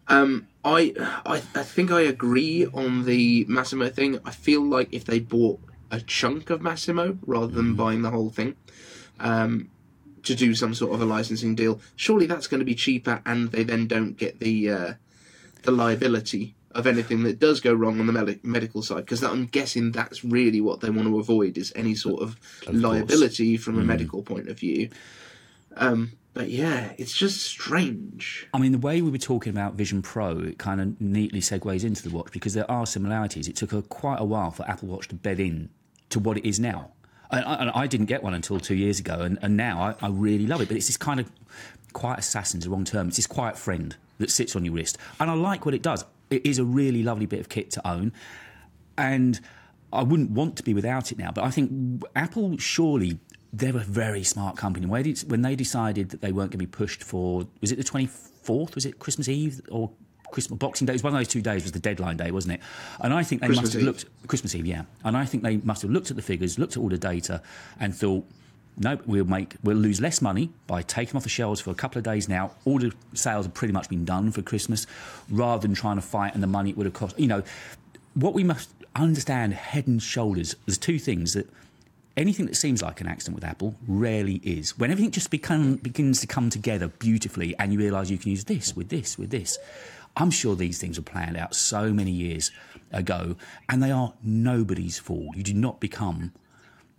Um, 0.08 0.48
I, 0.64 0.94
I 1.26 1.42
I 1.56 1.64
think 1.64 1.92
I 1.92 2.02
agree 2.02 2.66
on 2.68 3.06
the 3.06 3.46
Masimo 3.46 3.92
thing. 3.92 4.20
I 4.26 4.32
feel 4.32 4.62
like 4.62 4.90
if 4.92 5.06
they 5.06 5.20
bought 5.20 5.60
a 5.92 6.00
chunk 6.00 6.50
of 6.50 6.62
Masimo 6.62 7.18
rather 7.26 7.48
than 7.48 7.66
mm-hmm. 7.66 7.76
buying 7.76 8.02
the 8.02 8.12
whole 8.12 8.30
thing, 8.30 8.56
um, 9.20 9.70
to 10.24 10.36
do 10.36 10.54
some 10.54 10.74
sort 10.74 10.94
of 10.94 11.02
a 11.02 11.06
licensing 11.06 11.56
deal, 11.56 11.80
surely 11.96 12.26
that's 12.26 12.48
going 12.48 12.60
to 12.60 12.66
be 12.66 12.76
cheaper, 12.76 13.22
and 13.26 13.52
they 13.52 13.64
then 13.64 13.88
don't 13.88 14.18
get 14.18 14.40
the 14.40 14.70
uh, 14.70 14.94
the 15.64 15.72
liability 15.72 16.56
of 16.76 16.86
anything 16.86 17.24
that 17.24 17.40
does 17.40 17.62
go 17.62 17.74
wrong 17.74 18.00
on 18.00 18.06
the 18.06 18.14
med- 18.14 18.44
medical 18.44 18.82
side 18.82 18.98
because 18.98 19.24
I'm 19.24 19.46
guessing 19.46 19.92
that's 19.92 20.24
really 20.24 20.62
what 20.62 20.82
they 20.82 20.90
want 20.90 21.08
to 21.08 21.20
avoid 21.20 21.58
is 21.58 21.72
any 21.76 21.96
sort 21.96 22.22
of, 22.22 22.38
of 22.68 22.76
liability 22.76 23.58
from 23.58 23.80
a 23.80 23.82
mm. 23.82 23.86
medical 23.86 24.22
point 24.22 24.50
of 24.50 24.60
view. 24.60 24.90
Um, 25.78 26.12
but 26.34 26.50
yeah, 26.50 26.92
it's 26.98 27.16
just 27.16 27.42
strange. 27.42 28.48
I 28.54 28.60
mean, 28.60 28.74
the 28.74 28.78
way 28.78 29.02
we 29.02 29.10
were 29.10 29.18
talking 29.18 29.52
about 29.52 29.76
Vision 29.76 30.02
Pro, 30.02 30.38
it 30.40 30.58
kind 30.58 30.82
of 30.82 31.00
neatly 31.00 31.40
segues 31.40 31.86
into 31.86 32.04
the 32.04 32.14
watch 32.14 32.32
because 32.34 32.54
there 32.54 32.70
are 32.70 32.86
similarities. 32.86 33.48
It 33.48 33.56
took 33.56 33.72
a, 33.72 33.82
quite 33.82 34.20
a 34.20 34.26
while 34.26 34.52
for 34.52 34.70
Apple 34.70 34.90
Watch 34.90 35.08
to 35.08 35.16
bed 35.16 35.40
in 35.40 35.70
to 36.10 36.20
what 36.20 36.38
it 36.38 36.46
is 36.46 36.60
now. 36.60 36.92
And 37.32 37.46
I, 37.46 37.54
and 37.56 37.70
I 37.72 37.88
didn't 37.88 38.08
get 38.08 38.22
one 38.22 38.34
until 38.34 38.60
two 38.60 38.76
years 38.76 39.00
ago, 39.00 39.22
and, 39.22 39.40
and 39.42 39.56
now 39.56 39.82
I, 39.82 40.06
I, 40.06 40.10
really 40.10 40.46
love 40.46 40.62
it. 40.62 40.68
But 40.68 40.78
it's 40.78 40.88
this 40.88 40.98
kind 40.98 41.20
of 41.20 41.32
quiet 41.94 42.20
assassin's 42.20 42.66
the 42.66 42.70
wrong 42.70 42.84
term. 42.84 43.08
It's 43.08 43.18
this 43.18 43.28
quiet 43.28 43.58
friend 43.58 43.96
that 44.20 44.30
sits 44.30 44.56
on 44.56 44.64
your 44.66 44.74
wrist, 44.74 44.98
and 45.20 45.32
I 45.32 45.34
like 45.34 45.66
what 45.66 45.74
it 45.74 45.82
does 45.82 46.04
it 46.30 46.46
is 46.46 46.60
a 46.60 46.64
really 46.64 47.04
lovely 47.04 47.26
bit 47.26 47.40
of 47.40 47.50
kit 47.50 47.72
to 47.72 47.88
own. 47.88 48.12
And 48.98 49.40
I 49.92 50.04
wouldn't 50.04 50.32
want 50.32 50.56
to 50.58 50.64
be 50.64 50.74
without 50.74 51.12
it 51.12 51.18
now. 51.18 51.32
But 51.32 51.44
I 51.44 51.52
think 51.52 52.04
Apple 52.16 52.58
surely 52.58 53.20
they're 53.54 53.76
a 53.76 53.80
very 53.80 54.24
smart 54.24 54.58
company. 54.58 54.86
When 54.86 55.42
they 55.42 55.56
decided 55.56 56.10
that 56.10 56.22
they 56.22 56.32
weren't 56.32 56.52
going 56.52 56.60
to 56.60 56.66
be 56.66 56.68
pushed 56.68 57.04
for 57.04 57.48
was 57.62 57.72
it 57.72 57.78
the 57.78 57.84
twenty 57.84 58.08
fourth? 58.08 58.76
Was 58.76 58.86
it 58.86 59.00
Christmas 59.00 59.30
Eve 59.30 59.62
or 59.70 59.92
Christmas 60.32 60.58
Boxing 60.58 60.86
Day? 60.86 60.92
It 60.92 60.96
was 60.96 61.04
one 61.04 61.14
of 61.14 61.20
those 61.20 61.28
two 61.28 61.42
days 61.42 61.64
was 61.64 61.72
the 61.72 61.80
deadline 61.80 62.18
day, 62.18 62.32
wasn't 62.32 62.56
it? 62.56 62.62
And 63.00 63.14
I 63.14 63.24
think 63.24 63.42
they 63.42 63.48
Christmas 63.48 63.68
must 63.68 63.74
have 63.74 63.82
Eve. 63.82 63.88
looked 63.88 64.28
Christmas 64.28 64.56
Eve, 64.56 64.66
yeah. 64.66 64.84
And 65.04 65.16
I 65.16 65.26
think 65.26 65.44
they 65.44 65.58
must 65.58 65.82
have 65.84 65.92
looked 65.92 66.10
at 66.10 66.18
the 66.18 66.22
figures, 66.22 66.60
looked 66.60 66.76
at 66.76 66.82
all 66.82 66.90
the 66.90 66.98
data, 66.98 67.42
and 67.80 67.96
thought 67.96 68.26
no, 68.78 69.00
we'll 69.06 69.26
make 69.26 69.56
we'll 69.64 69.78
lose 69.78 70.02
less 70.02 70.22
money 70.22 70.50
by 70.68 70.82
taking 70.82 71.12
them 71.12 71.18
off 71.18 71.24
the 71.24 71.30
shelves 71.30 71.62
for 71.62 71.72
a 71.72 71.76
couple 71.76 71.98
of 71.98 72.04
days 72.04 72.28
now. 72.28 72.52
All 72.66 72.80
the 72.80 72.92
sales 73.14 73.46
have 73.46 73.54
pretty 73.54 73.74
much 73.74 73.90
been 73.90 74.06
done 74.06 74.32
for 74.32 74.42
Christmas, 74.42 74.86
rather 75.30 75.62
than 75.62 75.76
trying 75.76 75.96
to 75.96 76.02
fight 76.02 76.34
and 76.34 76.44
the 76.44 76.48
money 76.48 76.72
it 76.72 76.78
would 76.78 76.86
have 76.86 76.94
cost. 76.94 77.18
You 77.20 77.28
know, 77.28 77.44
what 78.14 78.34
we 78.34 78.44
must 78.44 78.70
understand 78.96 79.54
head 79.54 79.88
and 79.88 80.02
shoulders. 80.02 80.56
There's 80.66 80.78
two 80.78 81.00
things 81.00 81.34
that 81.34 81.50
anything 82.18 82.46
that 82.46 82.56
seems 82.56 82.82
like 82.82 83.02
an 83.02 83.08
accident 83.08 83.36
with 83.36 83.44
Apple 83.44 83.76
rarely 83.88 84.36
is. 84.44 84.78
When 84.78 84.92
everything 84.92 85.12
just 85.12 85.32
become, 85.32 85.76
begins 85.76 86.22
to 86.22 86.28
come 86.28 86.50
together 86.50 86.88
beautifully, 86.88 87.56
and 87.60 87.74
you 87.74 87.80
realise 87.80 88.10
you 88.10 88.18
can 88.18 88.32
use 88.32 88.46
this 88.46 88.76
with 88.76 88.90
this 88.90 89.18
with 89.18 89.30
this. 89.30 89.58
I'm 90.18 90.32
sure 90.32 90.56
these 90.56 90.80
things 90.80 90.98
were 90.98 91.04
planned 91.04 91.36
out 91.36 91.56
so 91.56 91.92
many 91.92 92.12
years 92.12 92.52
ago, 92.92 93.36
and 93.70 93.84
they 93.84 93.92
are 93.92 94.14
nobody's 94.24 94.98
fault. 94.98 95.36
You 95.36 95.44
do 95.44 95.54
not 95.54 95.80
become 95.82 96.32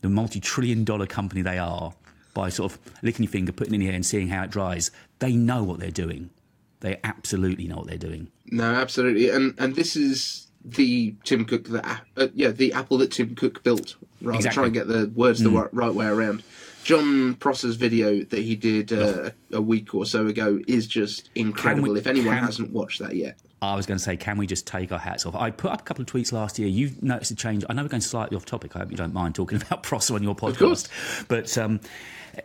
the 0.01 0.09
multi-trillion 0.09 0.85
dollar 0.85 1.07
company 1.07 1.43
they 1.43 1.59
are 1.59 1.95
by 2.35 2.49
sort 2.51 2.73
of 2.73 2.79
licking 3.03 3.25
your 3.25 3.31
finger, 3.31 3.53
putting 3.53 3.75
it 3.75 3.77
in 3.77 3.83
hair, 3.83 3.95
and 3.95 4.05
seeing 4.05 4.29
how 4.29 4.45
it 4.45 4.51
dries. 4.51 4.91
They 5.19 5.33
know 5.33 5.65
what 5.65 5.81
they're 5.81 5.91
doing. 5.91 6.31
They 6.81 7.01
absolutely 7.03 7.67
know 7.67 7.77
what 7.77 7.87
they're 7.87 7.97
doing. 7.97 8.29
No, 8.47 8.75
absolutely, 8.75 9.31
and 9.31 9.55
and 9.59 9.75
this 9.75 9.97
is 9.97 10.47
the 10.65 11.15
Tim 11.25 11.45
Cook 11.45 11.69
that 11.69 12.03
uh, 12.17 12.29
yeah 12.35 12.51
the 12.51 12.73
Apple 12.73 12.99
that 12.99 13.13
Tim 13.13 13.35
Cook 13.35 13.63
built. 13.63 13.97
Rather 14.21 14.37
exactly. 14.37 14.55
try 14.55 14.65
and 14.65 14.75
get 14.75 14.89
the 14.89 15.11
words 15.15 15.41
the 15.41 15.51
mm. 15.51 15.69
right 15.73 15.95
way 15.95 16.07
around. 16.07 16.43
Jon 16.85 17.35
Prosser's 17.35 17.75
video 17.75 18.23
that 18.23 18.39
he 18.39 18.55
did 18.55 18.93
uh, 18.93 19.31
a 19.53 19.61
week 19.61 19.93
or 19.95 20.07
so 20.07 20.27
ago 20.29 20.61
is 20.69 20.87
just 20.87 21.31
incredible. 21.35 21.95
We, 21.95 21.99
if 21.99 22.07
anyone 22.07 22.37
can, 22.37 22.45
hasn't 22.45 22.71
watched 22.71 23.01
that 23.01 23.17
yet, 23.17 23.39
I 23.63 23.75
was 23.75 23.87
going 23.87 23.97
to 23.97 24.05
say, 24.05 24.17
can 24.17 24.37
we 24.37 24.47
just 24.47 24.67
take 24.67 24.93
our 24.93 24.99
hats 24.99 25.25
off? 25.25 25.35
I 25.35 25.51
put 25.51 25.71
up 25.71 25.81
a 25.81 25.85
couple 25.85 26.03
of 26.03 26.09
tweets 26.09 26.33
last 26.33 26.59
year. 26.59 26.69
You've 26.69 27.03
noticed 27.03 27.31
a 27.31 27.35
change. 27.35 27.65
I 27.69 27.73
know 27.73 27.83
we're 27.83 27.89
going 27.89 28.03
slightly 28.03 28.37
off 28.37 28.45
topic. 28.45 28.77
I 28.77 28.81
hope 28.81 28.91
you 28.91 28.97
don't 28.97 29.15
mind 29.15 29.35
talking 29.35 29.61
about 29.63 29.83
Prosser 29.83 30.15
on 30.15 30.23
your 30.23 30.35
podcast. 30.35 30.89
But 31.29 31.57
um, 31.57 31.81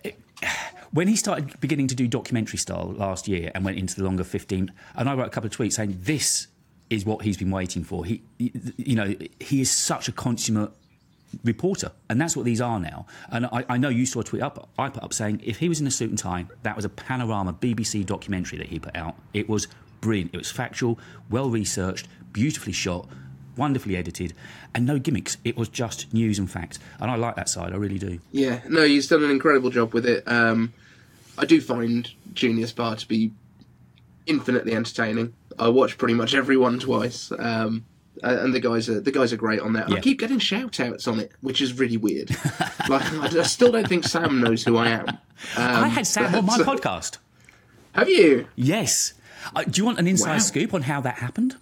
it, 0.03 0.17
when 0.91 1.07
he 1.07 1.15
started 1.15 1.59
beginning 1.59 1.87
to 1.87 1.95
do 1.95 2.07
documentary 2.07 2.59
style 2.59 2.93
last 2.97 3.27
year 3.27 3.51
and 3.53 3.65
went 3.65 3.77
into 3.77 3.95
the 3.95 4.03
longer 4.03 4.23
15, 4.23 4.71
and 4.95 5.09
I 5.09 5.13
wrote 5.13 5.27
a 5.27 5.29
couple 5.29 5.47
of 5.47 5.55
tweets 5.55 5.73
saying, 5.73 5.97
this 6.01 6.47
is 6.89 7.05
what 7.05 7.23
he's 7.23 7.37
been 7.37 7.51
waiting 7.51 7.83
for. 7.83 8.05
He, 8.05 8.21
you 8.37 8.95
know, 8.95 9.15
he 9.39 9.61
is 9.61 9.71
such 9.71 10.07
a 10.07 10.11
consummate 10.11 10.71
reporter, 11.43 11.91
and 12.09 12.19
that's 12.19 12.35
what 12.35 12.45
these 12.45 12.59
are 12.59 12.79
now. 12.79 13.05
And 13.29 13.45
I, 13.47 13.65
I, 13.69 13.77
know 13.77 13.87
you 13.87 14.05
saw 14.05 14.19
a 14.19 14.23
tweet 14.23 14.41
up 14.41 14.69
I 14.77 14.89
put 14.89 15.01
up 15.01 15.13
saying 15.13 15.41
if 15.43 15.57
he 15.57 15.69
was 15.69 15.79
in 15.79 15.87
a 15.87 15.91
suit 15.91 16.09
and 16.09 16.19
tie, 16.19 16.45
that 16.63 16.75
was 16.75 16.83
a 16.83 16.89
panorama 16.89 17.53
BBC 17.53 18.05
documentary 18.05 18.57
that 18.57 18.67
he 18.67 18.79
put 18.79 18.95
out. 18.95 19.15
It 19.33 19.47
was 19.47 19.67
brilliant. 20.01 20.31
It 20.33 20.37
was 20.37 20.51
factual, 20.51 20.99
well 21.29 21.49
researched, 21.49 22.07
beautifully 22.33 22.73
shot, 22.73 23.07
wonderfully 23.55 23.95
edited, 23.95 24.33
and 24.73 24.85
no 24.85 24.99
gimmicks. 24.99 25.37
It 25.43 25.55
was 25.55 25.69
just 25.69 26.13
news 26.13 26.39
and 26.39 26.49
facts, 26.49 26.79
and 26.99 27.09
I 27.09 27.15
like 27.15 27.35
that 27.35 27.49
side. 27.49 27.73
I 27.73 27.77
really 27.77 27.99
do. 27.99 28.19
Yeah, 28.31 28.61
no, 28.67 28.83
he's 28.83 29.07
done 29.07 29.23
an 29.23 29.31
incredible 29.31 29.69
job 29.69 29.93
with 29.93 30.05
it. 30.05 30.27
Um, 30.27 30.73
I 31.37 31.45
do 31.45 31.61
find 31.61 32.09
Genius 32.33 32.71
Bar 32.71 32.95
to 32.97 33.07
be 33.07 33.31
infinitely 34.25 34.73
entertaining. 34.73 35.33
I 35.57 35.69
watch 35.69 35.97
pretty 35.97 36.13
much 36.13 36.33
everyone 36.33 36.79
twice. 36.79 37.31
Um, 37.37 37.85
and 38.23 38.53
the 38.53 38.59
guys 38.59 38.89
are 38.89 38.99
the 38.99 39.11
guys 39.11 39.33
are 39.33 39.37
great 39.37 39.59
on 39.59 39.73
that. 39.73 39.89
Yeah. 39.89 39.97
I 39.97 39.99
keep 39.99 40.19
getting 40.19 40.39
shout 40.39 40.79
outs 40.79 41.07
on 41.07 41.19
it, 41.19 41.31
which 41.41 41.61
is 41.61 41.77
really 41.79 41.97
weird. 41.97 42.29
like 42.89 43.13
I, 43.13 43.43
still 43.43 43.71
don't 43.71 43.87
think 43.87 44.03
Sam 44.03 44.41
knows 44.41 44.63
who 44.63 44.77
I 44.77 44.89
am. 44.89 45.05
Um, 45.57 45.85
I 45.85 45.87
had 45.87 46.05
Sam 46.05 46.35
on 46.35 46.45
my 46.45 46.59
podcast. 46.59 47.17
Have 47.93 48.07
you? 48.07 48.47
Yes. 48.55 49.13
Uh, 49.55 49.63
do 49.63 49.81
you 49.81 49.85
want 49.85 49.99
an 49.99 50.07
inside 50.07 50.33
wow. 50.33 50.39
scoop 50.39 50.73
on 50.73 50.81
how 50.83 51.01
that 51.01 51.15
happened? 51.15 51.55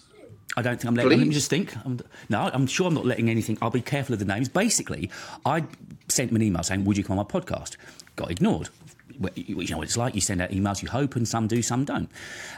I 0.58 0.62
don't 0.62 0.76
think 0.78 0.86
I'm 0.86 0.96
letting. 0.96 1.12
Please. 1.12 1.18
Let 1.20 1.28
me 1.28 1.34
just 1.34 1.50
think. 1.50 1.76
I'm, 1.86 2.00
no, 2.28 2.50
I'm 2.52 2.68
sure 2.68 2.88
I'm 2.88 2.94
not 2.94 3.06
letting 3.06 3.30
anything. 3.30 3.58
I'll 3.62 3.70
be 3.70 3.82
careful 3.82 4.14
of 4.14 4.20
the 4.20 4.26
names. 4.26 4.50
Basically, 4.50 5.10
I 5.46 5.64
sent 6.08 6.32
him 6.32 6.36
an 6.36 6.42
email 6.42 6.64
saying, 6.64 6.86
"Would 6.86 6.98
you 6.98 7.04
come 7.04 7.18
on 7.18 7.26
my 7.32 7.40
podcast?" 7.40 7.78
Got 8.16 8.32
ignored. 8.32 8.70
You 9.36 9.56
know 9.68 9.78
what 9.78 9.88
it's 9.88 9.98
like. 9.98 10.16
You 10.16 10.22
send 10.22 10.42
out 10.42 10.50
emails, 10.50 10.82
you 10.82 10.88
hope, 10.90 11.16
and 11.16 11.28
some 11.28 11.48
do, 11.48 11.62
some 11.62 11.84
don't. 11.84 12.10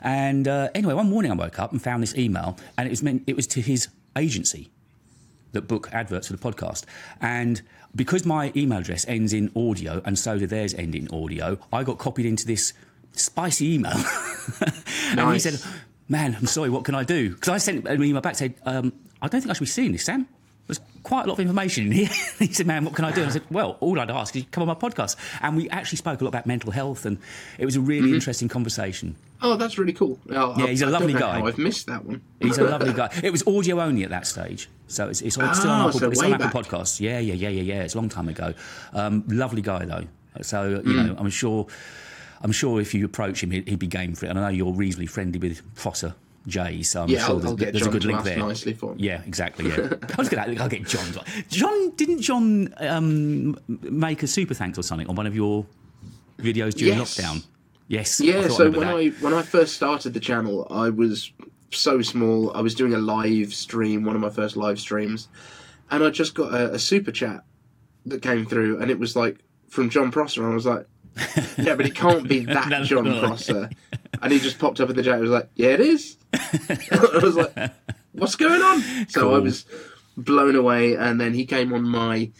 And 0.02 0.48
uh, 0.48 0.70
anyway, 0.76 0.94
one 0.94 1.10
morning 1.10 1.32
I 1.32 1.36
woke 1.36 1.60
up 1.60 1.72
and 1.72 1.82
found 1.82 2.04
this 2.04 2.16
email, 2.16 2.58
and 2.78 2.88
it 2.88 2.92
was 2.92 3.04
meant 3.04 3.24
it 3.28 3.36
was 3.36 3.48
to 3.48 3.62
his 3.62 3.88
agency 4.16 4.70
that 5.52 5.68
book 5.68 5.90
adverts 5.92 6.28
for 6.28 6.34
the 6.34 6.40
podcast. 6.40 6.86
And 7.20 7.62
because 7.96 8.26
my 8.26 8.52
email 8.56 8.80
address 8.80 9.06
ends 9.08 9.34
in 9.34 9.52
audio, 9.56 10.02
and 10.06 10.18
so 10.18 10.38
do 10.38 10.48
theirs 10.48 10.74
end 10.74 10.96
in 10.96 11.08
audio, 11.10 11.58
I 11.74 11.84
got 11.84 11.98
copied 11.98 12.26
into 12.26 12.46
this 12.46 12.74
spicy 13.13 13.76
email. 13.76 13.93
and 15.17 15.34
he 15.34 15.39
said, 15.39 15.60
Man, 16.08 16.36
I'm 16.36 16.45
sorry, 16.45 16.69
what 16.69 16.84
can 16.84 16.95
I 16.95 17.04
do? 17.04 17.30
Because 17.30 17.50
I 17.50 17.58
sent 17.58 17.88
an 17.88 18.04
email 18.04 18.21
back 18.21 18.36
saying, 18.36 18.56
um, 18.65 18.91
I 19.21 19.28
don't 19.28 19.41
think 19.41 19.50
I 19.50 19.54
should 19.54 19.62
be 19.62 19.67
seeing 19.67 19.93
this, 19.93 20.04
Sam. 20.04 20.28
There's 20.67 20.82
quite 21.04 21.26
a 21.26 21.28
lot 21.28 21.34
of 21.34 21.39
information 21.39 21.88
in 21.88 21.91
here. 21.91 22.10
he 22.39 22.52
said, 22.52 22.67
Man, 22.67 22.86
what 22.86 22.95
can 22.95 23.06
I 23.06 23.12
do? 23.12 23.21
And 23.21 23.30
I 23.30 23.34
said, 23.34 23.43
Well, 23.50 23.78
all 23.80 24.00
I'd 24.00 24.12
ask 24.12 24.36
is 24.36 24.43
you 24.43 24.47
come 24.52 24.62
on 24.62 24.67
my 24.67 24.76
podcast. 24.76 25.15
And 25.41 25.58
we 25.58 25.69
actually 25.69 25.97
spoke 25.97 26.21
a 26.21 26.24
lot 26.24 26.30
about 26.30 26.45
mental 26.45 26.71
health, 26.71 27.06
and 27.06 27.17
it 27.58 27.65
was 27.65 27.76
a 27.76 27.82
really 27.82 28.08
mm-hmm. 28.08 28.15
interesting 28.15 28.47
conversation. 28.47 29.15
Oh, 29.41 29.56
that's 29.56 29.78
really 29.78 29.93
cool. 29.93 30.19
Oh, 30.30 30.54
yeah, 30.58 30.67
he's 30.67 30.82
a 30.82 30.86
lovely 30.86 31.13
guy. 31.13 31.41
I've 31.41 31.58
missed 31.58 31.88
that 31.88 32.06
one. 32.06 32.21
he's 32.39 32.58
a 32.58 32.63
lovely 32.63 32.93
guy. 33.02 33.10
It 33.24 33.32
was 33.32 33.45
audio 33.47 33.82
only 33.82 34.04
at 34.04 34.12
that 34.12 34.28
stage. 34.28 34.69
So 34.88 35.10
it's, 35.10 35.21
it's, 35.21 35.38
it's 35.38 35.60
still 35.60 35.71
on 35.71 35.82
oh, 35.82 35.88
Apple, 35.88 36.00
so 36.00 36.12
it's 36.12 36.21
on 36.21 36.34
Apple 36.34 36.62
Podcasts. 36.62 37.00
Yeah, 37.00 37.19
yeah, 37.19 37.34
yeah, 37.34 37.50
yeah, 37.50 37.62
yeah. 37.62 37.84
It's 37.84 37.95
a 37.95 37.97
long 37.97 38.10
time 38.10 38.30
ago. 38.30 38.54
Um, 38.93 39.24
lovely 39.28 39.62
guy, 39.62 39.86
though. 39.86 40.06
So, 40.41 40.69
you 40.69 40.78
mm. 40.82 41.08
know, 41.08 41.15
I'm 41.17 41.30
sure 41.30 41.67
I'm 42.44 42.52
sure 42.52 42.82
if 42.82 42.94
you 42.94 43.06
approach 43.06 43.44
him, 43.44 43.52
he'd, 43.52 43.78
be 43.80 43.88
game 43.88 44.16
for 44.16 44.26
it. 44.26 44.30
And 44.30 44.40
I 44.40 44.44
know 44.44 44.50
you're 44.50 44.74
reasonably 44.74 45.08
friendly 45.08 45.40
with 45.40 45.62
Prosser. 45.76 46.16
Jay, 46.48 46.82
so 46.82 47.04
I'm 47.04 47.10
yeah, 47.10 47.20
sure 47.20 47.36
I'll, 47.36 47.38
there's, 47.38 47.52
I'll 47.52 47.56
there's 47.56 47.86
a 47.86 47.90
good 47.92 48.04
link 48.04 48.24
there. 48.24 48.40
Nicely 48.40 48.74
for 48.74 48.94
him. 48.94 48.98
Yeah, 49.00 49.22
exactly. 49.28 49.70
Yeah, 49.70 49.76
I 50.02 50.16
was 50.18 50.28
to. 50.30 50.40
I'll 50.60 50.70
get 50.70 50.86
Jon. 50.86 51.06
Jon 51.50 51.92
didn't 51.92 52.22
Jon 52.22 52.74
um, 52.80 53.56
make 53.68 54.24
a 54.24 54.28
super 54.28 54.56
thanks 54.56 54.80
or 54.80 54.82
something 54.82 55.08
on 55.08 55.16
one 55.16 55.28
of 55.28 55.36
your 55.36 55.68
videos 56.40 56.74
during 56.74 56.98
Yes. 56.98 57.20
lockdown. 57.20 57.44
Yes. 57.88 58.20
Yeah, 58.20 58.48
so 58.48 58.66
remember 58.66 58.80
when 58.80 58.88
that. 58.88 58.96
I 58.96 59.08
when 59.24 59.34
I 59.36 59.44
first 59.44 59.76
started 59.76 60.16
the 60.16 60.20
channel, 60.20 60.66
I 60.72 60.90
was 60.90 61.32
so 61.72 62.02
small. 62.02 62.52
I 62.56 62.62
was 62.62 62.74
doing 62.74 62.94
a 62.96 63.00
live 63.00 63.54
stream, 63.54 64.04
one 64.04 64.16
of 64.16 64.22
my 64.22 64.30
first 64.32 64.58
live 64.58 64.80
streams, 64.80 65.28
and 65.92 66.04
I 66.04 66.10
just 66.10 66.34
got 66.34 66.54
a, 66.54 66.74
a 66.74 66.80
super 66.80 67.12
chat 67.12 67.44
that 68.08 68.22
came 68.24 68.48
through, 68.48 68.82
and 68.82 68.90
it 68.90 68.98
was 68.98 69.16
like 69.16 69.38
from 69.70 69.90
Jon 69.90 70.10
Prosser, 70.10 70.42
and 70.44 70.52
I 70.54 70.56
was 70.56 70.66
like, 70.66 70.88
"Yeah, 71.58 71.76
but 71.76 71.86
it 71.86 71.95
can't 71.95 72.28
be 72.28 72.45
that 72.45 72.84
Jon. 72.84 73.19
Prosser." 73.19 73.69
And 74.21 74.32
he 74.32 74.39
just 74.39 74.60
popped 74.60 74.80
up 74.80 74.89
in 74.89 74.95
the 74.95 75.04
chat. 75.04 75.15
I 75.15 75.19
was 75.19 75.30
like, 75.30 75.50
"Yeah, 75.56 75.69
it 75.69 75.80
is." 75.82 76.17
I 76.34 77.19
was 77.21 77.36
like, 77.36 77.71
"What's 78.13 78.36
going 78.36 78.62
on?" 78.62 79.08
So 79.10 79.34
I 79.34 79.39
was 79.39 79.65
blown 80.17 80.56
away, 80.56 80.95
and 80.95 81.19
then 81.19 81.34
he 81.34 81.45
came 81.45 81.74
on 81.74 81.84
my 81.84 82.32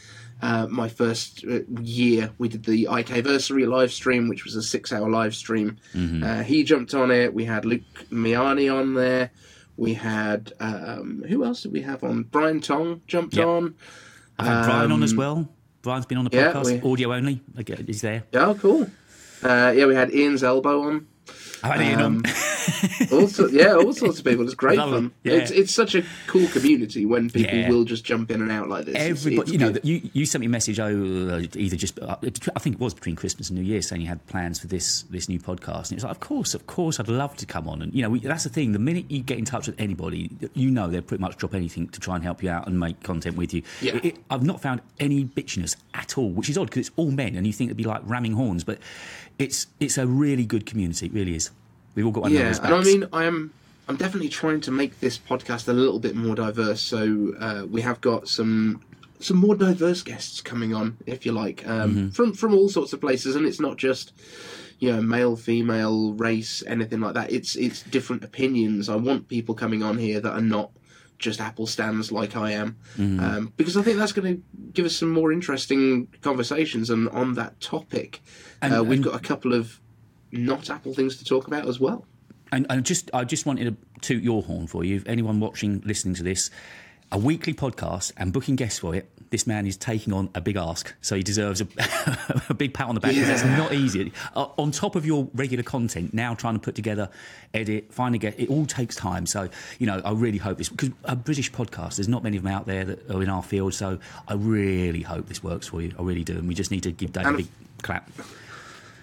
uh, 0.42 0.68
my 0.68 0.90
first 0.90 1.44
uh, 1.50 1.60
year. 1.82 2.32
We 2.38 2.50
did 2.50 2.64
the 2.66 2.86
iCaversary 2.86 3.68
live 3.68 3.92
stream, 3.92 4.28
which 4.30 4.44
was 4.46 4.56
a 4.56 4.64
six 4.64 4.92
hour 4.92 5.10
live 5.10 5.36
stream. 5.36 5.78
Mm-hmm. 5.94 6.24
Uh, 6.24 6.44
he 6.44 6.64
jumped 6.64 6.94
on 6.94 7.12
it. 7.12 7.34
We 7.34 7.46
had 7.46 7.66
Luke 7.66 7.82
Miani 8.12 8.74
on 8.74 8.94
there. 8.94 9.32
We 9.78 9.94
had 9.94 10.54
um, 10.60 11.24
who 11.28 11.44
else 11.44 11.64
did 11.64 11.72
we 11.72 11.82
have 11.82 12.04
on? 12.04 12.24
Brian 12.24 12.62
Tong 12.62 13.02
jumped 13.08 13.36
Yep. 13.36 13.46
on. 13.48 13.76
I've 14.38 14.48
had 14.48 14.66
Brian 14.66 14.92
on 14.92 15.04
as 15.04 15.12
um, 15.12 15.18
well. 15.18 15.50
Brian's 15.82 16.06
been 16.06 16.18
on 16.18 16.26
the 16.26 16.36
yeah, 16.36 16.52
podcast, 16.54 16.84
we- 16.84 16.92
audio 16.92 17.14
only. 17.14 17.42
Again, 17.58 17.84
He's 17.88 18.02
there. 18.02 18.24
Oh, 18.34 18.56
cool. 18.56 18.84
Uh, 19.44 19.74
yeah, 19.76 19.86
we 19.86 19.96
had 19.96 20.14
Ian 20.14 20.36
Zelbo 20.36 20.84
on. 20.86 21.08
I've 21.64 21.80
had. 21.80 22.02
Um, 22.02 22.24
all 23.12 23.28
so, 23.28 23.48
yeah, 23.48 23.76
all 23.76 23.94
sorts 23.94 24.20
of 24.20 24.26
people. 24.26 24.44
It's 24.46 24.54
great 24.54 24.78
Love 24.78 24.92
fun. 24.92 25.12
yeah. 25.24 25.34
It's 25.34 25.52
it's 25.52 25.74
such 25.74 25.96
a 25.96 26.04
cool 26.28 26.48
community 26.50 27.06
when 27.06 27.30
people 27.30 27.56
Yeah. 27.58 27.70
will 27.70 27.84
just 27.84 28.04
jump 28.04 28.32
in 28.32 28.42
and 28.42 28.52
out 28.52 28.70
like 28.70 28.86
this. 28.86 28.96
Everybody, 28.96 29.42
it's 29.42 29.52
you 29.52 29.58
know, 29.58 29.76
you, 29.84 30.10
you 30.14 30.26
sent 30.26 30.40
me 30.42 30.46
a 30.48 30.50
message 30.50 30.80
oh, 30.80 30.88
uh, 31.30 31.44
either 31.56 31.76
just 31.76 32.00
uh, 32.00 32.16
I 32.22 32.60
think 32.60 32.76
it 32.76 32.80
was 32.80 32.94
between 32.94 33.16
Christmas 33.16 33.50
and 33.50 33.60
New 33.60 33.66
Year 33.66 33.82
saying 33.82 34.02
you 34.02 34.08
had 34.08 34.26
plans 34.28 34.60
for 34.60 34.68
this 34.68 35.04
this 35.04 35.28
new 35.30 35.40
podcast, 35.40 35.90
and 35.90 35.94
it's 35.94 36.04
like, 36.04 36.12
of 36.12 36.20
course, 36.20 36.54
of 36.54 36.68
course, 36.68 37.00
I'd 37.00 37.08
love 37.08 37.36
to 37.38 37.46
come 37.46 37.68
on, 37.68 37.82
and 37.82 37.94
you 37.94 38.02
know, 38.02 38.10
we, 38.10 38.20
that's 38.20 38.44
the 38.44 38.50
thing. 38.50 38.72
The 38.72 38.80
minute 38.80 39.06
you 39.10 39.22
get 39.22 39.38
in 39.38 39.46
touch 39.46 39.68
with 39.68 39.80
anybody, 39.80 40.30
you 40.54 40.72
know, 40.72 40.88
they'll 40.88 41.02
pretty 41.02 41.22
much 41.22 41.38
drop 41.38 41.54
anything 41.54 41.88
to 41.90 42.00
try 42.00 42.16
and 42.16 42.24
help 42.24 42.42
you 42.44 42.50
out 42.50 42.68
and 42.68 42.80
make 42.80 43.02
content 43.04 43.38
with 43.38 43.54
you. 43.54 43.62
Yeah. 43.82 43.96
It- 43.96 44.06
it- 44.06 44.18
I've 44.30 44.44
not 44.44 44.62
found 44.62 44.82
any 45.00 45.26
bitchiness 45.26 45.76
at 45.94 46.18
all, 46.18 46.30
which 46.30 46.50
is 46.50 46.58
odd 46.58 46.68
because 46.70 46.88
it's 46.88 46.92
all 46.96 47.12
men, 47.12 47.36
and 47.36 47.46
you 47.46 47.54
think 47.54 47.70
it'd 47.70 47.78
be 47.78 47.84
like 47.84 48.02
ramming 48.06 48.34
horns, 48.34 48.64
but 48.64 48.78
it's 49.42 49.68
it's 49.80 49.98
a 49.98 50.08
really 50.08 50.46
good 50.46 50.66
community. 50.66 51.06
It 51.08 51.14
really 51.14 51.36
is. 51.36 51.52
We've 51.96 52.06
all 52.06 52.12
got 52.12 52.24
one 52.24 52.34
yeah, 52.34 52.54
and 52.64 52.74
I 52.74 52.82
mean, 52.84 53.06
I 53.12 53.26
am 53.26 53.54
I'm 53.88 53.98
definitely 53.98 54.30
trying 54.30 54.62
to 54.62 54.72
make 54.72 55.00
this 55.00 55.18
podcast 55.18 55.68
a 55.68 55.74
little 55.74 56.00
bit 56.00 56.16
more 56.16 56.36
diverse. 56.36 56.82
So 56.82 57.34
uh, 57.40 57.66
we 57.70 57.82
have 57.82 58.00
got 58.02 58.28
some 58.28 58.82
some 59.20 59.38
more 59.38 59.56
diverse 59.56 60.02
guests 60.02 60.42
coming 60.42 60.74
on, 60.74 60.98
if 61.06 61.26
you 61.26 61.32
like, 61.32 61.68
um, 61.68 61.90
Mm-hmm. 61.92 62.10
from 62.10 62.34
from 62.34 62.54
all 62.54 62.70
sorts 62.70 62.94
of 62.94 63.02
places, 63.02 63.36
and 63.36 63.46
it's 63.46 63.60
not 63.60 63.78
just 63.78 64.14
you 64.80 64.92
know 64.92 65.02
male, 65.02 65.36
female, 65.36 66.14
race, 66.14 66.64
anything 66.68 67.02
like 67.02 67.14
that. 67.16 67.32
It's 67.32 67.56
it's 67.56 67.84
different 67.84 68.24
opinions. 68.24 68.90
I 68.90 68.96
want 68.96 69.28
people 69.28 69.54
coming 69.56 69.84
on 69.84 69.98
here 69.98 70.20
that 70.22 70.32
are 70.32 70.42
not 70.42 70.72
just 71.22 71.40
Apple 71.40 71.68
stands 71.68 72.12
like 72.12 72.36
I 72.36 72.52
am, 72.52 72.76
Mm-hmm. 72.98 73.20
um, 73.24 73.54
because 73.56 73.78
I 73.78 73.82
think 73.84 73.98
that's 73.98 74.12
going 74.12 74.36
to 74.36 74.42
give 74.74 74.86
us 74.86 74.96
some 74.96 75.10
more 75.12 75.32
interesting 75.32 76.08
conversations. 76.22 76.90
And 76.90 77.08
on 77.10 77.36
that 77.36 77.60
topic, 77.62 78.22
And- 78.62 78.74
uh, 78.76 78.84
we've 78.84 78.98
and- 78.98 79.06
got 79.06 79.16
a 79.16 79.20
couple 79.20 79.54
of 79.54 79.80
not 80.34 80.70
Apple 80.70 80.94
things 80.94 81.16
to 81.18 81.24
talk 81.26 81.48
about 81.48 81.68
as 81.68 81.80
well. 81.80 82.06
And, 82.52 82.66
and 82.70 82.86
just, 82.86 83.10
I 83.14 83.24
just 83.24 83.46
wanted 83.46 83.66
to 83.66 83.78
toot 84.02 84.22
your 84.24 84.44
horn 84.44 84.68
for 84.68 84.84
you. 84.84 84.98
If 84.98 85.08
anyone 85.08 85.40
watching, 85.40 85.82
listening 85.86 86.16
to 86.16 86.24
this, 86.24 86.50
a 87.12 87.18
weekly 87.18 87.54
podcast 87.54 88.12
and 88.18 88.34
booking 88.34 88.56
guests 88.58 88.80
for 88.80 88.94
it, 88.96 89.10
this 89.32 89.48
man 89.48 89.66
is 89.66 89.76
taking 89.78 90.14
on 90.14 90.30
a 90.36 90.42
big 90.42 90.58
ask. 90.58 90.94
So 91.02 91.16
he 91.16 91.24
deserves 91.24 91.62
a, 91.62 91.68
a 92.50 92.54
big 92.54 92.74
pat 92.74 92.88
on 92.88 92.96
the 92.96 93.02
back. 93.02 93.16
Yeah. 93.16 93.58
not 93.58 93.74
easy. 93.74 94.12
Uh, 94.36 94.48
on 94.58 94.72
top 94.72 94.96
of 94.96 95.06
your 95.06 95.28
regular 95.34 95.64
content, 95.64 96.14
now 96.14 96.36
trying 96.36 96.54
to 96.54 96.60
put 96.60 96.76
together, 96.76 97.10
edit, 97.54 97.94
find 97.94 98.14
a 98.14 98.18
guest, 98.18 98.38
it 98.40 98.50
all 98.50 98.66
takes 98.66 98.96
time. 98.96 99.26
So, 99.26 99.50
you 99.80 99.88
know, 99.88 100.02
I 100.06 100.12
really 100.12 100.38
hope 100.38 100.58
this, 100.58 100.70
because 100.70 100.90
a 101.06 101.16
British 101.16 101.52
podcast, 101.52 101.96
there's 101.96 102.10
not 102.10 102.24
many 102.24 102.38
of 102.38 102.44
them 102.44 102.52
out 102.52 102.68
there 102.68 102.84
that 102.84 103.10
are 103.10 103.24
in 103.24 103.30
our 103.30 103.42
field. 103.42 103.74
So 103.74 104.00
I 104.28 104.34
really 104.34 105.02
hope 105.02 105.28
this 105.28 105.42
works 105.44 105.68
for 105.68 105.82
you. 105.82 105.94
I 105.98 106.04
really 106.04 106.24
do. 106.26 106.34
And 106.38 106.48
we 106.48 106.54
just 106.54 106.70
need 106.70 106.84
to 106.84 106.92
give 106.92 107.14
Dave 107.14 107.26
a 107.26 107.30
And- 107.30 107.38
big 107.38 107.48
clap. 107.82 108.12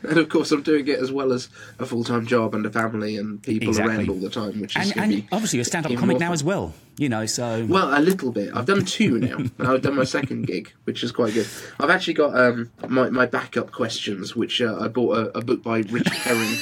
And 0.04 0.16
of 0.18 0.28
course, 0.28 0.52
I'm 0.52 0.62
doing 0.62 0.86
it 0.86 1.00
as 1.00 1.10
well 1.10 1.32
as 1.32 1.48
a 1.80 1.84
full 1.86 2.04
time 2.04 2.24
job 2.24 2.54
and 2.54 2.64
a 2.64 2.70
family 2.70 3.16
and 3.16 3.42
people 3.42 3.68
Exactly. 3.70 3.96
around 3.96 4.08
all 4.10 4.14
the 4.16 4.30
time, 4.30 4.60
which 4.60 4.76
is 4.76 4.92
And, 4.92 5.00
and 5.00 5.10
be 5.10 5.28
obviously, 5.32 5.58
a 5.58 5.64
stand 5.64 5.86
up 5.86 5.96
comic 5.96 6.20
now 6.20 6.26
fun. 6.26 6.34
as 6.34 6.44
well. 6.44 6.72
You 6.98 7.08
know, 7.08 7.26
so. 7.26 7.64
Well, 7.68 7.96
a 7.96 8.02
little 8.02 8.32
bit. 8.32 8.50
I've 8.54 8.66
done 8.66 8.84
two 8.84 9.18
now. 9.20 9.38
Now 9.58 9.72
I've 9.74 9.82
done 9.82 9.94
my 9.94 10.02
second 10.04 10.46
gig, 10.48 10.72
which 10.84 11.04
is 11.04 11.12
quite 11.12 11.32
good. 11.32 11.46
I've 11.78 11.90
actually 11.90 12.14
got 12.14 12.36
um, 12.38 12.70
my 12.88 13.08
my 13.10 13.24
backup 13.24 13.70
questions, 13.70 14.34
which 14.34 14.60
uh, 14.60 14.76
I 14.80 14.88
bought 14.88 15.16
a, 15.16 15.38
a 15.38 15.40
book 15.40 15.62
by 15.62 15.78
Richard 15.78 16.12
Herring 16.12 16.56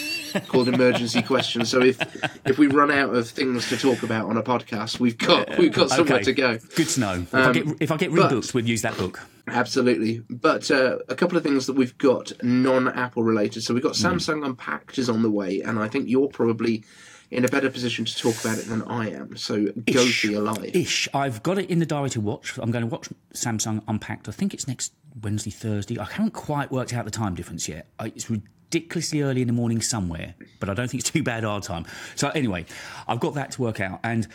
called 0.49 0.69
Emergency 0.69 1.23
Questions. 1.23 1.71
So 1.71 1.81
if 1.81 1.99
if 2.45 2.59
we 2.59 2.67
run 2.67 2.91
out 2.91 3.15
of 3.15 3.29
things 3.31 3.67
to 3.71 3.79
talk 3.79 4.03
about 4.03 4.29
on 4.29 4.37
a 4.37 4.43
podcast, 4.43 5.01
we've 5.01 5.17
got 5.17 5.57
we've 5.57 5.73
got 5.73 5.89
somewhere 5.89 6.17
Okay. 6.17 6.25
to 6.25 6.33
go. 6.35 6.59
Good 6.77 6.89
to 6.91 7.01
know. 7.01 7.15
If, 7.15 7.35
I 7.35 7.43
Um, 7.45 7.53
get, 7.53 7.67
if 7.81 7.91
I 7.91 7.97
get 7.97 8.11
rebooked, 8.13 8.53
we'll 8.53 8.67
use 8.67 8.83
that 8.83 8.99
book. 8.99 9.21
Absolutely. 9.49 10.23
But 10.29 10.71
uh, 10.71 10.99
a 11.09 11.15
couple 11.15 11.39
of 11.39 11.45
things 11.45 11.67
that 11.67 11.77
we've 11.77 11.97
got 11.97 12.31
non 12.43 12.89
Apple 12.89 13.23
related. 13.23 13.63
So 13.63 13.73
we've 13.73 13.83
got 13.83 13.97
Hmm. 13.97 14.07
Samsung 14.07 14.45
Unpacked 14.45 14.99
is 14.99 15.09
on 15.09 15.23
the 15.23 15.31
way, 15.31 15.63
and 15.63 15.79
I 15.79 15.89
think 15.89 16.11
you're 16.11 16.29
probably 16.29 16.85
in 17.31 17.45
a 17.45 17.49
better 17.49 17.71
position 17.71 18.05
to 18.05 18.17
talk 18.17 18.39
about 18.45 18.59
it 18.59 18.67
than 18.69 18.83
I 18.83 19.11
am. 19.11 19.37
So 19.37 19.67
go 19.93 20.07
for 20.07 20.27
your 20.29 20.43
life. 20.43 20.75
Ish. 20.75 21.09
I've 21.13 21.43
got 21.43 21.59
it 21.59 21.69
in 21.71 21.79
the 21.81 21.87
diary 21.87 22.11
to 22.11 22.21
watch. 22.21 22.57
I'm 22.59 22.71
going 22.71 22.83
to 22.89 22.91
watch 22.91 23.09
Samsung 23.35 23.83
Unpacked. 23.89 24.29
I 24.29 24.33
think 24.33 24.55
it's 24.55 24.69
next 24.69 24.93
Wednesday, 25.23 25.51
Thursday. 25.51 25.99
I 25.99 26.05
haven't 26.05 26.33
quite 26.35 26.71
worked 26.71 26.93
out 26.95 27.05
the 27.05 27.11
time 27.11 27.35
difference 27.35 27.69
yet. 27.69 27.89
I- 27.99 28.07
It's 28.15 28.31
ridiculously 28.31 29.23
early 29.23 29.41
in 29.43 29.47
the 29.47 29.53
morning 29.53 29.81
somewhere, 29.81 30.35
but 30.61 30.69
I 30.69 30.75
don't 30.75 30.91
think 30.91 31.01
it's 31.03 31.11
too 31.11 31.23
bad 31.23 31.45
our 31.45 31.61
time. 31.61 31.85
So 32.15 32.29
anyway, 32.31 32.67
I've 33.09 33.21
got 33.21 33.35
that 33.35 33.51
to 33.53 33.63
work 33.63 33.81
out. 33.81 34.01
And 34.05 34.27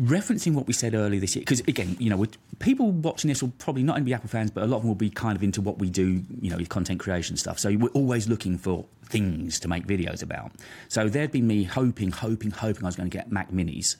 referencing 0.00 0.54
what 0.54 0.66
we 0.66 0.72
said 0.72 0.94
earlier 0.94 1.20
this 1.20 1.36
year, 1.36 1.42
because 1.42 1.60
again, 1.60 1.96
you 1.98 2.08
know, 2.08 2.24
people 2.58 2.90
watching 2.90 3.28
this 3.28 3.42
will 3.42 3.52
probably 3.58 3.82
not 3.82 3.96
only 3.96 4.06
be 4.06 4.14
Apple 4.14 4.28
fans, 4.28 4.50
but 4.50 4.64
a 4.64 4.66
lot 4.66 4.78
of 4.78 4.82
them 4.82 4.88
will 4.88 4.94
be 4.94 5.10
kind 5.10 5.36
of 5.36 5.42
into 5.42 5.60
what 5.60 5.78
we 5.78 5.90
do, 5.90 6.22
you 6.40 6.50
know, 6.50 6.56
with 6.56 6.68
content 6.68 7.00
creation 7.00 7.36
stuff. 7.36 7.58
So 7.58 7.74
we're 7.76 7.90
always 7.90 8.28
looking 8.28 8.56
for 8.58 8.86
things 9.04 9.60
to 9.60 9.68
make 9.68 9.86
videos 9.86 10.22
about. 10.22 10.52
So 10.88 11.08
there'd 11.08 11.32
be 11.32 11.42
me 11.42 11.64
hoping, 11.64 12.10
hoping, 12.12 12.50
hoping 12.50 12.84
I 12.84 12.86
was 12.86 12.96
going 12.96 13.10
to 13.10 13.16
get 13.16 13.30
Mac 13.30 13.50
Minis. 13.50 13.96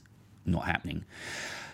Not 0.46 0.64
happening. 0.64 1.04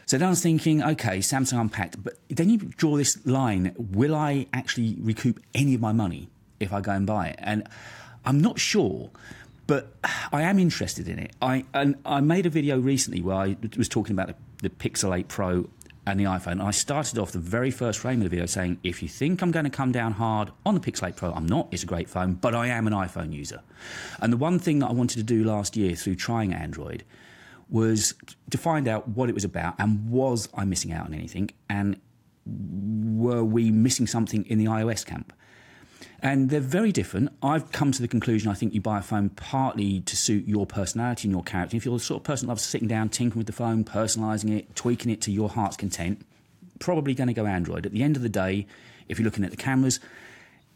So 0.06 0.18
then 0.18 0.26
I 0.26 0.30
was 0.30 0.42
thinking, 0.42 0.82
okay, 0.82 1.18
Samsung 1.18 1.60
Unpacked. 1.60 2.02
But 2.02 2.14
then 2.28 2.50
you 2.50 2.58
draw 2.58 2.96
this 2.96 3.24
line: 3.26 3.74
Will 3.76 4.14
I 4.14 4.46
actually 4.52 4.96
recoup 5.00 5.40
any 5.54 5.74
of 5.74 5.80
my 5.80 5.92
money 5.92 6.28
if 6.58 6.72
I 6.72 6.80
go 6.80 6.92
and 6.92 7.06
buy 7.06 7.28
it? 7.28 7.38
And 7.38 7.68
I'm 8.24 8.40
not 8.40 8.58
sure, 8.58 9.10
but 9.66 9.94
I 10.32 10.42
am 10.42 10.58
interested 10.58 11.08
in 11.08 11.18
it. 11.18 11.32
I 11.42 11.64
and 11.74 11.96
I 12.04 12.20
made 12.20 12.46
a 12.46 12.50
video 12.50 12.78
recently 12.78 13.20
where 13.20 13.36
I 13.36 13.56
was 13.76 13.88
talking 13.88 14.12
about 14.12 14.28
the, 14.28 14.34
the 14.62 14.70
Pixel 14.70 15.16
8 15.16 15.28
Pro 15.28 15.68
and 16.06 16.20
the 16.20 16.24
iPhone. 16.24 16.62
I 16.62 16.70
started 16.70 17.18
off 17.18 17.32
the 17.32 17.40
very 17.40 17.72
first 17.72 17.98
frame 17.98 18.20
of 18.20 18.24
the 18.24 18.28
video 18.28 18.46
saying, 18.46 18.78
if 18.84 19.02
you 19.02 19.08
think 19.08 19.42
I'm 19.42 19.50
going 19.50 19.64
to 19.64 19.70
come 19.70 19.90
down 19.90 20.12
hard 20.12 20.52
on 20.64 20.74
the 20.74 20.80
Pixel 20.80 21.08
8 21.08 21.16
Pro, 21.16 21.32
I'm 21.32 21.46
not. 21.46 21.68
It's 21.72 21.82
a 21.82 21.86
great 21.86 22.08
phone, 22.08 22.34
but 22.34 22.54
I 22.54 22.68
am 22.68 22.86
an 22.86 22.92
iPhone 22.92 23.32
user. 23.32 23.60
And 24.20 24.32
the 24.32 24.36
one 24.36 24.60
thing 24.60 24.78
that 24.78 24.86
I 24.86 24.92
wanted 24.92 25.16
to 25.16 25.24
do 25.24 25.42
last 25.42 25.76
year 25.76 25.96
through 25.96 26.14
trying 26.14 26.54
Android 26.54 27.04
was 27.68 28.14
to 28.50 28.58
find 28.58 28.86
out 28.86 29.08
what 29.08 29.28
it 29.28 29.34
was 29.34 29.42
about 29.42 29.74
and 29.80 30.08
was 30.08 30.48
I 30.54 30.64
missing 30.64 30.92
out 30.92 31.06
on 31.06 31.14
anything 31.14 31.50
and 31.68 32.00
were 32.46 33.42
we 33.42 33.72
missing 33.72 34.06
something 34.06 34.46
in 34.46 34.58
the 34.58 34.66
iOS 34.66 35.04
camp? 35.04 35.32
And 36.20 36.50
they're 36.50 36.60
very 36.60 36.92
different. 36.92 37.30
I've 37.42 37.72
come 37.72 37.92
to 37.92 38.00
the 38.00 38.08
conclusion 38.08 38.50
I 38.50 38.54
think 38.54 38.74
you 38.74 38.80
buy 38.80 38.98
a 38.98 39.02
phone 39.02 39.28
partly 39.30 40.00
to 40.00 40.16
suit 40.16 40.46
your 40.46 40.66
personality 40.66 41.28
and 41.28 41.32
your 41.32 41.42
character. 41.42 41.76
If 41.76 41.84
you're 41.84 41.98
the 41.98 42.04
sort 42.04 42.20
of 42.20 42.24
person 42.24 42.46
that 42.46 42.52
loves 42.52 42.62
sitting 42.62 42.88
down, 42.88 43.10
tinkering 43.10 43.38
with 43.38 43.46
the 43.46 43.52
phone, 43.52 43.84
personalising 43.84 44.56
it, 44.56 44.74
tweaking 44.74 45.10
it 45.12 45.20
to 45.22 45.32
your 45.32 45.48
heart's 45.48 45.76
content, 45.76 46.24
probably 46.78 47.14
going 47.14 47.28
to 47.28 47.34
go 47.34 47.46
Android. 47.46 47.86
At 47.86 47.92
the 47.92 48.02
end 48.02 48.16
of 48.16 48.22
the 48.22 48.28
day, 48.28 48.66
if 49.08 49.18
you're 49.18 49.24
looking 49.24 49.44
at 49.44 49.50
the 49.50 49.56
cameras, 49.56 50.00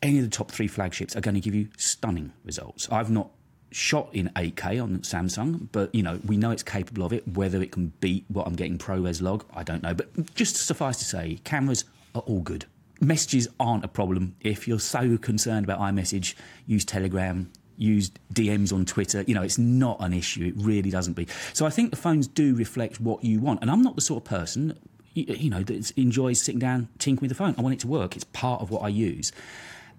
any 0.02 0.18
of 0.18 0.24
the 0.24 0.30
top 0.30 0.50
three 0.50 0.68
flagships 0.68 1.16
are 1.16 1.20
going 1.20 1.34
to 1.34 1.40
give 1.40 1.54
you 1.54 1.68
stunning 1.76 2.32
results. 2.44 2.88
I've 2.90 3.10
not 3.10 3.30
shot 3.70 4.08
in 4.12 4.28
8K 4.30 4.82
on 4.82 4.98
Samsung, 5.00 5.68
but 5.72 5.94
you 5.94 6.02
know 6.02 6.20
we 6.26 6.36
know 6.36 6.50
it's 6.50 6.62
capable 6.62 7.04
of 7.04 7.12
it. 7.12 7.26
Whether 7.28 7.62
it 7.62 7.72
can 7.72 7.92
beat 8.00 8.24
what 8.28 8.46
I'm 8.46 8.54
getting 8.54 8.78
ProRes 8.78 9.22
log, 9.22 9.44
I 9.54 9.62
don't 9.62 9.82
know. 9.82 9.94
But 9.94 10.34
just 10.34 10.56
suffice 10.56 10.96
to 10.98 11.04
say, 11.04 11.40
cameras 11.44 11.84
are 12.14 12.22
all 12.22 12.40
good. 12.40 12.66
Messages 13.00 13.48
aren't 13.58 13.84
a 13.84 13.88
problem. 13.88 14.36
If 14.40 14.68
you're 14.68 14.78
so 14.78 15.16
concerned 15.16 15.64
about 15.64 15.80
iMessage, 15.80 16.34
use 16.66 16.84
Telegram. 16.84 17.50
Use 17.78 18.10
DMs 18.34 18.74
on 18.74 18.84
Twitter. 18.84 19.24
You 19.26 19.34
know, 19.34 19.42
it's 19.42 19.56
not 19.56 19.96
an 20.00 20.12
issue. 20.12 20.44
It 20.44 20.54
really 20.56 20.90
doesn't 20.90 21.14
be. 21.14 21.26
So 21.54 21.64
I 21.64 21.70
think 21.70 21.90
the 21.90 21.96
phones 21.96 22.28
do 22.28 22.54
reflect 22.54 23.00
what 23.00 23.24
you 23.24 23.40
want. 23.40 23.62
And 23.62 23.70
I'm 23.70 23.82
not 23.82 23.94
the 23.94 24.02
sort 24.02 24.22
of 24.22 24.28
person, 24.28 24.78
you, 25.14 25.48
know, 25.48 25.62
that 25.62 25.90
enjoys 25.92 26.42
sitting 26.42 26.58
down 26.58 26.88
tinkering 26.98 27.28
with 27.28 27.30
the 27.30 27.42
phone. 27.42 27.54
I 27.56 27.62
want 27.62 27.72
it 27.72 27.80
to 27.80 27.86
work. 27.86 28.16
It's 28.16 28.24
part 28.24 28.60
of 28.60 28.70
what 28.70 28.82
I 28.82 28.88
use. 28.88 29.32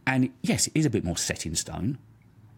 And 0.05 0.29
yes, 0.43 0.67
it 0.67 0.73
is 0.75 0.85
a 0.85 0.91
bit 0.91 1.03
more 1.03 1.17
set 1.17 1.47
in 1.47 1.55
stone. 1.55 1.97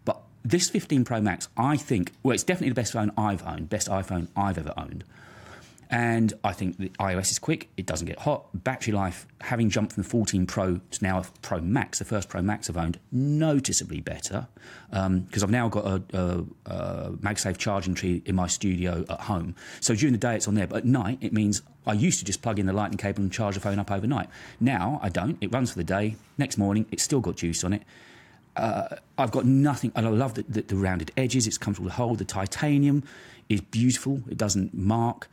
But 0.04 0.20
this 0.44 0.68
15 0.68 1.06
Pro 1.06 1.22
Max, 1.22 1.48
I 1.56 1.78
think, 1.78 2.12
well, 2.22 2.34
it's 2.34 2.44
definitely 2.44 2.68
the 2.70 2.74
best 2.74 2.92
phone 2.92 3.10
I've 3.16 3.46
owned, 3.46 3.70
best 3.70 3.88
iPhone 3.88 4.28
I've 4.36 4.58
ever 4.58 4.74
owned. 4.76 5.04
And 5.94 6.32
I 6.42 6.52
think 6.52 6.78
the 6.78 6.88
iOS 6.98 7.30
is 7.30 7.38
quick, 7.38 7.68
it 7.76 7.86
doesn't 7.86 8.08
get 8.08 8.18
hot. 8.18 8.46
Battery 8.64 8.92
life, 8.92 9.28
having 9.40 9.70
jumped 9.70 9.92
from 9.92 10.02
the 10.02 10.08
14 10.08 10.44
Pro 10.44 10.80
to 10.90 11.04
now 11.04 11.20
a 11.20 11.24
Pro 11.40 11.60
Max, 11.60 12.00
the 12.00 12.04
first 12.04 12.28
Pro 12.28 12.42
Max 12.42 12.68
I've 12.68 12.76
owned, 12.76 12.98
noticeably 13.12 14.00
better 14.00 14.48
because 14.90 15.44
I've 15.44 15.52
now 15.52 15.68
got 15.68 15.86
a, 15.86 16.02
a, 16.12 16.44
a 16.66 17.10
MagSafe 17.12 17.58
charging 17.58 17.94
tree 17.94 18.24
in 18.26 18.34
my 18.34 18.48
studio 18.48 19.04
at 19.08 19.20
home. 19.20 19.54
So 19.78 19.94
during 19.94 20.12
the 20.12 20.18
day 20.18 20.34
it's 20.34 20.48
on 20.48 20.56
there, 20.56 20.66
but 20.66 20.78
at 20.78 20.84
night 20.84 21.18
it 21.20 21.32
means 21.32 21.62
I 21.86 21.92
used 21.92 22.18
to 22.18 22.24
just 22.24 22.42
plug 22.42 22.58
in 22.58 22.66
the 22.66 22.72
lightning 22.72 22.98
cable 22.98 23.22
and 23.22 23.32
charge 23.32 23.54
the 23.54 23.60
phone 23.60 23.78
up 23.78 23.92
overnight. 23.92 24.28
Now 24.58 24.98
I 25.00 25.10
don't. 25.10 25.38
It 25.40 25.52
runs 25.52 25.70
for 25.70 25.78
the 25.78 25.84
day. 25.84 26.16
Next 26.38 26.58
morning 26.58 26.86
it's 26.90 27.04
still 27.04 27.20
got 27.20 27.36
juice 27.36 27.62
on 27.62 27.72
it. 27.72 27.82
Uh, 28.56 28.96
I've 29.16 29.30
got 29.30 29.44
nothing, 29.44 29.92
and 29.94 30.06
I 30.08 30.10
love 30.10 30.34
the, 30.34 30.42
the, 30.48 30.62
the 30.62 30.76
rounded 30.76 31.12
edges. 31.16 31.46
It's 31.46 31.58
comfortable 31.58 31.90
to 31.90 31.94
hold. 31.94 32.18
The 32.18 32.24
titanium 32.24 33.04
is 33.48 33.60
beautiful. 33.60 34.22
It 34.28 34.38
doesn't 34.38 34.74
mark 34.74 35.28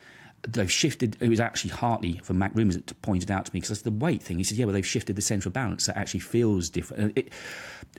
they've 0.48 0.72
shifted. 0.72 1.18
It 1.20 1.30
was 1.30 1.40
actually 1.40 1.72
Hartley 1.72 2.20
from 2.24 2.38
MacRumors 2.38 2.74
that 2.74 3.02
pointed 3.02 3.30
out 3.30 3.46
to 3.46 3.52
me 3.54 3.60
because 3.60 3.70
that's 3.70 3.82
the 3.82 3.92
weight 3.92 4.24
thing. 4.24 4.38
He 4.38 4.44
said, 4.44 4.58
"Yeah, 4.58 4.66
well, 4.66 4.74
they've 4.74 4.86
shifted 4.86 5.16
the 5.16 5.22
central 5.22 5.52
balance. 5.52 5.86
That 5.86 5.98
actually 5.98 6.22
feels 6.22 6.70
different." 6.70 7.18
It, 7.18 7.32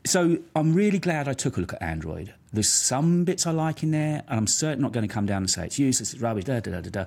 so 0.04 0.38
I'm 0.56 0.74
really 0.74 0.98
glad 0.98 1.28
I 1.28 1.34
took 1.34 1.56
a 1.56 1.60
look 1.60 1.72
at 1.74 1.82
Android. 1.82 2.34
There's 2.52 2.68
some 2.68 3.24
bits 3.24 3.46
I 3.46 3.52
like 3.52 3.82
in 3.82 3.90
there, 3.90 4.22
and 4.28 4.38
I'm 4.38 4.46
certainly 4.46 4.82
not 4.82 4.92
going 4.92 5.06
to 5.06 5.12
come 5.12 5.26
down 5.26 5.42
and 5.42 5.50
say 5.50 5.66
it's 5.66 5.78
useless, 5.78 6.12
it's 6.12 6.22
rubbish. 6.22 6.44
Da 6.44 6.60
da 6.60 6.72
da 6.72 6.80
da 6.80 6.90
da. 6.90 7.04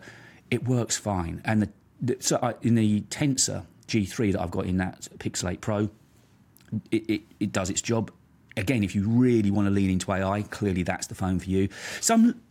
It 0.51 0.67
works 0.67 0.97
fine, 0.97 1.41
and 1.43 1.63
the, 1.63 1.69
the 2.01 2.17
so 2.19 2.39
I, 2.41 2.53
in 2.61 2.75
the 2.75 3.01
Tensor 3.01 3.65
G3 3.88 4.33
that 4.33 4.41
I've 4.41 4.51
got 4.51 4.65
in 4.65 4.77
that 4.77 5.07
Pixel 5.17 5.51
8 5.51 5.61
Pro, 5.61 5.89
it, 6.91 7.09
it, 7.09 7.21
it 7.39 7.51
does 7.51 7.69
its 7.69 7.81
job 7.81 8.11
again, 8.57 8.83
if 8.83 8.95
you 8.95 9.07
really 9.07 9.51
want 9.51 9.67
to 9.67 9.71
lean 9.71 9.89
into 9.89 10.11
AI, 10.11 10.41
clearly 10.43 10.83
that's 10.83 11.07
the 11.07 11.15
phone 11.15 11.39
for 11.39 11.49
you. 11.49 11.67
Some 12.01 12.41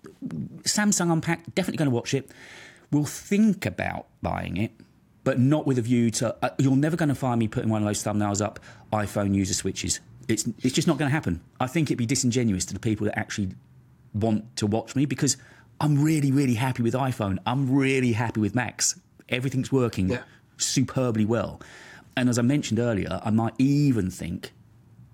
Samsung 0.63 1.13
Unpacked, 1.13 1.55
definitely 1.55 1.79
going 1.79 1.91
to 1.91 1.95
watch 1.95 2.15
it. 2.15 2.31
We'll 2.95 3.05
think 3.05 3.67
about 3.67 4.07
buying 4.23 4.57
it, 4.57 4.71
but 5.25 5.41
not 5.41 5.67
with 5.67 5.79
a 5.79 5.83
view 5.83 6.13
to. 6.13 6.37
Uh, 6.41 6.51
you're 6.59 6.77
never 6.77 6.97
going 6.97 7.09
to 7.09 7.15
find 7.17 7.41
me 7.41 7.49
putting 7.49 7.69
one 7.69 7.83
of 7.83 7.87
those 7.89 8.05
thumbnails 8.05 8.41
up. 8.41 8.61
iPhone 8.93 9.35
user 9.35 9.53
switches. 9.53 9.99
It's 10.29 10.45
it's 10.63 10.73
just 10.75 10.87
not 10.87 10.97
going 10.97 11.09
to 11.09 11.13
happen. 11.13 11.41
I 11.59 11.67
think 11.67 11.89
it'd 11.89 11.99
be 11.99 12.07
disingenuous 12.07 12.65
to 12.67 12.73
the 12.75 12.79
people 12.79 13.05
that 13.07 13.19
actually 13.19 13.49
want 14.15 14.57
to 14.59 14.67
watch 14.69 14.95
me 14.95 15.07
because 15.07 15.37
I'm 15.81 16.01
really 16.05 16.31
really 16.31 16.55
happy 16.55 16.85
with 16.85 16.95
iPhone. 16.95 17.39
I'm 17.45 17.75
really 17.75 18.13
happy 18.13 18.39
with 18.41 18.55
Macs. 18.55 18.99
Everything's 19.29 19.73
working 19.73 20.11
Yeah. 20.11 20.23
superbly 20.57 21.25
well. 21.25 21.61
And 22.17 22.29
as 22.29 22.39
I 22.39 22.43
mentioned 22.43 22.79
earlier, 22.79 23.21
I 23.25 23.31
might 23.31 23.55
even 23.59 24.09
think 24.09 24.53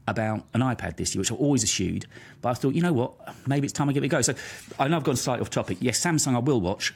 about 0.06 0.44
an 0.52 0.60
iPad 0.60 0.98
this 0.98 1.14
year, 1.14 1.20
which 1.20 1.32
I 1.32 1.34
always 1.36 1.64
eschewed. 1.64 2.04
But 2.42 2.50
I 2.50 2.54
thought, 2.54 2.74
you 2.74 2.82
know 2.82 2.92
what, 2.92 3.12
maybe 3.46 3.64
it's 3.64 3.72
time 3.72 3.88
I 3.88 3.94
give 3.94 4.02
it 4.02 4.06
a 4.06 4.10
go. 4.10 4.20
So 4.20 4.34
I 4.78 4.86
know 4.88 4.96
I've 4.98 5.04
gone 5.04 5.16
slightly 5.16 5.40
off 5.40 5.48
topic. 5.50 5.78
Yes, 5.80 5.98
Samsung 5.98 6.34
I 6.34 6.40
will 6.40 6.60
watch. 6.60 6.92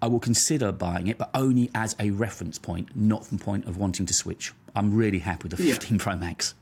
I 0.00 0.06
will 0.06 0.20
consider 0.20 0.70
buying 0.72 1.08
it, 1.08 1.18
but 1.18 1.30
only 1.34 1.70
as 1.74 1.96
a 1.98 2.10
reference 2.10 2.58
point, 2.58 2.88
not 2.94 3.26
from 3.26 3.38
point 3.38 3.64
of 3.66 3.76
wanting 3.76 4.06
to 4.06 4.14
switch. 4.14 4.52
I'm 4.76 4.94
really 4.94 5.18
happy 5.18 5.48
with 5.48 5.56
the 5.58 5.64
Yeah. 5.64 5.74
15 5.74 5.98
Pro 5.98 6.16
Max. 6.16 6.54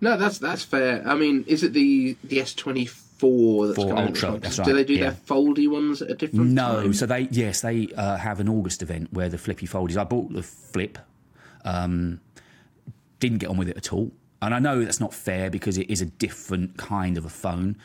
No, 0.00 0.16
that's 0.16 0.38
that's 0.38 0.62
fair. 0.62 1.02
I 1.08 1.14
mean, 1.14 1.44
is 1.46 1.62
it 1.62 1.72
the 1.72 2.16
the 2.22 2.40
S 2.40 2.52
twenty 2.54 2.84
four 2.84 3.66
that's 3.68 3.78
coming? 3.78 3.96
Ultra, 4.08 4.32
out? 4.32 4.42
that's 4.42 4.56
Do 4.56 4.74
they 4.74 4.84
do 4.84 4.92
yeah. 4.94 5.04
their 5.10 5.12
foldy 5.26 5.68
ones 5.68 6.02
at 6.02 6.10
a 6.10 6.14
different 6.14 6.50
No, 6.50 6.82
time? 6.82 6.92
so 6.92 7.06
they 7.06 7.28
yes 7.30 7.62
they 7.62 7.88
uh, 7.96 8.16
have 8.18 8.38
an 8.38 8.48
August 8.48 8.82
event 8.82 9.10
where 9.12 9.28
the 9.30 9.38
flippy 9.38 9.66
foldies. 9.66 9.96
I 9.96 10.04
bought 10.04 10.32
the 10.34 10.42
flip, 10.42 10.98
um, 11.64 12.20
didn't 13.20 13.38
get 13.38 13.48
on 13.48 13.56
with 13.56 13.70
it 13.70 13.76
at 13.78 13.90
all, 13.92 14.12
and 14.42 14.54
I 14.54 14.58
know 14.58 14.84
that's 14.84 15.00
not 15.00 15.14
fair 15.14 15.48
because 15.50 15.78
it 15.78 15.88
is 15.90 16.02
a 16.02 16.06
different 16.06 16.76
kind 16.76 17.16
of 17.16 17.24
a 17.24 17.30
phone. 17.30 17.76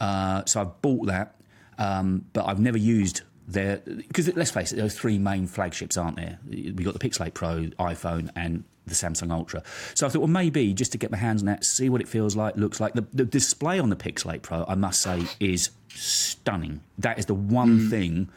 Uh, 0.00 0.42
so 0.46 0.60
I've 0.62 0.82
bought 0.82 1.06
that, 1.06 1.36
um, 1.78 2.24
but 2.32 2.46
I've 2.46 2.58
never 2.60 2.78
used 2.78 3.22
their 3.52 3.78
because 3.78 4.34
let's 4.36 4.50
face 4.50 4.72
it, 4.72 4.76
there 4.76 4.84
are 4.84 4.90
three 4.90 5.18
main 5.18 5.46
flagships, 5.46 5.96
aren't 5.96 6.16
there? 6.16 6.38
We 6.48 6.72
got 6.72 6.98
the 6.98 7.08
Pixel 7.08 7.26
8 7.26 7.34
Pro, 7.34 7.62
iPhone, 7.78 8.30
and 8.36 8.64
the 8.86 8.94
Samsung 8.94 9.32
Ultra. 9.32 9.62
So 9.94 10.06
I 10.06 10.10
thought, 10.10 10.20
well, 10.20 10.28
maybe 10.28 10.72
just 10.72 10.92
to 10.92 10.98
get 10.98 11.10
my 11.10 11.18
hands 11.18 11.42
on 11.42 11.46
that, 11.46 11.64
see 11.64 11.88
what 11.88 12.00
it 12.00 12.08
feels 12.08 12.36
like, 12.36 12.56
looks 12.56 12.80
like. 12.80 12.94
The, 12.94 13.06
the 13.12 13.24
display 13.24 13.78
on 13.78 13.90
the 13.90 13.96
Pixel 13.96 14.34
8 14.34 14.42
Pro, 14.42 14.64
I 14.68 14.74
must 14.74 15.00
say, 15.00 15.24
is 15.38 15.70
stunning. 15.88 16.80
That 16.98 17.18
is 17.18 17.26
the 17.26 17.34
one 17.34 17.88
thing 17.88 18.28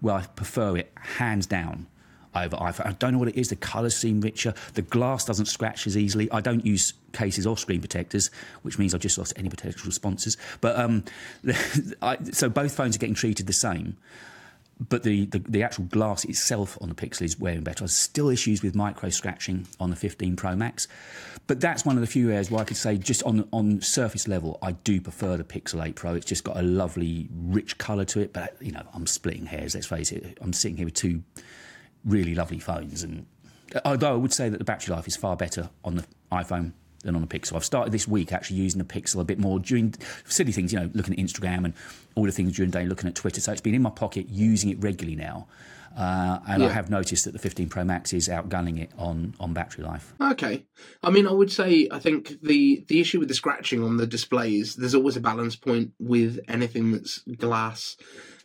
where 0.00 0.14
I 0.14 0.22
prefer 0.22 0.76
it 0.76 0.92
hands 0.96 1.46
down 1.46 1.86
over 2.34 2.56
iPhone. 2.56 2.86
I 2.86 2.92
don't 2.92 3.12
know 3.12 3.18
what 3.18 3.28
it 3.28 3.36
is. 3.36 3.48
The 3.48 3.56
colours 3.56 3.96
seem 3.96 4.20
richer. 4.20 4.54
The 4.74 4.82
glass 4.82 5.24
doesn't 5.24 5.46
scratch 5.46 5.86
as 5.86 5.96
easily. 5.96 6.30
I 6.30 6.40
don't 6.40 6.64
use 6.64 6.94
cases 7.12 7.46
or 7.46 7.56
screen 7.56 7.80
protectors, 7.80 8.30
which 8.62 8.78
means 8.78 8.94
I've 8.94 9.00
just 9.00 9.18
lost 9.18 9.34
any 9.36 9.48
potential 9.48 9.90
sponsors. 9.92 10.36
But 10.60 10.78
um, 10.78 11.04
I, 12.02 12.18
so 12.32 12.48
both 12.48 12.74
phones 12.74 12.96
are 12.96 12.98
getting 12.98 13.14
treated 13.14 13.46
the 13.46 13.52
same 13.52 13.96
but 14.88 15.02
the, 15.02 15.26
the, 15.26 15.38
the 15.38 15.62
actual 15.62 15.84
glass 15.84 16.24
itself 16.24 16.78
on 16.80 16.88
the 16.88 16.94
Pixel 16.94 17.22
is 17.22 17.38
wearing 17.38 17.62
better. 17.62 17.80
There's 17.80 17.96
still 17.96 18.28
issues 18.28 18.62
with 18.62 18.74
micro 18.74 19.10
scratching 19.10 19.66
on 19.78 19.90
the 19.90 19.96
15 19.96 20.36
Pro 20.36 20.56
Max, 20.56 20.88
but 21.46 21.60
that's 21.60 21.84
one 21.84 21.96
of 21.96 22.00
the 22.00 22.06
few 22.06 22.30
areas 22.30 22.50
where 22.50 22.60
I 22.60 22.64
could 22.64 22.76
say 22.76 22.96
just 22.96 23.22
on 23.24 23.48
on 23.52 23.80
surface 23.80 24.28
level, 24.28 24.58
I 24.62 24.72
do 24.72 25.00
prefer 25.00 25.36
the 25.36 25.44
Pixel 25.44 25.84
8 25.84 25.94
Pro. 25.94 26.14
It's 26.14 26.26
just 26.26 26.44
got 26.44 26.56
a 26.56 26.62
lovely, 26.62 27.28
rich 27.32 27.78
colour 27.78 28.04
to 28.06 28.20
it. 28.20 28.32
But 28.32 28.56
you 28.60 28.72
know, 28.72 28.82
I'm 28.94 29.06
splitting 29.06 29.46
hairs. 29.46 29.74
Let's 29.74 29.86
face 29.86 30.12
it. 30.12 30.38
I'm 30.40 30.52
sitting 30.52 30.76
here 30.76 30.86
with 30.86 30.94
two 30.94 31.22
really 32.04 32.34
lovely 32.34 32.58
phones, 32.58 33.02
and 33.02 33.26
although 33.84 34.12
I 34.12 34.16
would 34.16 34.32
say 34.32 34.48
that 34.48 34.58
the 34.58 34.64
battery 34.64 34.94
life 34.94 35.06
is 35.06 35.16
far 35.16 35.36
better 35.36 35.70
on 35.84 35.96
the 35.96 36.04
iPhone 36.30 36.72
than 37.02 37.14
on 37.14 37.20
the 37.20 37.26
Pixel. 37.26 37.54
I've 37.56 37.64
started 37.64 37.92
this 37.92 38.06
week 38.08 38.32
actually 38.32 38.56
using 38.56 38.78
the 38.78 38.84
Pixel 38.84 39.20
a 39.20 39.24
bit 39.24 39.38
more 39.38 39.58
during 39.58 39.94
silly 40.26 40.52
things, 40.52 40.72
you 40.72 40.80
know, 40.80 40.90
looking 40.94 41.14
at 41.14 41.20
Instagram 41.20 41.64
and 41.64 41.74
all 42.14 42.24
the 42.24 42.32
things 42.32 42.56
during 42.56 42.70
the 42.70 42.78
day, 42.78 42.86
looking 42.86 43.08
at 43.08 43.14
Twitter. 43.14 43.40
So 43.40 43.52
it's 43.52 43.60
been 43.60 43.74
in 43.74 43.82
my 43.82 43.90
pocket, 43.90 44.28
using 44.28 44.70
it 44.70 44.80
regularly 44.80 45.16
now. 45.16 45.46
Uh, 45.96 46.38
and 46.48 46.64
I 46.64 46.70
have 46.70 46.88
noticed 46.88 47.26
that 47.26 47.32
the 47.32 47.38
15 47.38 47.68
Pro 47.68 47.84
Max 47.84 48.12
is 48.12 48.28
outgunning 48.28 48.80
it 48.80 48.90
on, 48.96 49.34
on 49.38 49.52
battery 49.52 49.84
life. 49.84 50.14
Okay. 50.20 50.64
I 51.02 51.10
mean, 51.10 51.26
I 51.26 51.32
would 51.32 51.52
say 51.52 51.88
I 51.90 51.98
think 51.98 52.40
the 52.42 52.84
the 52.88 53.00
issue 53.00 53.18
with 53.18 53.28
the 53.28 53.34
scratching 53.34 53.82
on 53.82 53.98
the 53.98 54.06
displays, 54.06 54.74
there's 54.76 54.94
always 54.94 55.16
a 55.16 55.20
balance 55.20 55.54
point 55.56 55.92
with 55.98 56.40
anything 56.48 56.92
that's 56.92 57.18
glass. 57.18 57.96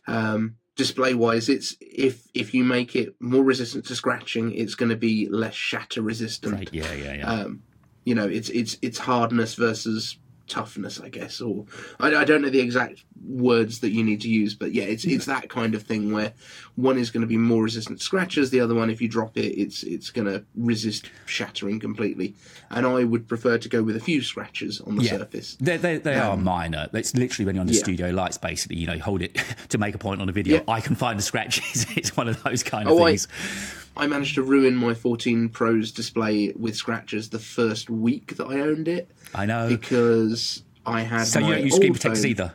Um, 0.06 0.56
display 0.76 1.14
wise, 1.14 1.48
it's 1.48 1.74
if 1.80 2.28
if 2.34 2.52
you 2.52 2.64
make 2.64 2.94
it 2.94 3.14
more 3.20 3.44
resistant 3.44 3.86
to 3.86 3.96
scratching, 3.96 4.52
it's 4.52 4.74
going 4.74 4.90
to 4.90 4.96
be 4.96 5.28
less 5.28 5.54
shatter 5.54 6.02
resistant. 6.02 6.54
Right? 6.54 6.68
Yeah, 6.72 6.92
yeah, 6.92 7.14
yeah. 7.14 7.30
Um, 7.30 7.62
you 8.08 8.14
know, 8.14 8.26
it's 8.38 8.48
it's 8.60 8.76
it's 8.82 8.98
hardness 8.98 9.54
versus 9.54 10.16
toughness, 10.46 10.98
I 10.98 11.10
guess, 11.10 11.42
or 11.42 11.66
I, 12.00 12.06
I 12.16 12.24
don't 12.24 12.40
know 12.40 12.48
the 12.48 12.60
exact 12.68 13.04
words 13.26 13.80
that 13.80 13.90
you 13.90 14.02
need 14.02 14.22
to 14.22 14.30
use, 14.30 14.54
but 14.54 14.72
yeah, 14.72 14.84
it's 14.84 15.04
it's 15.04 15.26
that 15.26 15.50
kind 15.50 15.74
of 15.74 15.82
thing 15.82 16.10
where 16.10 16.32
one 16.76 16.96
is 16.96 17.10
going 17.10 17.20
to 17.20 17.26
be 17.26 17.36
more 17.36 17.64
resistant 17.64 17.98
to 17.98 18.04
scratches, 18.04 18.48
the 18.48 18.60
other 18.60 18.74
one, 18.74 18.88
if 18.88 19.02
you 19.02 19.08
drop 19.08 19.36
it, 19.36 19.48
it's 19.64 19.82
it's 19.82 20.08
going 20.10 20.26
to 20.26 20.42
resist 20.56 21.10
shattering 21.26 21.78
completely. 21.80 22.34
And 22.70 22.86
I 22.86 23.04
would 23.04 23.28
prefer 23.28 23.58
to 23.58 23.68
go 23.68 23.82
with 23.82 23.96
a 23.96 24.00
few 24.00 24.22
scratches 24.22 24.80
on 24.80 24.96
the 24.96 25.02
Yeah. 25.04 25.18
surface. 25.18 25.56
They, 25.60 25.76
they, 25.76 25.98
they 25.98 26.16
are 26.16 26.32
um, 26.32 26.44
minor. 26.44 26.88
It's 26.94 27.14
literally 27.14 27.44
when 27.46 27.54
you're 27.56 27.60
under 27.62 27.72
Yeah. 27.74 27.82
studio 27.82 28.08
lights, 28.10 28.38
basically, 28.38 28.76
you 28.78 28.86
know, 28.86 28.98
hold 28.98 29.20
it 29.20 29.34
to 29.70 29.76
make 29.78 29.94
a 29.94 29.98
point 29.98 30.22
on 30.22 30.28
a 30.30 30.32
video. 30.32 30.56
Yeah. 30.58 30.62
I 30.68 30.80
can 30.80 30.94
find 30.96 31.18
the 31.18 31.22
scratches. 31.22 31.86
it's 31.96 32.16
one 32.16 32.28
of 32.28 32.42
those 32.42 32.62
kind 32.62 32.88
of 32.88 32.94
Oh, 32.94 33.04
things. 33.06 33.26
I 33.30 33.87
managed 34.06 34.34
to 34.36 34.42
ruin 34.42 34.76
my 34.76 34.94
14 34.94 35.48
Pro's 35.48 35.90
display 35.92 36.52
with 36.56 36.76
scratches 36.76 37.30
the 37.30 37.38
first 37.38 37.90
week 37.90 38.36
that 38.36 38.46
I 38.46 38.60
owned 38.60 38.86
it 38.88 39.10
I 39.34 39.46
know. 39.46 39.68
because 39.68 40.62
I 40.86 41.00
had. 41.02 41.24
So 41.24 41.40
you 41.40 41.54
don't 41.54 41.64
use 41.64 41.74
screen 41.76 41.92
protectors 41.92 42.22
phone- 42.22 42.30
either? 42.30 42.54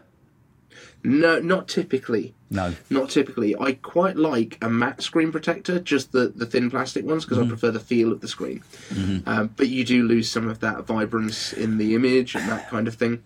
No, 1.06 1.40
not 1.40 1.68
typically. 1.68 2.34
No. 2.50 2.74
Not 2.90 3.10
typically. 3.10 3.56
I 3.60 3.74
quite 3.74 4.16
like 4.16 4.58
a 4.62 4.70
matte 4.70 5.02
screen 5.02 5.34
protector, 5.34 5.80
just 5.80 6.14
the, 6.14 6.32
the 6.34 6.46
thin 6.46 6.70
plastic 6.72 7.04
ones, 7.04 7.26
because 7.26 7.40
I 7.40 7.48
prefer 7.48 7.72
the 7.72 7.80
feel 7.82 8.12
of 8.14 8.22
the 8.22 8.28
screen. 8.30 8.64
Um, 9.26 9.50
but 9.58 9.68
you 9.68 9.84
do 9.84 10.04
lose 10.04 10.32
some 10.32 10.48
of 10.48 10.60
that 10.62 10.86
vibrance 10.86 11.52
in 11.52 11.78
the 11.78 11.94
image 11.96 12.36
and 12.36 12.48
that 12.50 12.70
kind 12.70 12.88
of 12.88 12.96
thing. 12.96 13.22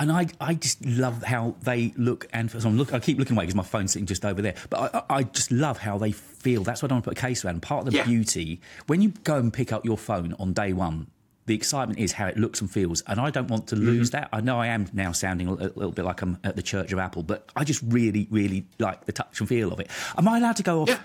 And 0.00 0.10
I, 0.10 0.26
I 0.40 0.54
just 0.54 0.84
love 0.84 1.22
how 1.22 1.54
they 1.62 1.92
look. 1.96 2.26
And 2.32 2.50
so 2.50 2.66
I'm 2.66 2.78
look, 2.78 2.94
I 2.94 2.98
keep 2.98 3.18
looking 3.18 3.36
away 3.36 3.44
because 3.44 3.54
my 3.54 3.62
phone's 3.62 3.92
sitting 3.92 4.06
just 4.06 4.24
over 4.24 4.40
there. 4.40 4.54
But 4.70 4.94
I, 4.94 5.18
I 5.18 5.22
just 5.24 5.52
love 5.52 5.78
how 5.78 5.98
they 5.98 6.10
feel. 6.10 6.64
That's 6.64 6.82
why 6.82 6.86
I 6.86 6.88
don't 6.88 6.96
want 6.96 7.04
to 7.04 7.10
put 7.10 7.18
a 7.18 7.20
case 7.20 7.44
around. 7.44 7.60
Part 7.60 7.86
of 7.86 7.92
the 7.92 7.98
Yeah. 7.98 8.06
beauty 8.06 8.60
when 8.86 9.02
you 9.02 9.10
go 9.24 9.36
and 9.36 9.52
pick 9.52 9.72
up 9.72 9.84
your 9.84 9.98
phone 9.98 10.34
on 10.38 10.54
day 10.54 10.72
one. 10.72 11.06
The 11.46 11.54
excitement 11.54 11.98
is 11.98 12.12
how 12.12 12.28
it 12.28 12.36
looks 12.36 12.60
and 12.60 12.70
feels, 12.70 13.02
and 13.08 13.18
I 13.18 13.30
don't 13.30 13.48
want 13.48 13.66
to 13.68 13.76
lose 13.76 14.10
mm-hmm. 14.10 14.20
that. 14.20 14.28
I 14.32 14.40
know 14.40 14.60
I 14.60 14.68
am 14.68 14.86
now 14.92 15.10
sounding 15.10 15.48
a, 15.48 15.52
little 15.52 15.90
bit 15.90 16.04
like 16.04 16.22
I'm 16.22 16.38
at 16.44 16.54
the 16.54 16.62
Church 16.62 16.92
of 16.92 16.98
Apple, 17.00 17.24
but 17.24 17.50
I 17.56 17.64
just 17.64 17.82
really, 17.82 18.28
really 18.30 18.66
like 18.78 19.04
the 19.06 19.12
touch 19.12 19.40
and 19.40 19.48
feel 19.48 19.72
of 19.72 19.80
it. 19.80 19.90
Am 20.16 20.28
I 20.28 20.38
allowed 20.38 20.56
to 20.56 20.62
go 20.62 20.82
off 20.82 20.90
Yeah. 20.90 20.98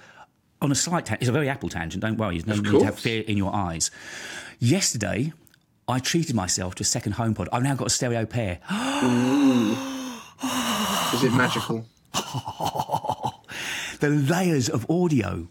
on 0.61 0.71
a 0.71 0.75
slight 0.75 1.05
tangent? 1.07 1.23
It's 1.23 1.29
a 1.29 1.33
very 1.33 1.49
Apple 1.49 1.69
tangent. 1.69 2.01
Don't 2.01 2.17
worry. 2.17 2.37
There's 2.39 2.45
no 2.45 2.67
Of 2.67 2.73
need 2.73 2.79
to 2.79 2.85
have 2.85 2.99
fear 2.99 3.23
in 3.23 3.37
your 3.37 3.55
eyes. 3.55 3.89
Yesterday, 4.59 5.33
I 5.87 5.99
treated 5.99 6.35
myself 6.35 6.75
to 6.75 6.81
a 6.81 6.85
second 6.85 7.13
HomePod. 7.13 7.47
I've 7.53 7.63
now 7.63 7.75
got 7.75 7.87
a 7.87 7.91
stereo 7.91 8.25
pair. 8.25 8.59
Is 11.13 11.23
it 11.23 11.31
magical? 11.33 11.85
the 13.99 14.09
layers 14.09 14.69
of 14.69 14.89
audio. 14.89 15.47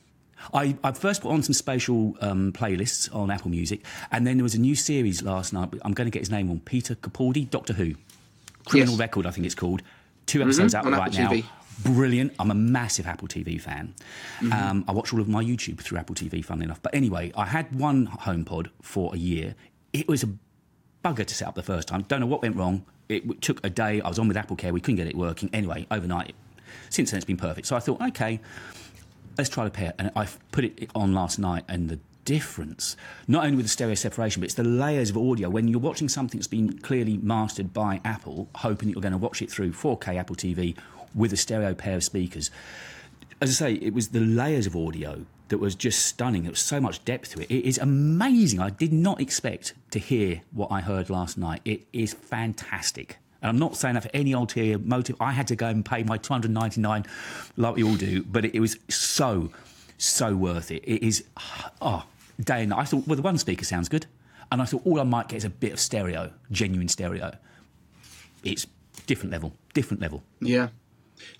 I, 0.52 0.76
I 0.84 0.92
first 0.92 1.22
put 1.22 1.30
on 1.32 1.42
some 1.42 1.54
spatial 1.54 2.16
um, 2.20 2.52
playlists 2.52 3.12
on 3.14 3.30
Apple 3.30 3.50
Music, 3.50 3.80
and 4.12 4.26
then 4.26 4.36
there 4.36 4.42
was 4.42 4.54
a 4.54 4.60
new 4.60 4.74
series 4.74 5.22
last 5.22 5.52
night. 5.52 5.70
I'm 5.82 5.92
going 5.94 6.06
to 6.06 6.10
get 6.10 6.20
his 6.20 6.30
name 6.30 6.50
on 6.50 6.60
Peter 6.60 6.94
Capaldi, 6.94 7.48
Doctor 7.48 7.72
Who, 7.72 7.94
Criminal 8.66 8.92
Yes. 8.94 9.00
Record, 9.00 9.26
I 9.26 9.30
think 9.30 9.46
it's 9.46 9.54
called. 9.54 9.82
Two 10.26 10.42
episodes 10.42 10.74
out 10.74 10.84
on 10.86 10.92
right 10.92 11.18
Apple 11.18 11.36
now. 11.36 11.42
TV. 11.42 11.44
brilliant. 11.94 12.34
I'm 12.38 12.50
a 12.50 12.54
massive 12.54 13.06
Apple 13.06 13.28
TV 13.28 13.60
fan. 13.60 13.94
Um, 14.52 14.84
I 14.88 14.92
watch 14.92 15.12
all 15.12 15.20
of 15.20 15.28
my 15.28 15.42
YouTube 15.44 15.80
through 15.80 15.98
Apple 15.98 16.14
TV, 16.14 16.44
funnily 16.44 16.64
enough. 16.64 16.80
But 16.82 16.94
anyway, 16.94 17.32
I 17.36 17.46
had 17.46 17.74
one 17.78 18.06
HomePod 18.06 18.68
for 18.82 19.14
a 19.14 19.18
year. 19.18 19.54
It 19.94 20.08
was 20.08 20.24
a 20.24 20.28
bugger 21.04 21.24
to 21.24 21.34
set 21.34 21.46
up 21.46 21.54
the 21.54 21.62
first 21.62 21.86
time. 21.86 22.02
Don't 22.08 22.20
know 22.20 22.26
what 22.26 22.42
went 22.42 22.56
wrong. 22.56 22.84
It 23.08 23.40
took 23.40 23.64
a 23.64 23.70
day. 23.70 24.00
I 24.00 24.08
was 24.08 24.18
on 24.18 24.26
with 24.26 24.36
Apple 24.36 24.56
Care. 24.56 24.72
We 24.72 24.80
couldn't 24.80 24.96
get 24.96 25.06
it 25.06 25.16
working. 25.16 25.48
Anyway, 25.52 25.86
overnight. 25.90 26.34
Since 26.90 27.12
then, 27.12 27.18
it's 27.18 27.24
been 27.24 27.36
perfect. 27.36 27.68
So 27.68 27.76
I 27.76 27.78
thought, 27.78 28.00
okay, 28.08 28.40
let's 29.38 29.48
try 29.48 29.64
the 29.64 29.70
pair. 29.70 29.94
And 29.98 30.10
I 30.16 30.26
put 30.50 30.64
it 30.64 30.90
on 30.96 31.14
last 31.14 31.38
night, 31.38 31.64
and 31.68 31.88
the 31.88 32.00
difference, 32.24 32.96
not 33.28 33.44
only 33.44 33.56
with 33.56 33.66
the 33.66 33.70
stereo 33.70 33.94
separation, 33.94 34.40
but 34.40 34.46
it's 34.46 34.54
the 34.54 34.64
layers 34.64 35.10
of 35.10 35.16
audio. 35.16 35.48
When 35.48 35.68
you're 35.68 35.78
watching 35.78 36.08
something 36.08 36.40
that's 36.40 36.48
been 36.48 36.78
clearly 36.78 37.18
mastered 37.18 37.72
by 37.72 38.00
Apple, 38.04 38.48
hoping 38.56 38.88
that 38.88 38.94
you're 38.94 39.02
going 39.02 39.12
to 39.12 39.18
watch 39.18 39.42
it 39.42 39.50
through 39.50 39.72
4K 39.72 40.16
Apple 40.16 40.34
TV 40.34 40.76
with 41.14 41.32
a 41.32 41.36
stereo 41.36 41.72
pair 41.72 41.94
of 41.94 42.02
speakers. 42.02 42.50
As 43.40 43.50
I 43.50 43.52
say, 43.52 43.74
it 43.74 43.94
was 43.94 44.08
the 44.08 44.20
layers 44.20 44.66
of 44.66 44.74
audio 44.74 45.26
that 45.48 45.58
was 45.58 45.74
just 45.74 46.06
stunning. 46.06 46.42
There 46.42 46.52
was 46.52 46.60
so 46.60 46.80
much 46.80 47.04
depth 47.04 47.30
to 47.34 47.42
it. 47.42 47.50
It 47.50 47.66
is 47.66 47.78
amazing. 47.78 48.60
I 48.60 48.70
did 48.70 48.92
not 48.92 49.20
expect 49.20 49.74
to 49.90 49.98
hear 49.98 50.42
what 50.52 50.70
I 50.70 50.80
heard 50.80 51.10
last 51.10 51.36
night. 51.36 51.60
It 51.64 51.82
is 51.92 52.14
fantastic. 52.14 53.18
And 53.42 53.50
I'm 53.50 53.58
not 53.58 53.76
saying 53.76 53.94
that 53.94 54.04
for 54.04 54.10
any 54.14 54.32
ulterior 54.32 54.78
motive. 54.78 55.16
I 55.20 55.32
had 55.32 55.46
to 55.48 55.56
go 55.56 55.68
and 55.68 55.84
pay 55.84 56.02
my 56.02 56.16
299 56.16 57.04
like 57.56 57.76
we 57.76 57.84
all 57.84 57.96
do, 57.96 58.22
but 58.22 58.46
it, 58.46 58.54
it 58.54 58.60
was 58.60 58.78
so, 58.88 59.50
so 59.98 60.34
worth 60.34 60.70
it. 60.70 60.82
It 60.84 61.06
is, 61.06 61.24
oh, 61.82 62.04
day 62.42 62.60
and 62.60 62.70
night. 62.70 62.78
I 62.78 62.84
thought, 62.84 63.06
well, 63.06 63.16
the 63.16 63.22
one 63.22 63.36
speaker 63.36 63.64
sounds 63.64 63.88
good. 63.90 64.06
And 64.50 64.62
I 64.62 64.64
thought 64.64 64.82
all 64.86 65.00
I 65.00 65.04
might 65.04 65.28
get 65.28 65.36
is 65.36 65.44
a 65.44 65.50
bit 65.50 65.72
of 65.72 65.80
stereo, 65.80 66.30
genuine 66.50 66.88
stereo. 66.88 67.36
It's 68.42 68.66
different 69.06 69.32
level, 69.32 69.52
different 69.72 70.00
level. 70.00 70.22
Yeah, 70.40 70.68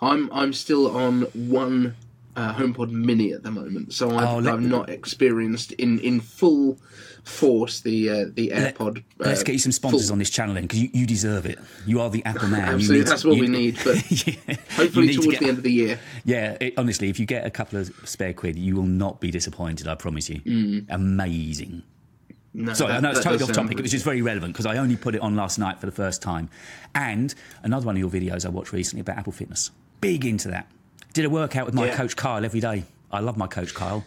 I'm 0.00 0.30
I'm 0.32 0.52
still 0.52 0.96
on 0.96 1.22
one 1.32 1.96
uh, 2.36 2.54
HomePod 2.54 2.90
Mini 2.90 3.32
at 3.32 3.42
the 3.42 3.50
moment, 3.50 3.92
so 3.92 4.10
I've, 4.16 4.46
Oh, 4.46 4.52
I've 4.52 4.60
not 4.60 4.90
experienced 4.90 5.72
in, 5.72 5.98
in 6.00 6.20
full 6.20 6.78
force 7.22 7.80
the 7.80 8.10
uh, 8.10 8.24
the 8.34 8.50
AirPod. 8.54 8.98
Uh, 8.98 9.02
Let's 9.18 9.42
get 9.42 9.52
you 9.52 9.58
some 9.58 9.72
sponsors 9.72 10.06
full- 10.08 10.12
on 10.14 10.18
this 10.18 10.30
channel 10.30 10.54
then, 10.54 10.64
because 10.64 10.80
you, 10.82 10.90
you 10.92 11.06
deserve 11.06 11.46
it. 11.46 11.58
You 11.86 12.00
are 12.00 12.10
the 12.10 12.24
Apple 12.24 12.48
man. 12.48 12.78
You 12.80 12.92
Absolutely, 12.92 12.96
need 12.98 13.04
to- 13.04 13.08
that's 13.10 13.24
what 13.24 13.36
you- 13.36 13.40
we 13.42 13.48
need. 13.48 13.78
But 13.84 14.26
yeah. 14.26 14.56
Hopefully 14.76 15.06
need 15.06 15.12
to 15.14 15.20
towards 15.22 15.30
get- 15.32 15.40
the 15.40 15.48
end 15.48 15.58
of 15.58 15.64
the 15.64 15.72
year. 15.72 15.98
Yeah, 16.24 16.56
it, 16.60 16.74
honestly, 16.76 17.08
if 17.08 17.18
you 17.20 17.26
get 17.26 17.46
a 17.46 17.50
couple 17.50 17.78
of 17.78 17.90
spare 18.04 18.32
quid, 18.32 18.58
you 18.58 18.74
will 18.76 18.82
not 18.82 19.20
be 19.20 19.30
disappointed. 19.30 19.88
I 19.88 19.94
promise 19.94 20.28
you. 20.28 20.84
Amazing. 20.90 21.82
No, 22.56 22.72
Sorry, 22.72 22.92
that- 22.92 22.98
I 22.98 23.00
know 23.00 23.10
it's 23.10 23.20
totally 23.20 23.42
off 23.42 23.52
topic, 23.52 23.78
which 23.78 23.94
is 23.94 24.02
very 24.04 24.22
relevant 24.22 24.52
because 24.52 24.66
I 24.66 24.76
only 24.76 24.96
put 24.96 25.14
it 25.16 25.20
on 25.20 25.34
last 25.34 25.58
night 25.58 25.80
for 25.80 25.86
the 25.86 25.92
first 25.92 26.22
time. 26.22 26.48
And 26.94 27.34
another 27.64 27.86
one 27.86 27.96
of 27.96 28.00
your 28.00 28.10
videos 28.10 28.46
I 28.46 28.48
watched 28.48 28.72
recently 28.72 29.00
about 29.00 29.18
Apple 29.18 29.32
Fitness. 29.32 29.70
Big 30.00 30.24
into 30.24 30.48
that. 30.48 30.70
Did 31.14 31.24
a 31.24 31.30
workout 31.30 31.64
with 31.66 31.74
my 31.74 31.86
Yeah. 31.86 31.96
coach 31.96 32.16
Kyle 32.16 32.44
every 32.44 32.60
day. 32.60 32.84
I 33.10 33.20
love 33.20 33.36
my 33.36 33.46
coach 33.46 33.72
Kyle. 33.72 34.04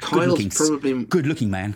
Kyle's 0.00 0.26
looking, 0.28 0.50
probably 0.50 1.04
good 1.04 1.26
looking 1.26 1.50
man. 1.50 1.74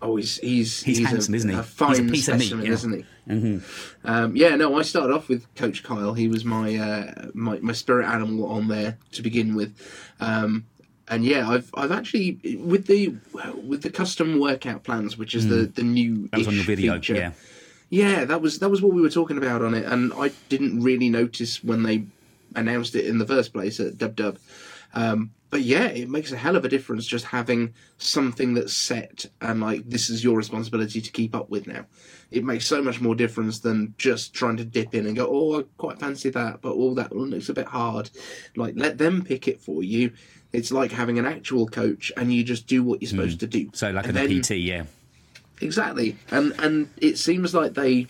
Oh, 0.00 0.16
he's 0.16 0.36
he's 0.38 0.82
He's 0.82 1.04
handsome, 1.04 1.34
a, 1.34 1.36
isn't 1.38 1.50
he? 1.50 1.56
A 1.56 1.62
He's 1.62 1.66
a 1.66 1.72
fine 1.72 2.10
piece 2.10 2.28
of 2.28 2.38
meat, 2.38 2.50
yeah. 2.52 2.72
isn't 2.72 2.92
he? 2.92 3.04
Mm-hmm. 3.28 4.06
Um, 4.08 4.36
yeah, 4.36 4.54
no, 4.54 4.78
I 4.78 4.82
started 4.82 5.12
off 5.14 5.28
with 5.28 5.52
Coach 5.54 5.82
Kyle. 5.82 6.12
He 6.14 6.28
was 6.28 6.44
my 6.44 6.76
uh, 6.76 7.26
my 7.34 7.58
my 7.60 7.72
spirit 7.72 8.06
animal 8.06 8.46
on 8.46 8.68
there 8.68 8.98
to 9.12 9.22
begin 9.22 9.54
with, 9.56 9.74
um, 10.20 10.66
and 11.08 11.24
yeah, 11.24 11.48
I've 11.48 11.70
I've 11.74 11.90
actually 11.90 12.38
with 12.62 12.86
the 12.86 13.14
with 13.66 13.82
the 13.82 13.90
custom 13.90 14.38
workout 14.38 14.84
plans, 14.84 15.16
which 15.16 15.34
is 15.34 15.48
the 15.48 15.66
the 15.66 15.82
new 15.82 16.14
Mm. 16.14 16.30
That 16.30 16.38
was 16.38 16.48
on 16.48 16.54
your 16.54 16.64
video, 16.64 16.94
feature, 16.94 17.14
yeah. 17.14 17.32
yeah, 17.88 18.24
that 18.26 18.42
was 18.42 18.58
that 18.58 18.68
was 18.68 18.82
what 18.82 18.92
we 18.92 19.00
were 19.00 19.10
talking 19.10 19.38
about 19.38 19.62
on 19.62 19.72
it, 19.74 19.86
and 19.86 20.12
I 20.12 20.30
didn't 20.50 20.82
really 20.82 21.08
notice 21.08 21.64
when 21.64 21.82
they 21.82 22.04
announced 22.54 22.94
it 22.94 23.06
in 23.06 23.18
the 23.18 23.26
first 23.26 23.52
place 23.52 23.80
at 23.80 23.98
Dub 23.98 24.16
Dub. 24.16 24.38
Um, 24.94 25.30
but 25.50 25.62
yeah, 25.62 25.86
it 25.86 26.08
makes 26.08 26.32
a 26.32 26.36
hell 26.36 26.56
of 26.56 26.64
a 26.64 26.68
difference 26.68 27.06
just 27.06 27.24
having 27.26 27.74
something 27.98 28.54
that's 28.54 28.72
set 28.72 29.26
and 29.40 29.60
like 29.60 29.88
this 29.88 30.10
is 30.10 30.22
your 30.24 30.36
responsibility 30.36 31.00
to 31.00 31.10
keep 31.12 31.34
up 31.34 31.48
with 31.50 31.66
now. 31.66 31.86
It 32.30 32.44
makes 32.44 32.66
so 32.66 32.82
much 32.82 33.00
more 33.00 33.14
difference 33.14 33.60
than 33.60 33.94
just 33.98 34.34
trying 34.34 34.56
to 34.56 34.64
dip 34.64 34.94
in 34.94 35.06
and 35.06 35.14
go, 35.14 35.28
oh, 35.30 35.60
I 35.60 35.64
quite 35.78 36.00
fancy 36.00 36.30
that, 36.30 36.60
but 36.60 36.72
all 36.72 36.94
that 36.96 37.14
looks 37.14 37.48
a 37.48 37.54
bit 37.54 37.66
hard. 37.66 38.10
Like 38.56 38.74
let 38.76 38.98
them 38.98 39.22
pick 39.24 39.46
it 39.48 39.60
for 39.60 39.82
you. 39.84 40.12
It's 40.52 40.70
like 40.72 40.92
having 40.92 41.18
an 41.18 41.26
actual 41.26 41.66
coach, 41.66 42.12
and 42.16 42.32
you 42.32 42.44
just 42.44 42.68
do 42.68 42.84
what 42.84 43.02
you're 43.02 43.08
supposed 43.08 43.40
to 43.40 43.46
do. 43.48 43.64
Hmm. 43.64 43.70
So, 43.74 43.90
like 43.90 44.06
And 44.06 44.16
an 44.16 44.28
then- 44.30 44.42
PT, 44.42 44.50
yeah. 44.52 44.84
Exactly, 45.60 46.16
and 46.30 46.52
and 46.58 46.88
it 46.96 47.16
seems 47.18 47.54
like 47.54 47.74
they 47.74 48.06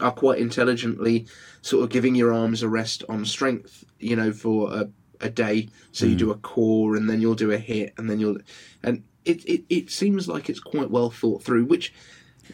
are 0.00 0.12
quite 0.12 0.38
intelligently 0.38 1.26
sort 1.62 1.84
of 1.84 1.90
giving 1.90 2.14
your 2.14 2.32
arms 2.32 2.62
a 2.62 2.68
rest 2.68 3.04
on 3.08 3.24
strength. 3.24 3.84
You 3.98 4.16
know, 4.16 4.32
for 4.32 4.72
a, 4.72 4.90
a 5.20 5.30
day, 5.30 5.68
so 5.92 6.06
you 6.06 6.14
mm. 6.16 6.18
do 6.18 6.30
a 6.30 6.36
core, 6.36 6.96
and 6.96 7.08
then 7.08 7.20
you'll 7.20 7.34
do 7.34 7.52
a 7.52 7.58
hit, 7.58 7.94
and 7.96 8.10
then 8.10 8.20
you'll, 8.20 8.38
and 8.82 9.02
it, 9.24 9.44
it 9.46 9.64
it 9.68 9.90
seems 9.90 10.28
like 10.28 10.50
it's 10.50 10.60
quite 10.60 10.90
well 10.90 11.10
thought 11.10 11.42
through. 11.42 11.64
Which, 11.64 11.94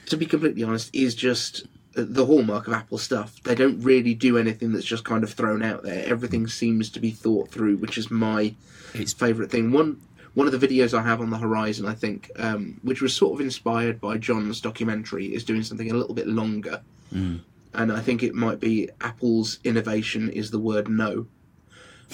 to 0.06 0.16
be 0.16 0.26
completely 0.26 0.62
honest, 0.62 0.94
is 0.94 1.14
just 1.14 1.66
the 1.94 2.26
hallmark 2.26 2.68
of 2.68 2.72
Apple 2.72 2.98
stuff. 2.98 3.42
They 3.42 3.54
don't 3.54 3.80
really 3.80 4.14
do 4.14 4.38
anything 4.38 4.72
that's 4.72 4.84
just 4.86 5.04
kind 5.04 5.24
of 5.24 5.32
thrown 5.32 5.62
out 5.62 5.82
there. 5.82 6.04
Everything 6.06 6.44
mm. 6.44 6.50
seems 6.50 6.90
to 6.90 7.00
be 7.00 7.10
thought 7.10 7.50
through, 7.50 7.78
which 7.78 7.98
is 7.98 8.10
my 8.10 8.54
It's 8.94 9.12
favorite 9.12 9.50
thing. 9.50 9.72
One 9.72 10.00
one 10.34 10.46
of 10.46 10.58
the 10.58 10.66
videos 10.66 10.96
I 10.96 11.02
have 11.02 11.20
on 11.20 11.30
the 11.30 11.38
horizon, 11.38 11.86
I 11.86 11.94
think, 11.94 12.30
um, 12.36 12.78
which 12.82 13.02
was 13.02 13.14
sort 13.14 13.34
of 13.34 13.40
inspired 13.40 14.00
by 14.00 14.16
John's 14.18 14.60
documentary, 14.60 15.34
is 15.34 15.44
doing 15.44 15.62
something 15.62 15.90
a 15.90 15.94
little 15.94 16.14
bit 16.14 16.28
longer, 16.28 16.82
Mm. 17.12 17.40
and 17.74 17.90
I 17.92 18.00
think 18.00 18.22
it 18.22 18.34
might 18.34 18.60
be 18.60 18.88
Apple's 19.00 19.58
innovation 19.64 20.30
is 20.30 20.50
the 20.52 20.60
word 20.60 20.88
no. 20.88 21.26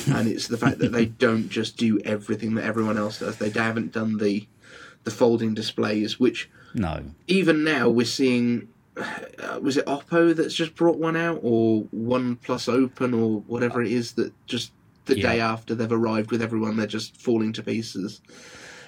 and 0.06 0.28
it's 0.28 0.48
the 0.48 0.56
fact 0.58 0.78
that 0.78 0.92
they 0.92 1.04
don't 1.26 1.48
just 1.50 1.76
do 1.76 1.98
everything 2.00 2.54
that 2.54 2.64
everyone 2.64 2.96
else 2.98 3.18
does. 3.18 3.36
They 3.36 3.50
haven't 3.50 3.92
done 3.92 4.18
the 4.18 4.46
the 5.04 5.10
folding 5.10 5.54
displays, 5.54 6.18
which 6.18 6.50
no. 6.74 7.02
even 7.28 7.62
now 7.64 7.88
we're 7.88 8.06
seeing. 8.06 8.68
Uh, 8.96 9.58
was 9.60 9.76
it 9.76 9.84
Oppo 9.86 10.34
that's 10.34 10.54
just 10.54 10.74
brought 10.74 10.98
one 10.98 11.16
out, 11.16 11.40
or 11.42 11.84
OnePlus 11.94 12.66
Open, 12.68 13.12
or 13.14 13.40
whatever 13.46 13.82
it 13.82 13.92
is 13.92 14.12
that 14.12 14.32
just 14.46 14.72
the 15.06 15.18
Yeah. 15.18 15.32
day 15.32 15.40
after 15.40 15.74
they've 15.74 15.90
arrived 15.90 16.30
with 16.30 16.42
everyone, 16.42 16.76
they're 16.76 16.86
just 16.86 17.16
falling 17.20 17.52
to 17.54 17.62
pieces. 17.62 18.20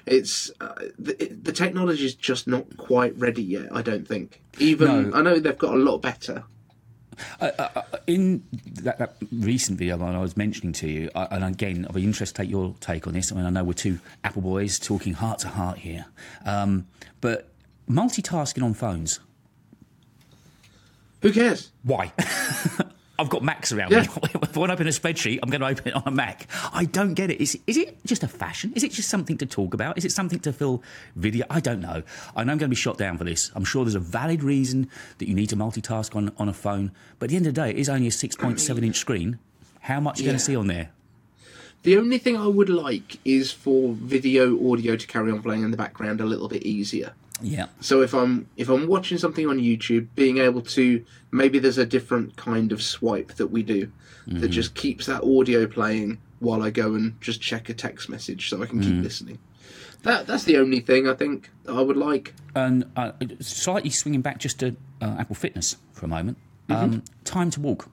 It's 0.06 0.50
uh, 0.60 0.74
the, 0.98 1.14
the 1.42 1.52
technology 1.52 2.04
is 2.06 2.14
just 2.14 2.46
not 2.46 2.76
quite 2.76 3.18
ready 3.18 3.42
yet. 3.42 3.68
I 3.72 3.82
don't 3.82 4.06
think. 4.06 4.40
Even 4.58 5.10
No. 5.10 5.16
I 5.18 5.22
know 5.22 5.38
they've 5.38 5.56
got 5.58 5.74
a 5.74 5.78
lot 5.78 5.98
better. 5.98 6.44
in 8.06 8.44
that, 8.82 8.98
that 8.98 9.16
recent 9.32 9.76
video 9.78 9.96
that 9.98 10.14
I 10.14 10.18
was 10.18 10.36
mentioning 10.36 10.72
to 10.74 10.88
you, 10.88 11.10
I, 11.16 11.24
and 11.32 11.44
again, 11.44 11.84
I'll 11.86 11.92
be 11.92 12.04
interested 12.04 12.36
to 12.36 12.42
take 12.42 12.50
your 12.50 12.74
take 12.80 13.06
on 13.08 13.12
this. 13.14 13.32
I 13.32 13.34
mean, 13.36 13.44
I 13.44 13.50
know 13.50 13.64
we're 13.64 13.72
two 13.72 13.98
Apple 14.24 14.42
boys 14.42 14.78
talking 14.78 15.14
heart 15.14 15.40
to 15.40 15.48
heart 15.48 15.78
here, 15.78 16.06
um, 16.46 16.86
but 17.20 17.50
multitasking 17.90 18.62
on 18.62 18.72
phones. 18.74 19.18
Who 21.22 21.32
cares? 21.32 21.72
Why? 21.82 22.12
I've 23.18 23.28
got 23.28 23.42
Macs 23.42 23.72
around 23.72 23.90
Yeah. 23.90 24.02
me. 24.02 24.06
if 24.42 24.56
I 24.56 24.60
want 24.60 24.70
to 24.70 24.74
open 24.74 24.86
a 24.86 24.90
spreadsheet, 24.90 25.40
I'm 25.42 25.50
going 25.50 25.60
to 25.60 25.66
open 25.66 25.88
it 25.88 25.94
on 25.94 26.02
a 26.06 26.10
Mac. 26.10 26.46
I 26.72 26.84
don't 26.84 27.14
get 27.14 27.30
it. 27.30 27.40
Is, 27.40 27.58
is 27.66 27.76
it 27.76 27.98
just 28.04 28.22
a 28.22 28.28
fashion? 28.28 28.72
Is 28.76 28.84
it 28.84 28.92
just 28.92 29.08
something 29.08 29.36
to 29.38 29.46
talk 29.46 29.74
about? 29.74 29.98
Is 29.98 30.04
it 30.04 30.12
something 30.12 30.38
to 30.40 30.52
fill 30.52 30.82
video? 31.16 31.44
I 31.50 31.60
don't 31.60 31.80
know. 31.80 32.02
I 32.36 32.44
know 32.44 32.52
I'm 32.52 32.58
going 32.58 32.60
to 32.60 32.68
be 32.68 32.76
shot 32.76 32.96
down 32.96 33.18
for 33.18 33.24
this. 33.24 33.50
I'm 33.54 33.64
sure 33.64 33.84
there's 33.84 33.96
a 33.96 34.00
valid 34.00 34.42
reason 34.44 34.88
that 35.18 35.28
you 35.28 35.34
need 35.34 35.48
to 35.48 35.56
multitask 35.56 36.14
on, 36.14 36.32
on 36.38 36.48
a 36.48 36.52
phone. 36.52 36.92
But 37.18 37.26
at 37.26 37.30
the 37.30 37.36
end 37.36 37.46
of 37.46 37.54
the 37.54 37.60
day, 37.60 37.70
it 37.70 37.76
is 37.78 37.88
only 37.88 38.06
a 38.06 38.10
6.7 38.10 38.84
inch 38.84 38.96
screen. 38.96 39.38
How 39.80 40.00
much 40.00 40.18
are 40.18 40.22
you 40.22 40.28
going 40.28 40.38
to 40.38 40.44
see 40.44 40.54
on 40.56 40.66
there? 40.68 40.90
The 41.84 41.96
only 41.96 42.18
thing 42.18 42.36
I 42.36 42.46
would 42.46 42.68
like 42.68 43.18
is 43.24 43.52
for 43.52 43.92
video 43.94 44.54
audio 44.72 44.96
to 44.96 45.06
carry 45.06 45.30
on 45.30 45.42
playing 45.42 45.62
in 45.62 45.70
the 45.70 45.76
background 45.76 46.20
a 46.20 46.24
little 46.24 46.48
bit 46.48 46.64
easier. 46.64 47.12
Yeah. 47.41 47.66
So 47.80 48.03
if 48.03 48.14
I'm 48.14 48.49
if 48.57 48.68
I'm 48.68 48.86
watching 48.89 49.18
something 49.18 49.47
on 49.49 49.59
YouTube, 49.59 50.09
being 50.14 50.39
able 50.39 50.62
to 50.62 51.05
maybe 51.30 51.59
there's 51.59 51.78
a 51.78 51.86
different 51.86 52.36
kind 52.36 52.72
of 52.72 52.82
swipe 52.82 53.34
that 53.34 53.49
we 53.49 53.62
do 53.62 53.91
that 54.26 54.49
just 54.49 54.74
keeps 54.74 55.07
that 55.07 55.22
audio 55.24 55.66
playing 55.66 56.18
while 56.41 56.62
I 56.62 56.68
go 56.70 56.95
and 56.95 57.18
just 57.20 57.41
check 57.41 57.70
a 57.70 57.74
text 57.74 58.11
message 58.11 58.51
so 58.51 58.62
I 58.62 58.66
can 58.66 58.80
keep 58.80 59.03
listening. 59.03 59.39
That 60.03 60.26
that's 60.26 60.45
the 60.45 60.59
only 60.59 60.80
thing 60.80 61.09
I 61.09 61.14
think 61.14 61.49
I 61.68 61.80
would 61.80 61.97
like. 61.97 62.34
And 62.55 62.84
uh, 62.97 63.12
slightly 63.41 63.91
swinging 63.91 64.20
back 64.20 64.39
just 64.39 64.61
to 64.61 64.76
uh, 65.01 65.16
Apple 65.18 65.34
Fitness 65.34 65.76
for 65.93 66.05
a 66.05 66.09
moment. 66.09 66.36
Um, 66.68 67.03
time 67.24 67.51
to 67.53 67.61
walk. 67.61 67.89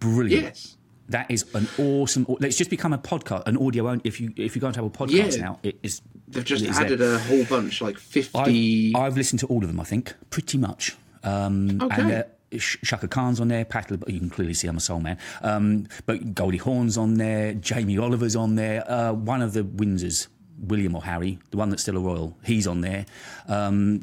Brilliant. 0.00 0.42
Yes. 0.44 0.76
That 1.08 1.30
is 1.30 1.44
an 1.54 1.68
awesome. 1.78 2.26
Let's 2.40 2.56
just 2.56 2.68
become 2.70 2.92
a 2.92 2.98
podcast, 2.98 3.44
an 3.46 3.56
audio. 3.56 3.88
own- 3.88 4.00
If 4.02 4.20
you 4.20 4.32
if 4.36 4.56
you 4.56 4.60
go 4.60 4.66
into 4.66 4.80
Apple 4.84 5.06
Podcasts 5.06 5.36
Yeah. 5.36 5.42
now, 5.44 5.60
it 5.62 5.78
is. 5.82 6.02
They've 6.28 6.44
just 6.44 6.64
is 6.64 6.76
there. 6.76 6.86
added 6.86 7.00
a 7.02 7.18
whole 7.18 7.44
bunch, 7.44 7.80
like 7.80 7.96
I've, 7.96 8.02
fifty. 8.02 8.92
I've 8.94 9.16
listened 9.16 9.40
to 9.40 9.46
all 9.46 9.62
of 9.62 9.68
them. 9.68 9.80
I 9.80 9.84
think 9.84 10.14
pretty 10.30 10.58
much. 10.58 10.96
Um, 11.22 11.80
Okay. 11.82 12.02
And 12.02 12.12
uh, 12.12 12.58
Chaka 12.84 13.08
Khan's 13.08 13.40
on 13.40 13.48
there. 13.48 13.64
Pat, 13.64 13.90
Le- 13.90 13.98
you 14.06 14.18
can 14.20 14.30
clearly 14.30 14.54
see 14.54 14.68
I'm 14.68 14.76
a 14.76 14.80
soul 14.80 15.00
man. 15.00 15.18
Um, 15.42 15.88
but 16.06 16.34
Goldie 16.34 16.58
Hawn's 16.58 16.96
on 16.96 17.14
there. 17.14 17.54
Jamie 17.54 17.98
Oliver's 17.98 18.36
on 18.36 18.54
there. 18.54 18.88
Uh, 18.90 19.12
one 19.12 19.42
of 19.42 19.52
the 19.52 19.62
Windsors, 19.62 20.28
William 20.60 20.94
or 20.94 21.02
Harry, 21.04 21.38
the 21.50 21.56
one 21.56 21.70
that's 21.70 21.82
still 21.82 21.96
a 21.96 22.00
royal, 22.00 22.36
he's 22.44 22.66
on 22.66 22.80
there. 22.80 23.04
Um, 23.48 24.00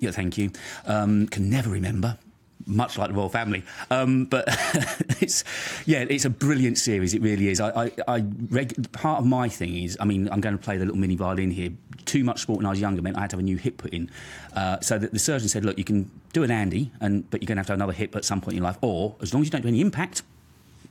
yeah, 0.00 0.10
thank 0.10 0.38
you. 0.38 0.50
Um, 0.86 1.26
can 1.28 1.50
never 1.50 1.70
remember. 1.70 2.18
Much 2.66 2.98
like 2.98 3.08
the 3.08 3.14
royal 3.14 3.28
family. 3.28 3.64
Um, 3.90 4.24
but 4.26 4.44
it's 5.20 5.44
yeah, 5.86 6.04
it's 6.08 6.24
a 6.24 6.30
brilliant 6.30 6.78
series. 6.78 7.14
It 7.14 7.22
really 7.22 7.48
is. 7.48 7.60
I, 7.60 7.86
I, 7.86 7.90
I 8.08 8.24
reg- 8.50 8.92
part 8.92 9.20
of 9.20 9.26
my 9.26 9.48
thing 9.48 9.76
is, 9.76 9.96
I 10.00 10.04
mean, 10.04 10.28
I'm 10.30 10.40
going 10.40 10.56
to 10.56 10.62
play 10.62 10.76
the 10.76 10.84
little 10.84 11.00
mini 11.00 11.16
violin 11.16 11.50
here. 11.50 11.70
Too 12.04 12.24
much 12.24 12.42
sport 12.42 12.58
when 12.58 12.66
I 12.66 12.70
was 12.70 12.80
younger 12.80 13.02
meant 13.02 13.16
I 13.16 13.20
had 13.22 13.30
to 13.30 13.36
have 13.36 13.40
a 13.40 13.44
new 13.44 13.56
hip 13.56 13.78
put 13.78 13.92
in. 13.92 14.10
Uh, 14.54 14.80
so 14.80 14.98
that 14.98 15.12
the 15.12 15.18
surgeon 15.18 15.48
said, 15.48 15.64
look, 15.64 15.78
you 15.78 15.84
can 15.84 16.10
do 16.32 16.42
an 16.42 16.50
Andy, 16.50 16.92
and 17.00 17.28
but 17.30 17.42
you're 17.42 17.46
going 17.46 17.56
to 17.56 17.60
have 17.60 17.66
to 17.66 17.72
have 17.72 17.78
another 17.78 17.92
hip 17.92 18.16
at 18.16 18.24
some 18.24 18.40
point 18.40 18.52
in 18.52 18.58
your 18.58 18.64
life, 18.64 18.78
or 18.80 19.16
as 19.20 19.32
long 19.32 19.42
as 19.42 19.46
you 19.46 19.50
don't 19.52 19.62
do 19.62 19.68
any 19.68 19.80
impact, 19.80 20.22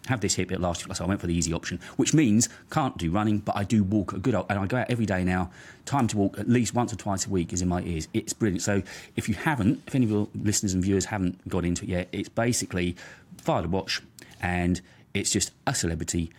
have 0.10 0.22
this 0.22 0.36
hip, 0.36 0.52
it'll 0.52 0.64
last 0.64 0.86
you. 0.86 0.94
So 0.94 1.06
I 1.06 1.08
went 1.08 1.22
for 1.22 1.28
the 1.28 1.34
easy 1.34 1.54
option, 1.54 1.80
which 1.98 2.14
means 2.14 2.50
can't 2.70 2.98
do 2.98 3.12
running, 3.12 3.40
but 3.40 3.56
I 3.56 3.64
do 3.64 3.84
walk 3.84 4.14
a 4.14 4.20
good, 4.20 4.36
old 4.36 4.46
and 4.50 4.60
I 4.60 4.66
go 4.66 4.78
out 4.78 4.90
every 4.90 5.06
day 5.06 5.24
now. 5.24 5.52
Time 5.86 6.08
to 6.08 6.18
walk 6.18 6.40
at 6.40 6.50
least 6.50 6.74
once 6.74 6.94
or 6.94 6.96
twice 6.96 7.26
a 7.26 7.30
week 7.30 7.54
is 7.54 7.62
in 7.62 7.68
my 7.68 7.82
ears. 7.82 8.08
It's 8.14 8.34
brilliant. 8.34 8.62
So 8.62 8.82
if 9.16 9.28
you 9.30 9.36
haven't, 9.36 9.82
if 9.88 9.96
any 9.96 10.06
of 10.06 10.12
your 10.12 10.28
listeners 10.36 10.74
and 10.74 10.84
viewers 10.84 11.06
haven't 11.06 11.48
got 11.48 11.66
into 11.66 11.84
it 11.84 11.90
yet, 11.90 12.08
it's 12.12 12.30
basically 12.30 12.96
fire 13.38 13.62
to 13.62 13.68
watch, 13.68 14.02
and 14.42 14.82
it's 15.14 15.32
just 15.32 15.52
a 15.68 15.76
celebrity. 15.76 16.32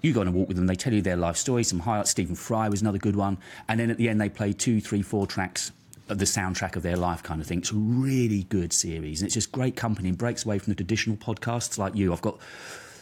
You 0.00 0.12
go 0.12 0.20
on 0.20 0.28
a 0.28 0.30
walk 0.30 0.48
with 0.48 0.56
them, 0.56 0.66
they 0.66 0.76
tell 0.76 0.92
you 0.92 1.02
their 1.02 1.16
life 1.16 1.36
story, 1.36 1.64
some 1.64 1.80
highlights. 1.80 2.10
Stephen 2.10 2.36
Fry 2.36 2.68
was 2.68 2.82
another 2.82 2.98
good 2.98 3.16
one. 3.16 3.38
And 3.68 3.80
then 3.80 3.90
at 3.90 3.96
the 3.96 4.08
end, 4.08 4.20
they 4.20 4.28
play 4.28 4.52
two, 4.52 4.80
three, 4.80 5.02
four 5.02 5.26
tracks 5.26 5.72
of 6.08 6.18
the 6.18 6.24
soundtrack 6.24 6.76
of 6.76 6.82
their 6.82 6.96
life 6.96 7.22
kind 7.22 7.40
of 7.40 7.46
thing. 7.46 7.58
It's 7.58 7.72
a 7.72 7.76
really 7.76 8.44
good 8.44 8.72
series. 8.72 9.20
And 9.20 9.26
it's 9.26 9.34
just 9.34 9.50
great 9.50 9.76
company 9.76 10.08
and 10.08 10.16
breaks 10.16 10.44
away 10.44 10.58
from 10.58 10.70
the 10.70 10.76
traditional 10.76 11.16
podcasts 11.16 11.78
like 11.78 11.96
you. 11.96 12.12
I've 12.12 12.22
got 12.22 12.38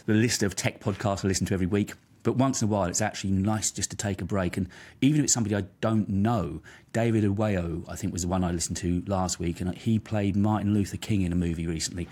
the 0.07 0.15
list 0.15 0.43
of 0.43 0.57
tech 0.57 0.81
podcasts 0.81 1.25
I 1.25 1.29
listen 1.29 1.47
to 1.47 1.55
every 1.55 1.67
week. 1.67 1.95
But 2.23 2.37
once 2.37 2.61
in 2.61 2.69
a 2.69 2.71
while, 2.71 2.87
it's 2.87 3.01
actually 3.01 3.31
nice 3.31 3.71
just 3.71 3.91
to 3.91 3.97
take 3.97 4.21
a 4.21 4.25
break. 4.25 4.57
And 4.57 4.69
even 5.01 5.21
if 5.21 5.25
it's 5.25 5.33
somebody 5.33 5.55
I 5.55 5.65
don't 5.81 6.09
know, 6.09 6.61
David 6.93 7.23
Oyelowo, 7.23 7.85
I 7.89 7.95
think, 7.95 8.13
was 8.13 8.23
the 8.23 8.29
one 8.29 8.43
I 8.43 8.51
listened 8.51 8.79
to 8.79 9.05
last 9.07 9.39
week. 9.39 9.61
And 9.61 9.73
he 9.77 10.01
played 10.01 10.35
Martin 10.35 10.75
Luther 10.75 10.97
King 10.97 11.23
in 11.23 11.31
a 11.31 11.37
movie 11.37 11.69
recently. 11.69 12.09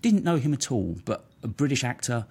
Didn't 0.00 0.24
know 0.24 0.36
him 0.36 0.54
at 0.54 0.72
all, 0.72 0.96
but 1.04 1.26
a 1.42 1.48
British 1.48 1.84
actor, 1.84 2.24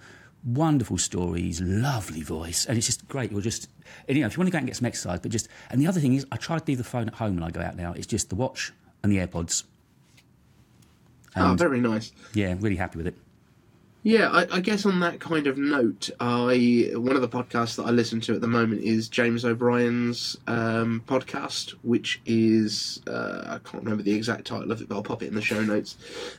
wonderful 0.44 0.98
stories, 0.98 1.60
lovely 1.60 2.22
voice. 2.22 2.66
And 2.66 2.76
it's 2.76 2.86
just 2.86 3.06
great. 3.06 3.30
You're 3.30 3.40
just, 3.40 3.68
and, 4.08 4.16
you 4.16 4.22
know, 4.22 4.26
if 4.26 4.36
you 4.36 4.40
want 4.40 4.48
to 4.48 4.52
go 4.52 4.58
out 4.58 4.62
and 4.62 4.66
get 4.66 4.76
some 4.76 4.86
exercise, 4.86 5.20
but 5.20 5.30
just, 5.30 5.48
and 5.70 5.80
the 5.80 5.86
other 5.86 6.00
thing 6.00 6.14
is, 6.14 6.26
I 6.32 6.36
try 6.38 6.58
to 6.58 6.64
leave 6.66 6.78
the 6.78 6.84
phone 6.84 7.06
at 7.06 7.14
home 7.14 7.36
when 7.36 7.44
I 7.44 7.50
go 7.50 7.60
out 7.60 7.76
now. 7.76 7.92
It's 7.92 8.06
just 8.06 8.30
the 8.30 8.36
watch 8.36 8.72
and 9.04 9.12
the 9.12 9.18
AirPods. 9.18 9.62
oh, 11.36 11.54
very 11.54 11.80
nice. 11.80 12.10
Yeah, 12.34 12.56
really 12.58 12.76
happy 12.76 12.98
with 12.98 13.06
it. 13.06 13.14
Yeah, 14.08 14.30
I, 14.30 14.56
I, 14.56 14.60
guess 14.60 14.86
on 14.86 15.00
that 15.00 15.20
kind 15.20 15.46
of 15.46 15.58
note, 15.58 16.08
I 16.18 16.92
one 16.94 17.14
of 17.14 17.20
the 17.20 17.28
podcasts 17.28 17.76
that 17.76 17.82
I 17.82 17.90
listen 17.90 18.22
to 18.22 18.34
at 18.34 18.40
the 18.40 18.48
moment 18.48 18.80
is 18.80 19.06
James 19.10 19.44
O'Brien's 19.44 20.34
um, 20.46 21.02
podcast, 21.06 21.72
which 21.82 22.18
is 22.24 23.02
uh, 23.06 23.42
I 23.44 23.58
can't 23.68 23.84
remember 23.84 24.02
the 24.02 24.14
exact 24.14 24.46
title 24.46 24.72
of 24.72 24.80
it, 24.80 24.88
but 24.88 24.94
I'll 24.94 25.02
pop 25.02 25.22
it 25.22 25.26
in 25.26 25.34
the 25.34 25.42
show 25.42 25.60
notes. 25.60 25.98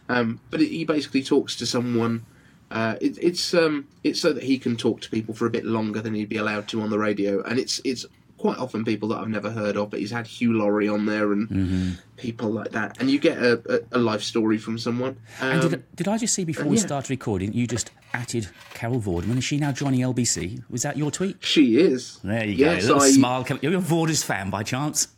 Um, 0.10 0.40
but 0.50 0.62
it, 0.62 0.70
he 0.70 0.84
basically 0.84 1.22
talks 1.22 1.56
to 1.58 1.68
someone. 1.68 2.26
Uh, 2.72 2.96
it, 3.02 3.20
it's 3.22 3.54
um, 3.54 3.88
it's 4.04 4.20
so 4.20 4.34
that 4.34 4.42
he 4.42 4.58
can 4.58 4.76
talk 4.76 5.02
to 5.02 5.10
people 5.12 5.36
for 5.36 5.46
a 5.46 5.52
bit 5.52 5.64
longer 5.64 6.02
than 6.02 6.16
he'd 6.16 6.28
be 6.28 6.38
allowed 6.38 6.68
to 6.70 6.82
on 6.82 6.90
the 6.90 6.98
radio, 6.98 7.44
and 7.44 7.60
it's 7.60 7.80
it's 7.86 8.04
quite 8.40 8.58
often 8.58 8.86
people 8.86 9.10
that 9.10 9.18
I've 9.18 9.30
never 9.30 9.52
heard 9.52 9.78
of, 9.78 9.90
but 9.90 10.00
he's 10.00 10.12
had 10.12 10.26
Hugh 10.26 10.54
Laurie 10.54 10.88
on 10.88 11.06
there 11.06 11.32
and 11.34 11.50
mm-hmm. 11.50 11.90
people 12.18 12.50
like 12.50 12.72
that, 12.72 13.00
and 13.00 13.12
you 13.12 13.20
get 13.20 13.38
a, 13.38 13.62
a, 13.94 13.98
a 13.98 14.00
life 14.00 14.24
story 14.24 14.58
from 14.58 14.78
someone. 14.78 15.18
Um, 15.42 15.52
and 15.52 15.62
did, 15.62 15.74
um, 15.74 15.84
did, 15.96 16.08
I 16.08 16.18
just 16.18 16.34
see 16.34 16.46
before 16.46 16.66
we 16.66 16.78
yeah. 16.78 16.84
started 16.84 17.10
recording, 17.10 17.54
you 17.54 17.68
just 17.68 17.92
added 18.14 18.48
Carol 18.74 19.02
Vorderman? 19.02 19.38
Is 19.38 19.44
she 19.44 19.58
now 19.58 19.72
joining 19.72 20.02
LBC? 20.02 20.64
Was 20.70 20.84
that 20.84 20.98
your 20.98 21.12
tweet? 21.12 21.38
She 21.42 21.78
is. 21.78 22.20
There 22.24 22.46
you 22.46 22.54
yes, 22.54 22.88
go. 22.88 22.94
A 22.94 22.96
little 22.96 23.04
I, 23.04 23.12
smile. 23.12 23.46
You're 23.62 23.78
a 23.78 23.82
Vorders 23.82 24.24
fan 24.24 24.50
by 24.50 24.64
chance? 24.64 25.10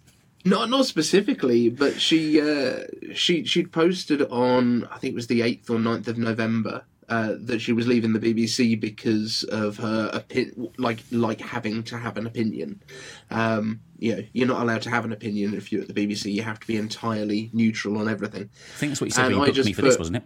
Not 0.44 0.70
not 0.70 0.88
specifically, 0.88 1.70
but 1.70 2.02
she 2.02 2.42
uh, 2.42 2.86
she 3.14 3.46
she'd 3.46 3.72
posted 3.72 4.24
on 4.24 4.86
I 4.86 4.98
think 4.98 5.12
it 5.12 5.16
was 5.16 5.28
the 5.28 5.44
eighth 5.44 5.70
or 5.70 5.78
9th 5.78 6.08
of 6.08 6.18
November 6.18 6.84
uh, 7.12 7.36
that 7.42 7.60
she 7.60 7.74
was 7.74 7.88
leaving 7.88 8.14
the 8.14 8.20
BBC 8.20 8.80
because 8.80 9.44
of 9.44 9.76
her 9.78 10.10
opi- 10.14 10.72
like 10.78 11.04
like 11.12 11.42
having 11.42 11.84
to 11.84 11.98
have 11.98 12.16
an 12.18 12.26
opinion. 12.26 12.82
Um, 13.30 13.82
you 14.00 14.16
know, 14.16 14.24
you're 14.32 14.48
not 14.48 14.62
allowed 14.62 14.82
to 14.84 14.90
have 14.90 15.04
an 15.04 15.12
opinion 15.12 15.54
if 15.54 15.74
you're 15.74 15.82
at 15.82 15.94
the 15.94 15.94
BBC. 15.94 16.32
You 16.32 16.44
have 16.44 16.62
to 16.62 16.68
be 16.68 16.78
entirely 16.78 17.50
neutral 17.52 17.98
on 17.98 18.08
everything. 18.08 18.50
I 18.76 18.78
think 18.78 18.92
that's 18.92 19.02
what 19.02 19.08
you 19.08 19.12
said 19.12 19.26
and 19.26 19.40
when 19.40 19.50
you 19.50 19.54
booked 19.54 19.66
me 19.66 19.74
for 19.74 19.82
put, 19.82 19.88
this, 19.90 19.98
wasn't 20.00 20.18
it? 20.18 20.24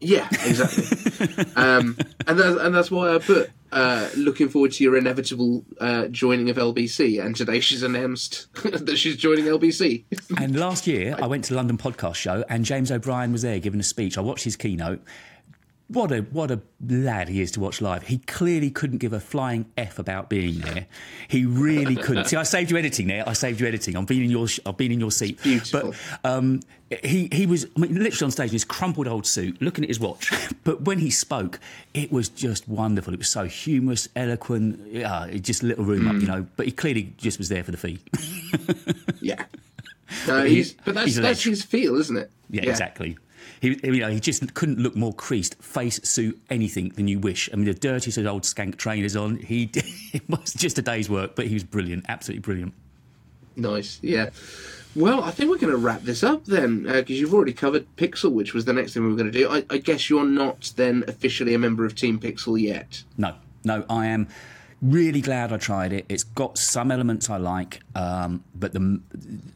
Yeah, 0.00 0.26
exactly. 0.30 1.44
um, 1.56 1.98
and 2.26 2.38
that's, 2.38 2.56
and 2.56 2.74
that's 2.74 2.90
why 2.90 3.14
I 3.14 3.18
put 3.18 3.50
uh, 3.70 4.08
looking 4.16 4.48
forward 4.48 4.72
to 4.72 4.84
your 4.84 4.96
inevitable 4.96 5.66
uh, 5.80 6.06
joining 6.06 6.48
of 6.48 6.56
LBC. 6.56 7.22
And 7.22 7.36
today 7.36 7.60
she's 7.60 7.82
announced 7.82 8.48
that 8.62 8.96
she's 8.96 9.16
joining 9.16 9.44
LBC. 9.44 10.04
and 10.38 10.58
last 10.58 10.86
year 10.86 11.14
I 11.22 11.26
went 11.26 11.44
to 11.44 11.50
the 11.50 11.56
London 11.56 11.76
Podcast 11.76 12.14
Show, 12.14 12.42
and 12.48 12.64
James 12.64 12.90
O'Brien 12.90 13.32
was 13.32 13.42
there 13.42 13.60
giving 13.60 13.80
a 13.80 13.84
speech. 13.84 14.16
I 14.16 14.22
watched 14.22 14.44
his 14.44 14.56
keynote, 14.56 15.02
what 15.92 16.12
a 16.12 16.20
what 16.20 16.50
a 16.50 16.60
lad 16.86 17.28
he 17.28 17.40
is 17.40 17.50
to 17.52 17.60
watch 17.60 17.80
live. 17.80 18.04
He 18.04 18.18
clearly 18.18 18.70
couldn't 18.70 18.98
give 18.98 19.12
a 19.12 19.18
flying 19.18 19.66
f 19.76 19.98
about 19.98 20.28
being 20.28 20.60
there. 20.60 20.86
He 21.26 21.44
really 21.44 21.96
couldn't. 21.96 22.26
See, 22.26 22.36
I 22.36 22.44
saved 22.44 22.70
you 22.70 22.76
editing 22.76 23.08
there. 23.08 23.28
I 23.28 23.32
saved 23.32 23.60
you 23.60 23.66
editing. 23.66 23.96
I've 23.96 24.06
been 24.06 24.22
in 24.22 24.30
your 24.30 24.46
I've 24.64 24.76
been 24.76 24.92
in 24.92 25.00
your 25.00 25.10
seat. 25.10 25.42
Beautiful. 25.42 25.92
But 26.22 26.30
um, 26.30 26.60
he 27.02 27.28
he 27.32 27.46
was 27.46 27.66
I 27.76 27.80
mean, 27.80 27.94
literally 27.94 28.26
on 28.26 28.30
stage 28.30 28.50
in 28.50 28.54
his 28.54 28.64
crumpled 28.64 29.08
old 29.08 29.26
suit, 29.26 29.60
looking 29.60 29.84
at 29.84 29.88
his 29.90 29.98
watch. 29.98 30.32
But 30.62 30.82
when 30.82 30.98
he 30.98 31.10
spoke, 31.10 31.58
it 31.94 32.12
was 32.12 32.28
just 32.28 32.68
wonderful. 32.68 33.12
It 33.12 33.18
was 33.18 33.28
so 33.28 33.44
humorous, 33.44 34.08
eloquent. 34.14 34.80
Yeah, 34.92 35.26
it 35.26 35.40
just 35.40 35.62
lit 35.62 35.78
a 35.78 35.82
room 35.82 36.02
mm. 36.02 36.14
up, 36.14 36.20
you 36.20 36.28
know. 36.28 36.46
But 36.56 36.66
he 36.66 36.72
clearly 36.72 37.14
just 37.16 37.38
was 37.38 37.48
there 37.48 37.64
for 37.64 37.72
the 37.72 37.76
fee. 37.76 37.98
yeah. 39.20 39.44
No, 40.26 40.42
he's, 40.42 40.72
but 40.72 40.96
that's 40.96 41.14
that's 41.14 41.44
his 41.44 41.62
feel, 41.62 41.94
isn't 41.94 42.16
it? 42.16 42.32
Yeah, 42.50 42.62
yeah. 42.64 42.70
exactly. 42.70 43.16
He, 43.60 43.78
you 43.82 44.00
know, 44.00 44.08
he 44.08 44.20
just 44.20 44.54
couldn't 44.54 44.78
look 44.78 44.96
more 44.96 45.12
creased, 45.12 45.62
face, 45.62 46.00
suit, 46.02 46.40
anything 46.48 46.90
than 46.90 47.08
you 47.08 47.18
wish. 47.18 47.50
I 47.52 47.56
mean, 47.56 47.66
the 47.66 47.74
dirtiest 47.74 48.16
of 48.16 48.26
old 48.26 48.42
skank 48.42 48.76
trainers 48.76 49.14
on. 49.16 49.36
He 49.36 49.70
it 50.12 50.28
was 50.28 50.54
just 50.54 50.78
a 50.78 50.82
day's 50.82 51.10
work, 51.10 51.36
but 51.36 51.46
he 51.46 51.54
was 51.54 51.64
brilliant, 51.64 52.06
absolutely 52.08 52.40
brilliant. 52.40 52.74
Nice, 53.56 53.98
yeah. 54.02 54.30
Well, 54.96 55.22
I 55.22 55.30
think 55.30 55.50
we're 55.50 55.58
going 55.58 55.72
to 55.72 55.78
wrap 55.78 56.02
this 56.02 56.24
up 56.24 56.46
then, 56.46 56.82
because 56.82 57.10
uh, 57.10 57.20
you've 57.20 57.34
already 57.34 57.52
covered 57.52 57.86
Pixel, 57.96 58.32
which 58.32 58.54
was 58.54 58.64
the 58.64 58.72
next 58.72 58.94
thing 58.94 59.04
we 59.04 59.10
were 59.10 59.16
going 59.16 59.30
to 59.30 59.38
do. 59.38 59.48
I, 59.48 59.64
I 59.70 59.78
guess 59.78 60.10
you're 60.10 60.24
not 60.24 60.72
then 60.76 61.04
officially 61.06 61.54
a 61.54 61.58
member 61.58 61.84
of 61.84 61.94
Team 61.94 62.18
Pixel 62.18 62.60
yet. 62.60 63.04
No, 63.16 63.34
no, 63.62 63.84
I 63.88 64.06
am 64.06 64.26
really 64.82 65.20
glad 65.20 65.52
I 65.52 65.58
tried 65.58 65.92
it. 65.92 66.06
It's 66.08 66.24
got 66.24 66.58
some 66.58 66.90
elements 66.90 67.28
I 67.28 67.36
like, 67.36 67.80
um, 67.94 68.44
but 68.54 68.72
the 68.72 69.00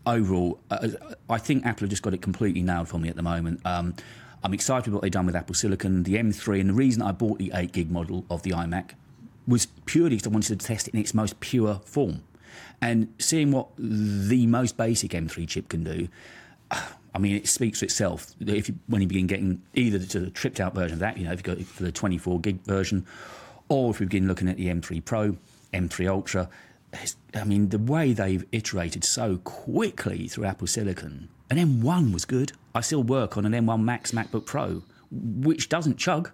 overall, 0.06 0.60
uh, 0.70 0.88
I 1.30 1.38
think 1.38 1.64
Apple 1.64 1.84
have 1.84 1.90
just 1.90 2.02
got 2.02 2.14
it 2.14 2.22
completely 2.22 2.62
nailed 2.62 2.88
for 2.88 2.98
me 2.98 3.08
at 3.08 3.16
the 3.16 3.22
moment. 3.22 3.60
Um, 3.64 3.94
I'm 4.42 4.52
excited 4.52 4.86
with 4.86 4.94
what 4.94 5.02
they've 5.02 5.10
done 5.10 5.26
with 5.26 5.36
Apple 5.36 5.54
Silicon, 5.54 6.02
the 6.02 6.16
M3, 6.16 6.60
and 6.60 6.68
the 6.68 6.74
reason 6.74 7.00
I 7.00 7.12
bought 7.12 7.38
the 7.38 7.50
8 7.54 7.72
gig 7.72 7.90
model 7.90 8.26
of 8.30 8.42
the 8.42 8.50
iMac 8.50 8.90
was 9.46 9.66
purely 9.86 10.16
because 10.16 10.26
I 10.26 10.30
wanted 10.30 10.60
to 10.60 10.66
test 10.66 10.88
it 10.88 10.94
in 10.94 11.00
its 11.00 11.14
most 11.14 11.40
pure 11.40 11.80
form. 11.84 12.22
And 12.80 13.12
seeing 13.18 13.50
what 13.50 13.68
the 13.78 14.46
most 14.46 14.76
basic 14.76 15.12
M3 15.12 15.48
chip 15.48 15.70
can 15.70 15.84
do, 15.84 16.08
I 16.70 17.18
mean, 17.18 17.36
it 17.36 17.48
speaks 17.48 17.78
for 17.78 17.84
itself. 17.84 18.34
If 18.40 18.68
you, 18.68 18.74
when 18.88 19.00
you 19.00 19.06
begin 19.06 19.28
getting 19.28 19.62
either 19.74 19.98
the 19.98 20.30
tripped 20.30 20.58
out 20.60 20.74
version 20.74 20.94
of 20.94 20.98
that, 20.98 21.16
you 21.16 21.24
know, 21.24 21.32
if 21.32 21.46
you 21.46 21.54
go 21.54 21.62
for 21.62 21.84
the 21.84 21.92
24 21.92 22.40
gig 22.40 22.60
version, 22.62 23.06
or 23.74 23.90
if 23.90 23.98
we 23.98 24.06
begin 24.06 24.28
looking 24.28 24.48
at 24.48 24.56
the 24.56 24.68
M3 24.68 25.04
Pro, 25.04 25.36
M3 25.72 26.08
Ultra, 26.08 26.48
I 27.34 27.42
mean, 27.44 27.70
the 27.70 27.78
way 27.78 28.12
they've 28.12 28.44
iterated 28.52 29.02
so 29.04 29.38
quickly 29.38 30.28
through 30.28 30.44
Apple 30.44 30.68
Silicon, 30.68 31.28
an 31.50 31.56
M1 31.56 32.12
was 32.12 32.24
good. 32.24 32.52
I 32.74 32.80
still 32.82 33.02
work 33.02 33.36
on 33.36 33.44
an 33.44 33.52
M1 33.52 33.82
Max 33.82 34.12
MacBook 34.12 34.46
Pro, 34.46 34.84
which 35.10 35.68
doesn't 35.68 35.96
chug. 35.96 36.30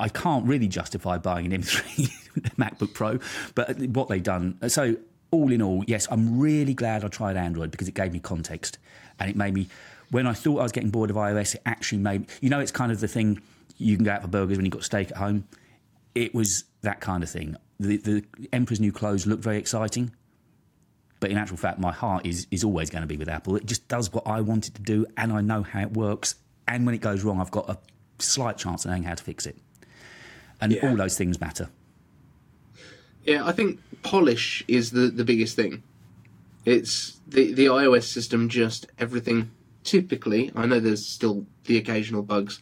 I 0.00 0.08
can't 0.08 0.46
really 0.46 0.68
justify 0.68 1.18
buying 1.18 1.52
an 1.52 1.62
M3 1.62 2.10
MacBook 2.56 2.94
Pro, 2.94 3.18
but 3.54 3.78
what 3.88 4.08
they've 4.08 4.22
done. 4.22 4.56
So, 4.68 4.96
all 5.30 5.52
in 5.52 5.60
all, 5.60 5.84
yes, 5.86 6.08
I'm 6.10 6.38
really 6.38 6.72
glad 6.72 7.04
I 7.04 7.08
tried 7.08 7.36
Android 7.36 7.70
because 7.70 7.88
it 7.88 7.94
gave 7.94 8.12
me 8.12 8.20
context 8.20 8.78
and 9.20 9.28
it 9.28 9.36
made 9.36 9.52
me, 9.52 9.68
when 10.10 10.26
I 10.26 10.32
thought 10.32 10.60
I 10.60 10.62
was 10.62 10.72
getting 10.72 10.88
bored 10.88 11.10
of 11.10 11.16
iOS, 11.16 11.56
it 11.56 11.62
actually 11.66 11.98
made, 11.98 12.26
you 12.40 12.48
know, 12.48 12.60
it's 12.60 12.72
kind 12.72 12.90
of 12.90 13.00
the 13.00 13.08
thing 13.08 13.42
you 13.76 13.96
can 13.96 14.06
go 14.06 14.12
out 14.12 14.22
for 14.22 14.28
burgers 14.28 14.56
when 14.56 14.64
you've 14.64 14.72
got 14.72 14.84
steak 14.84 15.10
at 15.10 15.18
home 15.18 15.44
it 16.18 16.34
was 16.34 16.64
that 16.82 17.00
kind 17.00 17.22
of 17.22 17.30
thing. 17.30 17.56
The, 17.78 17.96
the 17.98 18.24
Emperor's 18.52 18.80
New 18.80 18.92
Clothes 18.92 19.26
looked 19.26 19.42
very 19.42 19.58
exciting, 19.58 20.10
but 21.20 21.30
in 21.30 21.38
actual 21.38 21.56
fact, 21.56 21.78
my 21.78 21.92
heart 21.92 22.26
is 22.26 22.46
is 22.50 22.64
always 22.64 22.90
going 22.90 23.02
to 23.02 23.06
be 23.06 23.16
with 23.16 23.28
Apple. 23.28 23.56
It 23.56 23.66
just 23.66 23.86
does 23.88 24.12
what 24.12 24.26
I 24.26 24.40
want 24.40 24.68
it 24.68 24.74
to 24.74 24.82
do, 24.82 25.06
and 25.16 25.32
I 25.32 25.40
know 25.40 25.62
how 25.62 25.82
it 25.82 25.92
works. 25.92 26.34
And 26.66 26.84
when 26.84 26.94
it 26.94 27.00
goes 27.00 27.22
wrong, 27.22 27.40
I've 27.40 27.50
got 27.50 27.70
a 27.70 27.78
slight 28.18 28.58
chance 28.58 28.84
of 28.84 28.90
knowing 28.90 29.04
how 29.04 29.14
to 29.14 29.22
fix 29.22 29.46
it. 29.46 29.56
And 30.60 30.72
yeah. 30.72 30.88
all 30.88 30.96
those 30.96 31.16
things 31.16 31.40
matter. 31.40 31.70
Yeah, 33.24 33.46
I 33.46 33.52
think 33.52 33.80
polish 34.02 34.64
is 34.66 34.90
the, 34.90 35.08
the 35.08 35.24
biggest 35.24 35.54
thing. 35.54 35.84
It's 36.64 37.20
the 37.28 37.52
the 37.52 37.66
iOS 37.66 38.04
system, 38.04 38.48
just 38.48 38.86
everything. 38.98 39.52
Typically, 39.84 40.50
I 40.56 40.66
know 40.66 40.80
there's 40.80 41.06
still 41.06 41.46
the 41.64 41.78
occasional 41.78 42.22
bugs, 42.22 42.60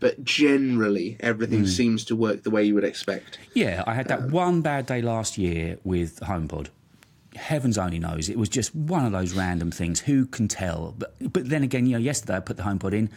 but 0.00 0.24
generally 0.24 1.16
everything 1.20 1.62
mm. 1.62 1.68
seems 1.68 2.04
to 2.06 2.16
work 2.16 2.42
the 2.42 2.50
way 2.50 2.64
you 2.64 2.74
would 2.74 2.84
expect. 2.84 3.38
Yeah, 3.54 3.84
I 3.86 3.94
had 3.94 4.08
that 4.08 4.20
um, 4.20 4.30
one 4.30 4.60
bad 4.62 4.86
day 4.86 5.02
last 5.02 5.38
year 5.38 5.78
with 5.84 6.18
HomePod. 6.20 6.68
Heavens 7.36 7.78
only 7.78 7.98
knows. 7.98 8.28
It 8.28 8.36
was 8.36 8.48
just 8.48 8.74
one 8.74 9.06
of 9.06 9.12
those 9.12 9.34
random 9.34 9.70
things. 9.70 10.00
Who 10.00 10.26
can 10.26 10.48
tell? 10.48 10.94
But 10.98 11.14
but 11.32 11.48
then 11.48 11.62
again, 11.62 11.86
you 11.86 11.92
know, 11.92 11.98
yesterday 11.98 12.36
I 12.36 12.40
put 12.40 12.56
the 12.56 12.64
HomePod 12.64 12.92
in, 12.92 13.08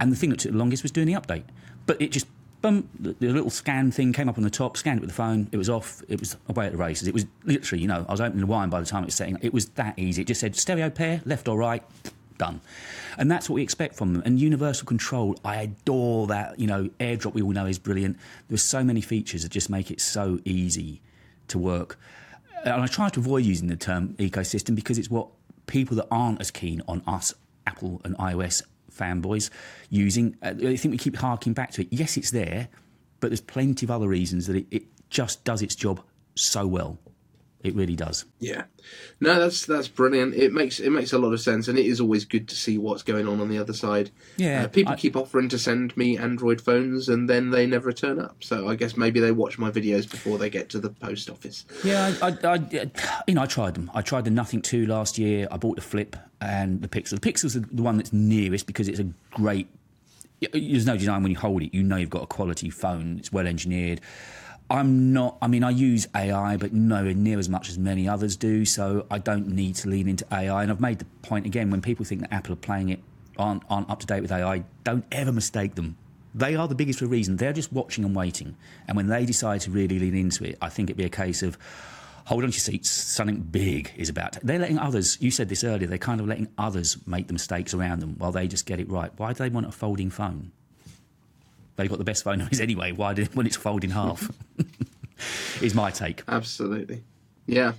And 0.00 0.12
the 0.12 0.16
thing 0.16 0.30
that 0.30 0.40
took 0.40 0.52
the 0.52 0.58
longest 0.58 0.82
was 0.82 0.92
doing 0.92 1.06
the 1.06 1.14
update. 1.14 1.44
But 1.86 2.00
it 2.00 2.12
just, 2.12 2.26
boom, 2.62 2.88
the, 2.98 3.14
the 3.18 3.28
little 3.28 3.50
scan 3.50 3.90
thing 3.90 4.12
came 4.12 4.28
up 4.28 4.36
on 4.36 4.44
the 4.44 4.50
top, 4.50 4.76
scanned 4.76 4.98
it 4.98 5.00
with 5.00 5.10
the 5.10 5.14
phone, 5.16 5.48
it 5.52 5.56
was 5.56 5.70
off, 5.70 6.02
it 6.08 6.20
was 6.20 6.36
away 6.48 6.66
at 6.66 6.72
the 6.72 6.78
races. 6.78 7.08
It 7.08 7.14
was 7.14 7.26
literally, 7.44 7.82
you 7.82 7.88
know, 7.88 8.04
I 8.08 8.12
was 8.12 8.20
opening 8.20 8.40
the 8.40 8.46
wine 8.46 8.68
by 8.68 8.80
the 8.80 8.86
time 8.86 9.04
it 9.04 9.06
was 9.06 9.14
setting. 9.14 9.38
It 9.40 9.54
was 9.54 9.68
that 9.70 9.98
easy. 9.98 10.22
It 10.22 10.28
just 10.28 10.40
said 10.40 10.56
stereo 10.56 10.90
pair, 10.90 11.22
left 11.24 11.48
or 11.48 11.56
right, 11.56 11.82
done. 12.38 12.60
And 13.18 13.30
that's 13.30 13.48
what 13.48 13.54
we 13.54 13.62
expect 13.62 13.96
from 13.96 14.12
them. 14.12 14.22
And 14.24 14.40
universal 14.40 14.86
control, 14.86 15.36
I 15.44 15.56
adore 15.62 16.26
that. 16.28 16.58
You 16.58 16.66
know, 16.66 16.90
AirDrop 17.00 17.34
we 17.34 17.42
all 17.42 17.52
know 17.52 17.66
is 17.66 17.78
brilliant. 17.78 18.18
There's 18.48 18.62
so 18.64 18.84
many 18.84 19.00
features 19.00 19.42
that 19.42 19.50
just 19.50 19.70
make 19.70 19.90
it 19.90 20.00
so 20.00 20.38
easy 20.44 21.00
to 21.48 21.58
work. 21.58 21.98
And 22.64 22.82
I 22.82 22.86
try 22.86 23.08
to 23.10 23.20
avoid 23.20 23.44
using 23.44 23.68
the 23.68 23.76
term 23.76 24.14
ecosystem 24.14 24.74
because 24.74 24.98
it's 24.98 25.10
what 25.10 25.28
people 25.66 25.96
that 25.96 26.06
aren't 26.10 26.40
as 26.40 26.50
keen 26.50 26.82
on 26.88 27.02
us, 27.06 27.34
Apple 27.66 28.00
and 28.04 28.16
iOS 28.18 28.62
fanboys, 28.92 29.50
using. 29.90 30.36
Uh, 30.42 30.54
I 30.62 30.76
think 30.76 30.92
we 30.92 30.98
keep 30.98 31.16
harking 31.16 31.52
back 31.52 31.70
to 31.72 31.82
it. 31.82 31.88
Yes, 31.90 32.16
it's 32.16 32.30
there, 32.30 32.68
but 33.20 33.28
there's 33.28 33.40
plenty 33.40 33.86
of 33.86 33.90
other 33.90 34.08
reasons 34.08 34.46
that 34.46 34.56
it, 34.56 34.66
it 34.70 34.82
just 35.10 35.44
does 35.44 35.62
its 35.62 35.74
job 35.74 36.02
so 36.34 36.66
well. 36.66 36.98
It 37.66 37.74
really 37.74 37.96
does. 37.96 38.24
Yeah, 38.38 38.64
no, 39.20 39.40
that's 39.40 39.66
that's 39.66 39.88
brilliant. 39.88 40.34
It 40.34 40.52
makes 40.52 40.78
it 40.78 40.90
makes 40.90 41.12
a 41.12 41.18
lot 41.18 41.32
of 41.32 41.40
sense, 41.40 41.66
and 41.66 41.76
it 41.76 41.84
is 41.84 42.00
always 42.00 42.24
good 42.24 42.48
to 42.48 42.54
see 42.54 42.78
what's 42.78 43.02
going 43.02 43.26
on 43.26 43.40
on 43.40 43.48
the 43.48 43.58
other 43.58 43.72
side. 43.72 44.10
Yeah, 44.36 44.64
uh, 44.64 44.68
people 44.68 44.92
I- 44.92 44.96
keep 44.96 45.16
offering 45.16 45.48
to 45.48 45.58
send 45.58 45.96
me 45.96 46.16
Android 46.16 46.60
phones, 46.60 47.08
and 47.08 47.28
then 47.28 47.50
they 47.50 47.66
never 47.66 47.92
turn 47.92 48.20
up. 48.20 48.36
So 48.44 48.68
I 48.68 48.76
guess 48.76 48.96
maybe 48.96 49.18
they 49.18 49.32
watch 49.32 49.58
my 49.58 49.70
videos 49.70 50.08
before 50.08 50.38
they 50.38 50.48
get 50.48 50.68
to 50.70 50.78
the 50.78 50.90
post 50.90 51.28
office. 51.28 51.64
Yeah, 51.82 52.14
I, 52.22 52.28
I, 52.28 52.54
I, 52.54 52.90
you 53.26 53.34
know, 53.34 53.42
I 53.42 53.46
tried 53.46 53.74
them. 53.74 53.90
I 53.94 54.02
tried 54.02 54.24
the 54.24 54.30
Nothing 54.30 54.62
2 54.62 54.86
last 54.86 55.18
year. 55.18 55.48
I 55.50 55.56
bought 55.56 55.74
the 55.76 55.82
Flip 55.82 56.14
and 56.40 56.80
the 56.82 56.88
Pixel. 56.88 57.20
The 57.20 57.32
Pixel's 57.32 57.54
the 57.54 57.60
the 57.60 57.82
one 57.82 57.96
that's 57.96 58.12
nearest 58.12 58.66
because 58.66 58.86
it's 58.86 59.00
a 59.00 59.08
great. 59.32 59.66
There's 60.52 60.86
no 60.86 60.96
design 60.96 61.22
when 61.22 61.32
you 61.32 61.38
hold 61.38 61.62
it. 61.62 61.74
You 61.74 61.82
know 61.82 61.96
you've 61.96 62.10
got 62.10 62.22
a 62.22 62.26
quality 62.26 62.70
phone. 62.70 63.16
It's 63.18 63.32
well 63.32 63.46
engineered. 63.46 64.00
I'm 64.68 65.12
not. 65.12 65.38
I 65.40 65.46
mean, 65.46 65.62
I 65.62 65.70
use 65.70 66.08
AI, 66.14 66.56
but 66.56 66.72
nowhere 66.72 67.14
near 67.14 67.38
as 67.38 67.48
much 67.48 67.68
as 67.68 67.78
many 67.78 68.08
others 68.08 68.36
do. 68.36 68.64
So 68.64 69.06
I 69.10 69.18
don't 69.18 69.48
need 69.48 69.76
to 69.76 69.88
lean 69.88 70.08
into 70.08 70.26
AI. 70.32 70.62
And 70.62 70.72
I've 70.72 70.80
made 70.80 70.98
the 70.98 71.04
point 71.22 71.46
again 71.46 71.70
when 71.70 71.80
people 71.80 72.04
think 72.04 72.22
that 72.22 72.32
Apple 72.32 72.54
are 72.54 72.56
playing 72.56 72.88
it 72.88 73.00
aren't, 73.38 73.62
aren't 73.70 73.88
up 73.90 74.00
to 74.00 74.06
date 74.06 74.22
with 74.22 74.32
AI. 74.32 74.64
Don't 74.82 75.04
ever 75.12 75.30
mistake 75.30 75.76
them. 75.76 75.96
They 76.34 76.56
are 76.56 76.68
the 76.68 76.74
biggest 76.74 76.98
for 76.98 77.04
a 77.04 77.08
reason. 77.08 77.36
They're 77.36 77.52
just 77.52 77.72
watching 77.72 78.04
and 78.04 78.14
waiting. 78.14 78.56
And 78.88 78.96
when 78.96 79.06
they 79.06 79.24
decide 79.24 79.60
to 79.62 79.70
really 79.70 79.98
lean 79.98 80.14
into 80.14 80.44
it, 80.44 80.58
I 80.60 80.68
think 80.68 80.90
it'd 80.90 80.98
be 80.98 81.04
a 81.04 81.08
case 81.08 81.42
of 81.42 81.56
hold 82.26 82.42
on 82.42 82.50
to 82.50 82.54
your 82.54 82.60
seats. 82.60 82.90
Something 82.90 83.40
big 83.40 83.92
is 83.96 84.08
about. 84.08 84.34
To, 84.34 84.40
they're 84.42 84.58
letting 84.58 84.78
others. 84.78 85.16
You 85.20 85.30
said 85.30 85.48
this 85.48 85.64
earlier. 85.64 85.86
They're 85.86 85.96
kind 85.96 86.20
of 86.20 86.26
letting 86.26 86.48
others 86.58 86.98
make 87.06 87.28
the 87.28 87.32
mistakes 87.32 87.72
around 87.72 88.00
them 88.00 88.16
while 88.18 88.32
they 88.32 88.48
just 88.48 88.66
get 88.66 88.80
it 88.80 88.90
right. 88.90 89.12
Why 89.16 89.32
do 89.32 89.38
they 89.38 89.48
want 89.48 89.66
a 89.66 89.72
folding 89.72 90.10
phone? 90.10 90.50
They've 91.76 91.88
got 91.88 91.98
the 91.98 92.04
best 92.04 92.24
phone 92.24 92.38
noise 92.38 92.60
anyway. 92.60 92.92
Why 92.92 93.14
do 93.14 93.24
when 93.34 93.46
it's 93.46 93.56
folded 93.56 93.84
in 93.84 93.90
half? 93.90 94.30
is 95.62 95.74
my 95.74 95.90
take. 95.90 96.22
Absolutely, 96.28 97.04
yeah. 97.46 97.72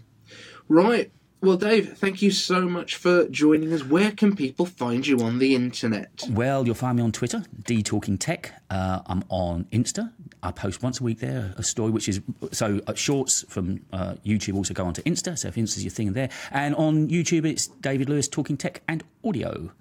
Right. 0.67 1.11
Well, 1.39 1.57
Dave, 1.57 1.95
thank 1.99 2.23
you 2.23 2.31
so 2.31 2.67
much 2.67 2.95
for 2.95 3.27
joining 3.27 3.71
us. 3.71 3.83
Where 3.83 4.11
can 4.11 4.35
people 4.35 4.65
find 4.65 5.05
you 5.05 5.19
on 5.19 5.37
the 5.37 5.53
internet? 5.53 6.23
Well, 6.31 6.65
you'll 6.65 6.73
find 6.73 6.97
me 6.97 7.03
on 7.03 7.11
Twitter, 7.11 7.43
D 7.63 7.83
Talking 7.83 8.17
Tech. 8.17 8.53
Uh, 8.71 9.01
I'm 9.05 9.23
on 9.29 9.65
Insta. 9.65 10.11
I 10.41 10.51
post 10.51 10.81
once 10.81 10.99
a 10.99 11.03
week 11.03 11.19
there 11.19 11.53
a 11.57 11.63
story 11.63 11.91
which 11.91 12.09
is 12.09 12.21
so 12.51 12.81
uh, 12.87 12.95
shorts 12.95 13.45
from 13.49 13.81
uh, 13.93 14.15
YouTube 14.25 14.55
also 14.55 14.73
go 14.73 14.85
onto 14.85 15.03
Insta. 15.03 15.37
So 15.37 15.47
if 15.47 15.55
Insta's 15.55 15.83
your 15.83 15.91
thing 15.91 16.13
there, 16.13 16.29
and 16.51 16.73
on 16.75 17.07
YouTube 17.07 17.45
it's 17.45 17.67
David 17.67 18.09
Lewis 18.09 18.27
Talking 18.27 18.57
Tech 18.57 18.81
and 18.87 19.03
Audio. 19.23 19.71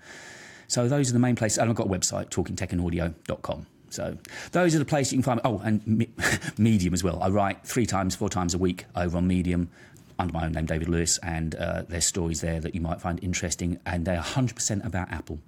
So 0.69 0.89
those 0.89 1.11
are 1.11 1.13
the 1.15 1.19
main 1.19 1.37
places. 1.37 1.59
And 1.59 1.71
I've 1.71 1.77
got 1.77 1.87
a 1.87 1.91
website, 1.91 2.29
talkingtechandaudio.com. 2.29 3.67
So 3.97 4.17
those 4.53 4.75
are 4.75 4.79
the 4.79 4.85
places 4.85 5.13
you 5.15 5.19
can 5.19 5.23
find 5.25 5.37
me. 5.39 5.43
Oh, 5.45 5.61
and 5.65 5.85
me- 5.87 6.11
Medium 6.59 6.95
as 6.95 7.03
well. 7.03 7.23
I 7.23 7.29
write 7.31 7.67
three 7.67 7.87
times, 7.87 8.15
four 8.15 8.29
times 8.29 8.55
a 8.55 8.59
week 8.59 8.85
over 8.95 9.17
on 9.17 9.27
Medium 9.27 9.71
under 10.19 10.33
my 10.33 10.45
own 10.47 10.53
name, 10.53 10.67
David 10.67 10.89
Lewis, 10.89 11.19
and 11.23 11.55
uh, 11.57 11.83
there's 11.89 12.07
stories 12.07 12.41
there 12.41 12.61
that 12.61 12.75
you 12.75 12.81
might 12.81 13.01
find 13.01 13.23
interesting, 13.23 13.79
and 13.85 14.07
they're 14.07 14.21
100% 14.21 14.85
about 14.87 15.11
Apple 15.11 15.39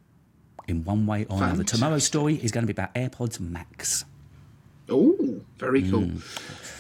in 0.66 0.84
one 0.84 1.06
way 1.06 1.24
or 1.30 1.38
another. 1.42 1.64
Tomorrow's 1.64 2.04
story 2.04 2.34
is 2.36 2.50
going 2.52 2.66
to 2.66 2.72
be 2.72 2.78
about 2.78 2.94
AirPods 2.94 3.40
Max. 3.40 4.04
Oh, 4.90 5.40
very 5.58 5.88
cool. 5.90 6.10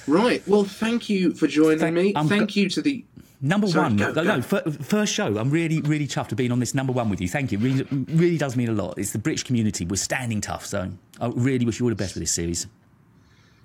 Right. 0.06 0.46
Well, 0.48 0.64
thank 0.64 1.08
you 1.10 1.32
for 1.34 1.46
joining 1.46 1.78
Thank- 1.78 1.94
me. 1.94 2.12
I'm 2.16 2.28
thank 2.28 2.54
go- 2.54 2.60
you 2.60 2.68
to 2.70 2.82
the. 2.82 3.04
Number 3.40 3.68
one, 3.68 3.96
go, 3.96 4.08
no, 4.08 4.14
go. 4.14 4.22
no, 4.22 4.42
fir- 4.42 4.70
first 4.70 5.12
show. 5.12 5.38
I'm 5.38 5.50
really, 5.50 5.80
really 5.80 6.08
chuffed 6.08 6.28
to 6.28 6.34
be 6.34 6.50
on 6.50 6.58
this 6.58 6.74
number 6.74 6.92
one 6.92 7.08
with 7.08 7.20
you. 7.20 7.28
Thank 7.28 7.52
you. 7.52 7.58
Really, 7.58 7.86
really 7.90 8.36
does 8.36 8.56
mean 8.56 8.68
a 8.68 8.72
lot. 8.72 8.98
It's 8.98 9.12
the 9.12 9.18
British 9.18 9.44
community. 9.44 9.84
We're 9.84 9.96
standing 9.96 10.40
tough. 10.40 10.66
So 10.66 10.90
I 11.20 11.26
really 11.28 11.64
wish 11.64 11.78
you 11.78 11.86
all 11.86 11.90
the 11.90 11.96
best 11.96 12.14
with 12.14 12.22
this 12.22 12.32
series. 12.32 12.66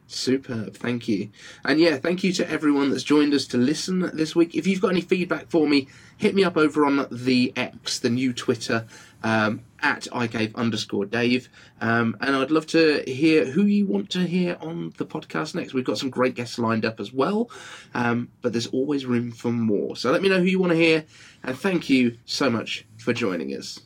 Superb, 0.08 0.76
thank 0.76 1.08
you. 1.08 1.30
And 1.66 1.80
yeah, 1.80 1.98
thank 1.98 2.24
you 2.24 2.34
to 2.34 2.50
everyone 2.50 2.92
that's 2.92 3.04
joined 3.04 3.34
us 3.34 3.48
to 3.48 3.58
listen 3.58 4.12
this 4.14 4.36
week. 4.36 4.54
If 4.54 4.68
you've 4.68 4.82
got 4.82 4.90
any 4.90 5.02
feedback 5.02 5.50
for 5.50 5.66
me, 5.68 5.88
hit 6.18 6.36
me 6.36 6.44
up 6.44 6.56
over 6.56 6.86
on 6.86 7.08
the 7.10 7.52
X, 7.56 8.00
the 8.00 8.10
new 8.10 8.32
Twitter, 8.34 8.86
um, 9.24 9.62
at 9.84 10.08
iCave 10.12 10.56
underscore 10.56 11.06
Dave. 11.06 11.50
Um, 11.82 12.18
and 12.22 12.36
I'd 12.36 12.50
love 12.50 12.66
to 12.68 13.04
hear 13.06 13.46
who 13.46 13.66
you 13.66 13.86
want 13.86 14.10
to 14.12 14.20
hear 14.20 14.58
on 14.62 14.94
the 14.98 15.06
podcast 15.06 15.54
next. 15.54 15.74
We've 15.74 15.86
got 15.86 15.98
some 15.98 16.10
great 16.10 16.34
guests 16.34 16.58
lined 16.58 16.86
up 16.86 17.00
as 17.00 17.14
well, 17.14 17.52
um, 17.94 18.30
but 18.42 18.54
there's 18.54 18.68
always 18.68 19.06
room 19.06 19.32
for 19.32 19.52
more. 19.52 19.96
So 19.96 20.12
let 20.12 20.22
me 20.22 20.30
know 20.30 20.40
who 20.40 20.46
you 20.46 20.60
want 20.60 20.72
to 20.72 20.78
hear, 20.78 21.06
and 21.44 21.58
thank 21.58 21.90
you 21.90 22.18
so 22.26 22.50
much 22.50 22.88
for 22.98 23.14
joining 23.14 23.50
us. 23.50 23.80